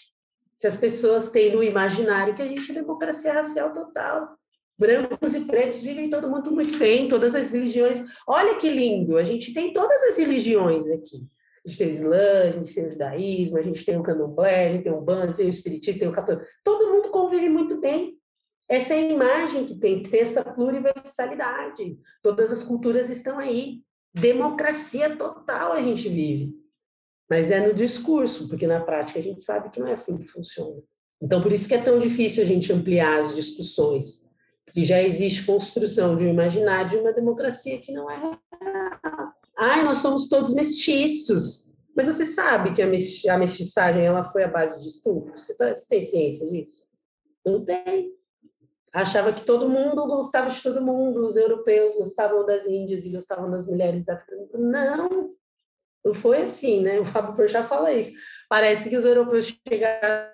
Se 0.56 0.68
as 0.68 0.76
pessoas 0.76 1.32
têm 1.32 1.56
no 1.56 1.64
imaginário 1.64 2.36
que 2.36 2.42
a 2.42 2.46
gente 2.46 2.70
é 2.70 2.76
democracia 2.76 3.34
racial 3.34 3.74
total. 3.74 4.38
Brancos 4.80 5.36
e 5.36 5.42
pretos 5.42 5.82
vivem 5.82 6.10
todo 6.10 6.30
mundo 6.30 6.52
muito 6.52 6.78
bem, 6.78 7.10
todas 7.10 7.36
as 7.36 7.52
religiões. 7.52 8.02
Olha 8.26 8.56
que 8.56 8.70
lindo, 8.70 9.18
a 9.18 9.24
gente 9.26 9.52
tem 9.52 9.74
todas 9.74 10.02
as 10.04 10.16
religiões 10.18 10.88
aqui. 10.88 11.28
A 11.66 11.68
gente 11.68 11.78
tem 11.78 11.88
o 11.88 11.90
Islã, 11.90 12.44
a 12.44 12.52
gente 12.52 12.74
tem 12.74 12.86
o 12.86 12.90
judaísmo, 12.90 13.58
a 13.58 13.62
gente 13.62 13.84
tem 13.84 13.98
o 13.98 14.04
candomblé, 14.04 14.68
a 14.68 14.72
gente 14.72 14.84
tem 14.84 14.94
o 14.94 15.02
bando, 15.02 15.34
tem 15.34 15.48
o 15.48 15.50
espiritismo, 15.50 16.00
tem 16.00 16.08
o 16.08 16.14
católico. 16.14 16.46
Todo 16.64 16.94
mundo 16.94 17.10
convive 17.10 17.50
muito 17.50 17.78
bem. 17.82 18.18
Essa 18.70 18.94
é 18.94 18.98
a 19.00 19.02
imagem 19.02 19.66
que 19.66 19.76
tem, 19.76 20.02
que 20.02 20.10
ter 20.10 20.20
essa 20.20 20.46
pluriversalidade. 20.46 22.00
Todas 22.24 22.50
as 22.50 22.64
culturas 22.64 23.10
estão 23.10 23.38
aí. 23.38 23.82
Democracia 24.14 25.18
total 25.18 25.74
a 25.74 25.82
gente 25.82 26.08
vive. 26.08 26.54
Mas 27.30 27.52
é 27.52 27.68
no 27.68 27.74
discurso, 27.74 28.48
porque 28.48 28.66
na 28.66 28.80
prática 28.80 29.20
a 29.20 29.22
gente 29.22 29.44
sabe 29.44 29.70
que 29.70 29.80
não 29.80 29.88
é 29.88 29.94
assim 29.94 30.18
que 30.18 30.26
funciona. 30.26 30.82
Então, 31.22 31.42
por 31.42 31.52
isso 31.52 31.68
que 31.68 31.74
é 31.74 31.82
tão 31.82 32.00
difícil 32.00 32.42
a 32.42 32.46
gente 32.46 32.72
ampliar 32.72 33.20
as 33.20 33.36
discussões, 33.36 34.29
porque 34.70 34.86
já 34.86 35.02
existe 35.02 35.46
construção 35.46 36.16
de 36.16 36.24
um 36.24 36.30
imaginário 36.30 36.90
de 36.92 36.98
uma 36.98 37.12
democracia 37.12 37.82
que 37.82 37.92
não 37.92 38.10
é. 38.10 38.40
Ai, 39.58 39.84
nós 39.84 39.98
somos 39.98 40.28
todos 40.28 40.54
mestiços. 40.54 41.74
Mas 41.96 42.06
você 42.06 42.24
sabe 42.24 42.72
que 42.74 42.82
a 42.82 43.38
mestiçagem 43.38 44.06
ela 44.06 44.24
foi 44.24 44.44
a 44.44 44.48
base 44.48 44.80
de 44.80 44.88
estupro? 44.88 45.38
Você, 45.38 45.56
tá, 45.58 45.76
você 45.76 45.88
tem 45.88 46.02
ciência 46.02 46.50
disso? 46.50 46.88
Não 47.46 47.66
tem. 47.66 48.14
Achava 48.94 49.34
que 49.34 49.44
todo 49.44 49.68
mundo 49.68 50.06
gostava 50.06 50.50
de 50.50 50.62
todo 50.62 50.82
mundo, 50.82 51.26
os 51.26 51.36
europeus 51.36 51.96
gostavam 51.96 52.46
das 52.46 52.66
índias 52.66 53.06
e 53.06 53.12
gostavam 53.12 53.50
das 53.50 53.68
mulheres 53.68 54.08
africanas. 54.08 54.50
Não, 54.54 55.36
não 56.06 56.14
foi 56.14 56.44
assim, 56.44 56.82
né? 56.82 57.00
O 57.00 57.06
Fábio 57.06 57.36
Porchat 57.36 57.68
fala 57.68 57.92
isso. 57.92 58.14
Parece 58.48 58.90
que 58.90 58.96
os 58.96 59.04
europeus 59.04 59.54
chegaram 59.68 60.30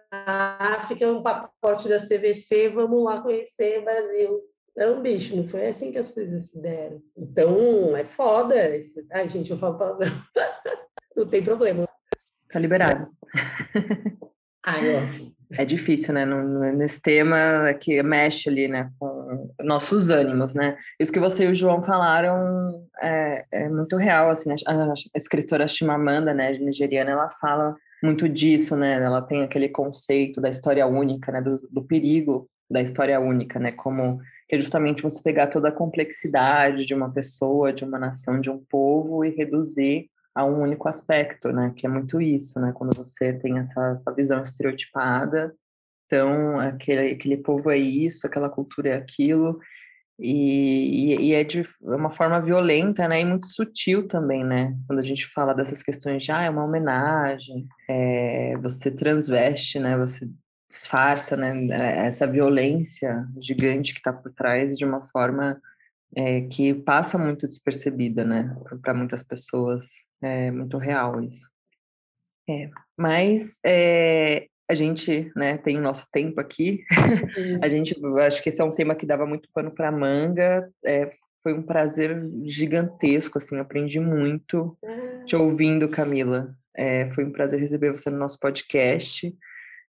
África, 0.58 1.08
um 1.08 1.22
pacote 1.22 1.88
da 1.88 1.98
CVC, 1.98 2.70
vamos 2.70 3.04
lá 3.04 3.22
conhecer 3.22 3.80
o 3.80 3.86
Brasil. 3.86 4.42
Não, 4.76 5.02
bicho, 5.02 5.36
não 5.36 5.48
foi 5.48 5.68
assim 5.68 5.92
que 5.92 5.98
as 5.98 6.12
coisas 6.12 6.50
se 6.50 6.62
deram. 6.62 7.02
Então, 7.18 7.96
é 7.96 8.04
foda. 8.04 8.76
Esse... 8.76 9.06
Ai, 9.12 9.30
gente, 9.30 9.52
eu 9.52 9.58
falo 9.58 9.78
palavrão. 9.78 10.12
não 11.16 11.26
tem 11.26 11.44
problema. 11.44 11.88
Tá 12.52 12.60
liberado. 12.60 13.08
Ai, 14.66 14.96
ótimo. 14.96 15.36
É 15.58 15.64
difícil, 15.64 16.14
né? 16.14 16.26
Nesse 16.26 17.00
tema 17.00 17.74
que 17.80 18.02
mexe 18.02 18.50
ali, 18.50 18.68
né? 18.68 18.90
Com 19.00 19.54
nossos 19.62 20.10
ânimos, 20.10 20.54
né? 20.54 20.78
Isso 21.00 21.12
que 21.12 21.20
você 21.20 21.46
e 21.46 21.52
o 21.52 21.56
João 21.56 21.84
falaram 21.84 22.84
é, 23.00 23.46
é 23.52 23.70
muito 23.70 23.96
real, 23.96 24.30
assim. 24.30 24.52
A, 24.52 24.56
a, 24.72 24.92
a 24.92 25.18
escritora 25.18 25.68
Chimamanda, 25.68 26.34
né? 26.34 26.52
Nigeriana, 26.58 27.12
ela 27.12 27.30
fala 27.30 27.76
muito 28.04 28.28
disso, 28.30 28.76
né? 28.76 29.02
Ela 29.02 29.22
tem 29.22 29.44
aquele 29.44 29.70
conceito 29.70 30.42
da 30.42 30.50
história 30.50 30.86
única, 30.86 31.32
né? 31.32 31.42
Do, 31.42 31.68
do 31.72 31.84
perigo 31.84 32.50
da 32.70 32.82
história 32.82 33.20
única, 33.20 33.60
né? 33.60 33.72
Como 33.72 34.20
que 34.48 34.56
é 34.56 34.60
justamente 34.60 35.02
você 35.02 35.22
pegar 35.22 35.48
toda 35.48 35.70
a 35.70 35.72
complexidade 35.72 36.86
de 36.86 36.94
uma 36.94 37.12
pessoa, 37.12 37.74
de 37.74 37.84
uma 37.84 37.98
nação, 37.98 38.40
de 38.40 38.50
um 38.50 38.64
povo 38.70 39.26
e 39.26 39.30
reduzir 39.30 40.10
a 40.34 40.46
um 40.46 40.62
único 40.62 40.88
aspecto, 40.88 41.52
né? 41.52 41.74
Que 41.76 41.88
é 41.88 41.90
muito 41.90 42.22
isso, 42.22 42.60
né? 42.60 42.72
Quando 42.74 42.96
você 42.96 43.34
tem 43.34 43.58
essa, 43.58 43.92
essa 43.92 44.14
visão 44.14 44.44
estereotipada, 44.44 45.54
então 46.06 46.60
aquele, 46.60 47.14
aquele 47.14 47.38
povo 47.38 47.72
é 47.72 47.78
isso, 47.78 48.28
aquela 48.28 48.50
cultura 48.50 48.90
é 48.90 48.94
aquilo, 48.94 49.60
e, 50.18 51.16
e, 51.20 51.34
é 51.34 51.44
de 51.44 51.68
uma 51.82 52.10
forma 52.10 52.40
violenta, 52.40 53.08
né? 53.08 53.22
E 53.22 53.26
muito 53.26 53.48
sutil 53.48 54.08
também, 54.08 54.44
né? 54.44 54.78
Quando 54.88 55.00
a 55.00 55.04
gente 55.04 55.28
fala 55.28 55.54
dessas 55.54 55.84
questões 55.84 56.24
de, 56.24 56.32
ah, 56.32 56.44
é 56.44 56.50
uma 56.50 56.64
homenagem, 56.64 57.68
é, 57.90 58.56
você 58.58 58.90
transveste, 58.90 59.80
né? 59.80 59.98
Você 59.98 60.30
disfarça 60.70 61.38
né, 61.38 61.68
é, 61.72 62.08
essa 62.08 62.26
violência 62.26 63.26
gigante 63.40 63.94
que 63.94 64.00
está 64.00 64.12
por 64.12 64.32
trás 64.34 64.78
de 64.78 64.86
uma 64.86 65.02
forma 65.02 65.62
é, 66.16 66.42
que 66.42 66.74
passa 66.74 67.18
muito 67.18 67.48
despercebida, 67.48 68.24
né, 68.24 68.56
para 68.82 68.94
muitas 68.94 69.22
pessoas. 69.22 70.06
É 70.22 70.50
muito 70.52 70.78
real 70.78 71.22
isso. 71.22 71.48
É, 72.50 72.70
mas 72.98 73.60
é, 73.66 74.48
a 74.70 74.74
gente, 74.74 75.32
né, 75.36 75.58
tem 75.58 75.78
o 75.78 75.82
nosso 75.82 76.08
tempo 76.12 76.40
aqui. 76.40 76.84
a 77.62 77.68
gente, 77.68 77.96
acho 78.26 78.42
que 78.42 78.50
esse 78.50 78.62
é 78.62 78.64
um 78.64 78.72
tema 78.72 78.96
que 78.96 79.06
dava 79.06 79.26
muito 79.26 79.50
pano 79.54 79.72
para 79.72 79.92
manga. 79.92 80.68
É, 80.84 81.12
foi 81.44 81.54
um 81.54 81.62
prazer 81.62 82.28
gigantesco, 82.44 83.38
assim, 83.38 83.58
aprendi 83.60 84.00
muito 84.00 84.78
te 85.26 85.36
ouvindo, 85.36 85.88
Camila. 85.88 86.56
É, 86.76 87.10
foi 87.12 87.24
um 87.24 87.32
prazer 87.32 87.60
receber 87.60 87.92
você 87.92 88.10
no 88.10 88.18
nosso 88.18 88.40
podcast. 88.40 89.34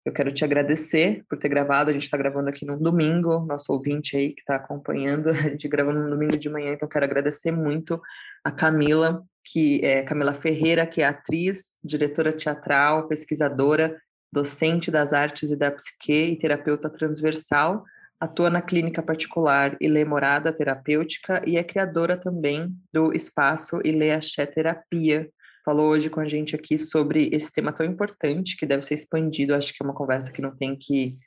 Eu 0.05 0.13
quero 0.13 0.31
te 0.31 0.45
agradecer 0.45 1.23
por 1.27 1.37
ter 1.37 1.49
gravado. 1.49 1.89
A 1.89 1.93
gente 1.93 2.03
está 2.03 2.15
gravando 2.15 2.47
aqui 2.47 2.65
num 2.65 2.77
domingo, 2.77 3.39
nosso 3.45 3.73
ouvinte 3.73 4.15
aí 4.15 4.33
que 4.33 4.39
está 4.39 4.55
acompanhando, 4.55 5.29
a 5.31 5.33
gente 5.33 5.67
gravando 5.67 5.99
no 5.99 6.09
domingo 6.09 6.37
de 6.37 6.49
manhã, 6.49 6.71
então 6.71 6.87
quero 6.87 7.03
agradecer 7.03 7.51
muito 7.51 8.01
a 8.43 8.49
Camila, 8.49 9.21
que 9.43 9.83
é 9.83 10.03
Camila 10.03 10.33
Ferreira, 10.33 10.87
que 10.87 11.01
é 11.01 11.05
atriz, 11.05 11.75
diretora 11.83 12.31
teatral, 12.31 13.07
pesquisadora, 13.07 13.97
docente 14.31 14.91
das 14.91 15.13
artes 15.13 15.51
e 15.51 15.55
da 15.55 15.71
psique 15.71 16.13
e 16.13 16.35
terapeuta 16.37 16.89
transversal, 16.89 17.83
atua 18.19 18.49
na 18.49 18.61
clínica 18.61 19.01
particular 19.01 19.77
Ilê 19.79 20.03
Morada 20.03 20.51
Terapêutica 20.51 21.41
e 21.45 21.57
é 21.57 21.63
criadora 21.63 22.17
também 22.17 22.69
do 22.91 23.13
espaço 23.13 23.79
Ilê 23.83 24.11
Axé 24.11 24.45
Terapia, 24.45 25.29
falou 25.67 25.89
hoje 25.89 26.09
com 26.09 26.21
a 26.21 26.27
gente 26.27 26.55
aqui 26.55 26.77
sobre 26.77 27.29
esse 27.33 27.51
tema 27.51 27.73
tão 27.73 27.85
importante 27.85 28.55
que 28.55 28.65
deve 28.65 28.85
ser 28.85 28.93
expandido. 28.93 29.53
Acho 29.53 29.73
que 29.73 29.83
é 29.83 29.85
uma 29.85 29.93
conversa 29.93 30.31
que 30.31 30.41
não 30.41 30.55
tem 30.55 30.77
que 30.77 31.17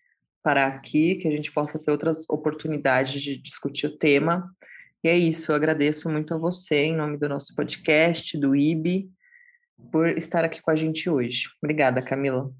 parar 0.42 0.68
aqui, 0.68 1.16
que 1.16 1.28
a 1.28 1.30
gente 1.30 1.52
possa 1.52 1.78
ter 1.78 1.90
outras 1.90 2.28
oportunidades 2.28 3.20
de 3.20 3.36
discutir 3.36 3.86
o 3.86 3.98
tema. 3.98 4.50
E 5.04 5.08
é 5.08 5.18
isso, 5.18 5.52
eu 5.52 5.56
agradeço 5.56 6.08
muito 6.08 6.32
a 6.32 6.38
você, 6.38 6.84
em 6.84 6.96
nome 6.96 7.18
do 7.18 7.28
nosso 7.28 7.54
podcast, 7.54 8.38
do 8.38 8.56
IB, 8.56 9.10
por 9.92 10.08
estar 10.08 10.42
aqui 10.42 10.62
com 10.62 10.70
a 10.70 10.76
gente 10.76 11.10
hoje. 11.10 11.48
Obrigada, 11.62 12.00
Camila. 12.00 12.50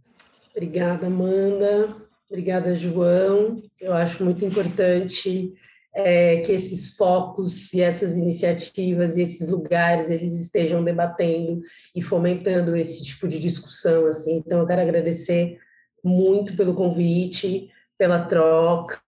Obrigada, 0.55 1.07
Amanda. 1.07 1.96
Obrigada, 2.28 2.74
João. 2.76 3.62
Eu 3.80 3.92
acho 3.92 4.24
muito 4.24 4.44
importante 4.44 5.55
é, 5.92 6.38
que 6.38 6.53
esses 6.53 6.94
focos 6.96 7.72
e 7.72 7.80
essas 7.80 8.16
iniciativas 8.16 9.16
e 9.16 9.22
esses 9.22 9.48
lugares 9.48 10.09
eles 10.09 10.40
estejam 10.40 10.84
debatendo 10.84 11.62
e 11.94 12.01
fomentando 12.01 12.76
esse 12.76 13.03
tipo 13.03 13.26
de 13.26 13.40
discussão 13.40 14.07
assim 14.07 14.36
então 14.36 14.61
eu 14.61 14.66
quero 14.66 14.82
agradecer 14.82 15.59
muito 16.03 16.57
pelo 16.57 16.74
convite 16.74 17.70
pela 17.98 18.24
troca 18.24 19.01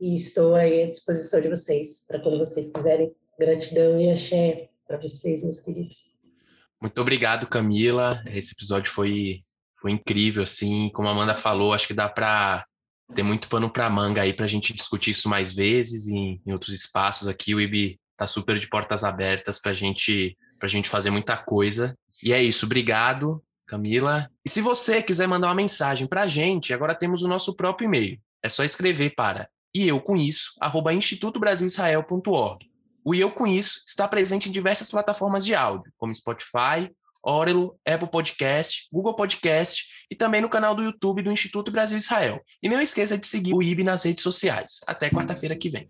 e 0.00 0.14
estou 0.14 0.54
aí 0.54 0.84
à 0.84 0.90
disposição 0.90 1.40
de 1.40 1.48
vocês 1.48 2.04
para 2.06 2.20
quando 2.20 2.38
vocês 2.38 2.68
quiserem 2.68 3.12
gratidão 3.38 4.00
e 4.00 4.10
axé 4.10 4.68
para 4.86 4.96
vocês 4.96 5.42
meus 5.42 5.58
queridos 5.58 6.14
muito 6.80 7.00
obrigado 7.00 7.48
Camila 7.48 8.22
esse 8.28 8.52
episódio 8.54 8.92
foi 8.92 9.42
foi 9.82 9.90
incrível, 9.90 10.44
assim, 10.44 10.88
como 10.94 11.08
a 11.08 11.10
Amanda 11.10 11.34
falou, 11.34 11.74
acho 11.74 11.86
que 11.86 11.92
dá 11.92 12.08
para 12.08 12.64
ter 13.14 13.22
muito 13.22 13.48
pano 13.48 13.68
para 13.68 13.90
manga 13.90 14.22
aí 14.22 14.32
para 14.32 14.46
a 14.46 14.48
gente 14.48 14.72
discutir 14.72 15.10
isso 15.10 15.28
mais 15.28 15.54
vezes 15.54 16.08
em, 16.08 16.40
em 16.46 16.52
outros 16.52 16.74
espaços 16.74 17.28
aqui. 17.28 17.54
O 17.54 17.60
IB 17.60 17.98
tá 18.16 18.26
super 18.26 18.58
de 18.58 18.68
portas 18.68 19.04
abertas 19.04 19.60
para 19.60 19.72
gente, 19.74 20.38
a 20.62 20.68
gente 20.68 20.88
fazer 20.88 21.10
muita 21.10 21.36
coisa. 21.36 21.94
E 22.22 22.32
é 22.32 22.42
isso, 22.42 22.64
obrigado, 22.64 23.42
Camila. 23.66 24.30
E 24.46 24.48
se 24.48 24.60
você 24.60 25.02
quiser 25.02 25.26
mandar 25.26 25.48
uma 25.48 25.54
mensagem 25.54 26.06
para 26.06 26.22
a 26.22 26.26
gente, 26.28 26.72
agora 26.72 26.94
temos 26.94 27.22
o 27.22 27.28
nosso 27.28 27.56
próprio 27.56 27.86
e-mail. 27.86 28.18
É 28.42 28.48
só 28.48 28.64
escrever 28.64 29.14
para 29.14 29.48
e 29.74 29.88
eu 29.88 30.00
com 30.00 30.16
isso, 30.16 30.52
arroba 30.60 30.92
institutobrasilisrael.org. 30.92 32.70
O 33.04 33.14
E 33.14 33.20
Eu 33.20 33.32
Com 33.32 33.46
Isso 33.46 33.82
está 33.86 34.06
presente 34.06 34.48
em 34.48 34.52
diversas 34.52 34.90
plataformas 34.90 35.44
de 35.44 35.54
áudio, 35.54 35.92
como 35.96 36.14
Spotify, 36.14 36.88
Orelo, 37.22 37.78
Apple 37.86 38.10
Podcast, 38.10 38.88
Google 38.92 39.14
Podcast 39.14 39.84
e 40.10 40.16
também 40.16 40.40
no 40.40 40.48
canal 40.48 40.74
do 40.74 40.82
YouTube 40.82 41.22
do 41.22 41.32
Instituto 41.32 41.70
Brasil 41.70 41.98
Israel. 41.98 42.42
E 42.62 42.68
não 42.68 42.80
esqueça 42.80 43.16
de 43.16 43.26
seguir 43.26 43.54
o 43.54 43.62
IB 43.62 43.84
nas 43.84 44.04
redes 44.04 44.22
sociais. 44.22 44.80
Até 44.86 45.10
quarta-feira 45.10 45.56
que 45.56 45.70
vem. 45.70 45.88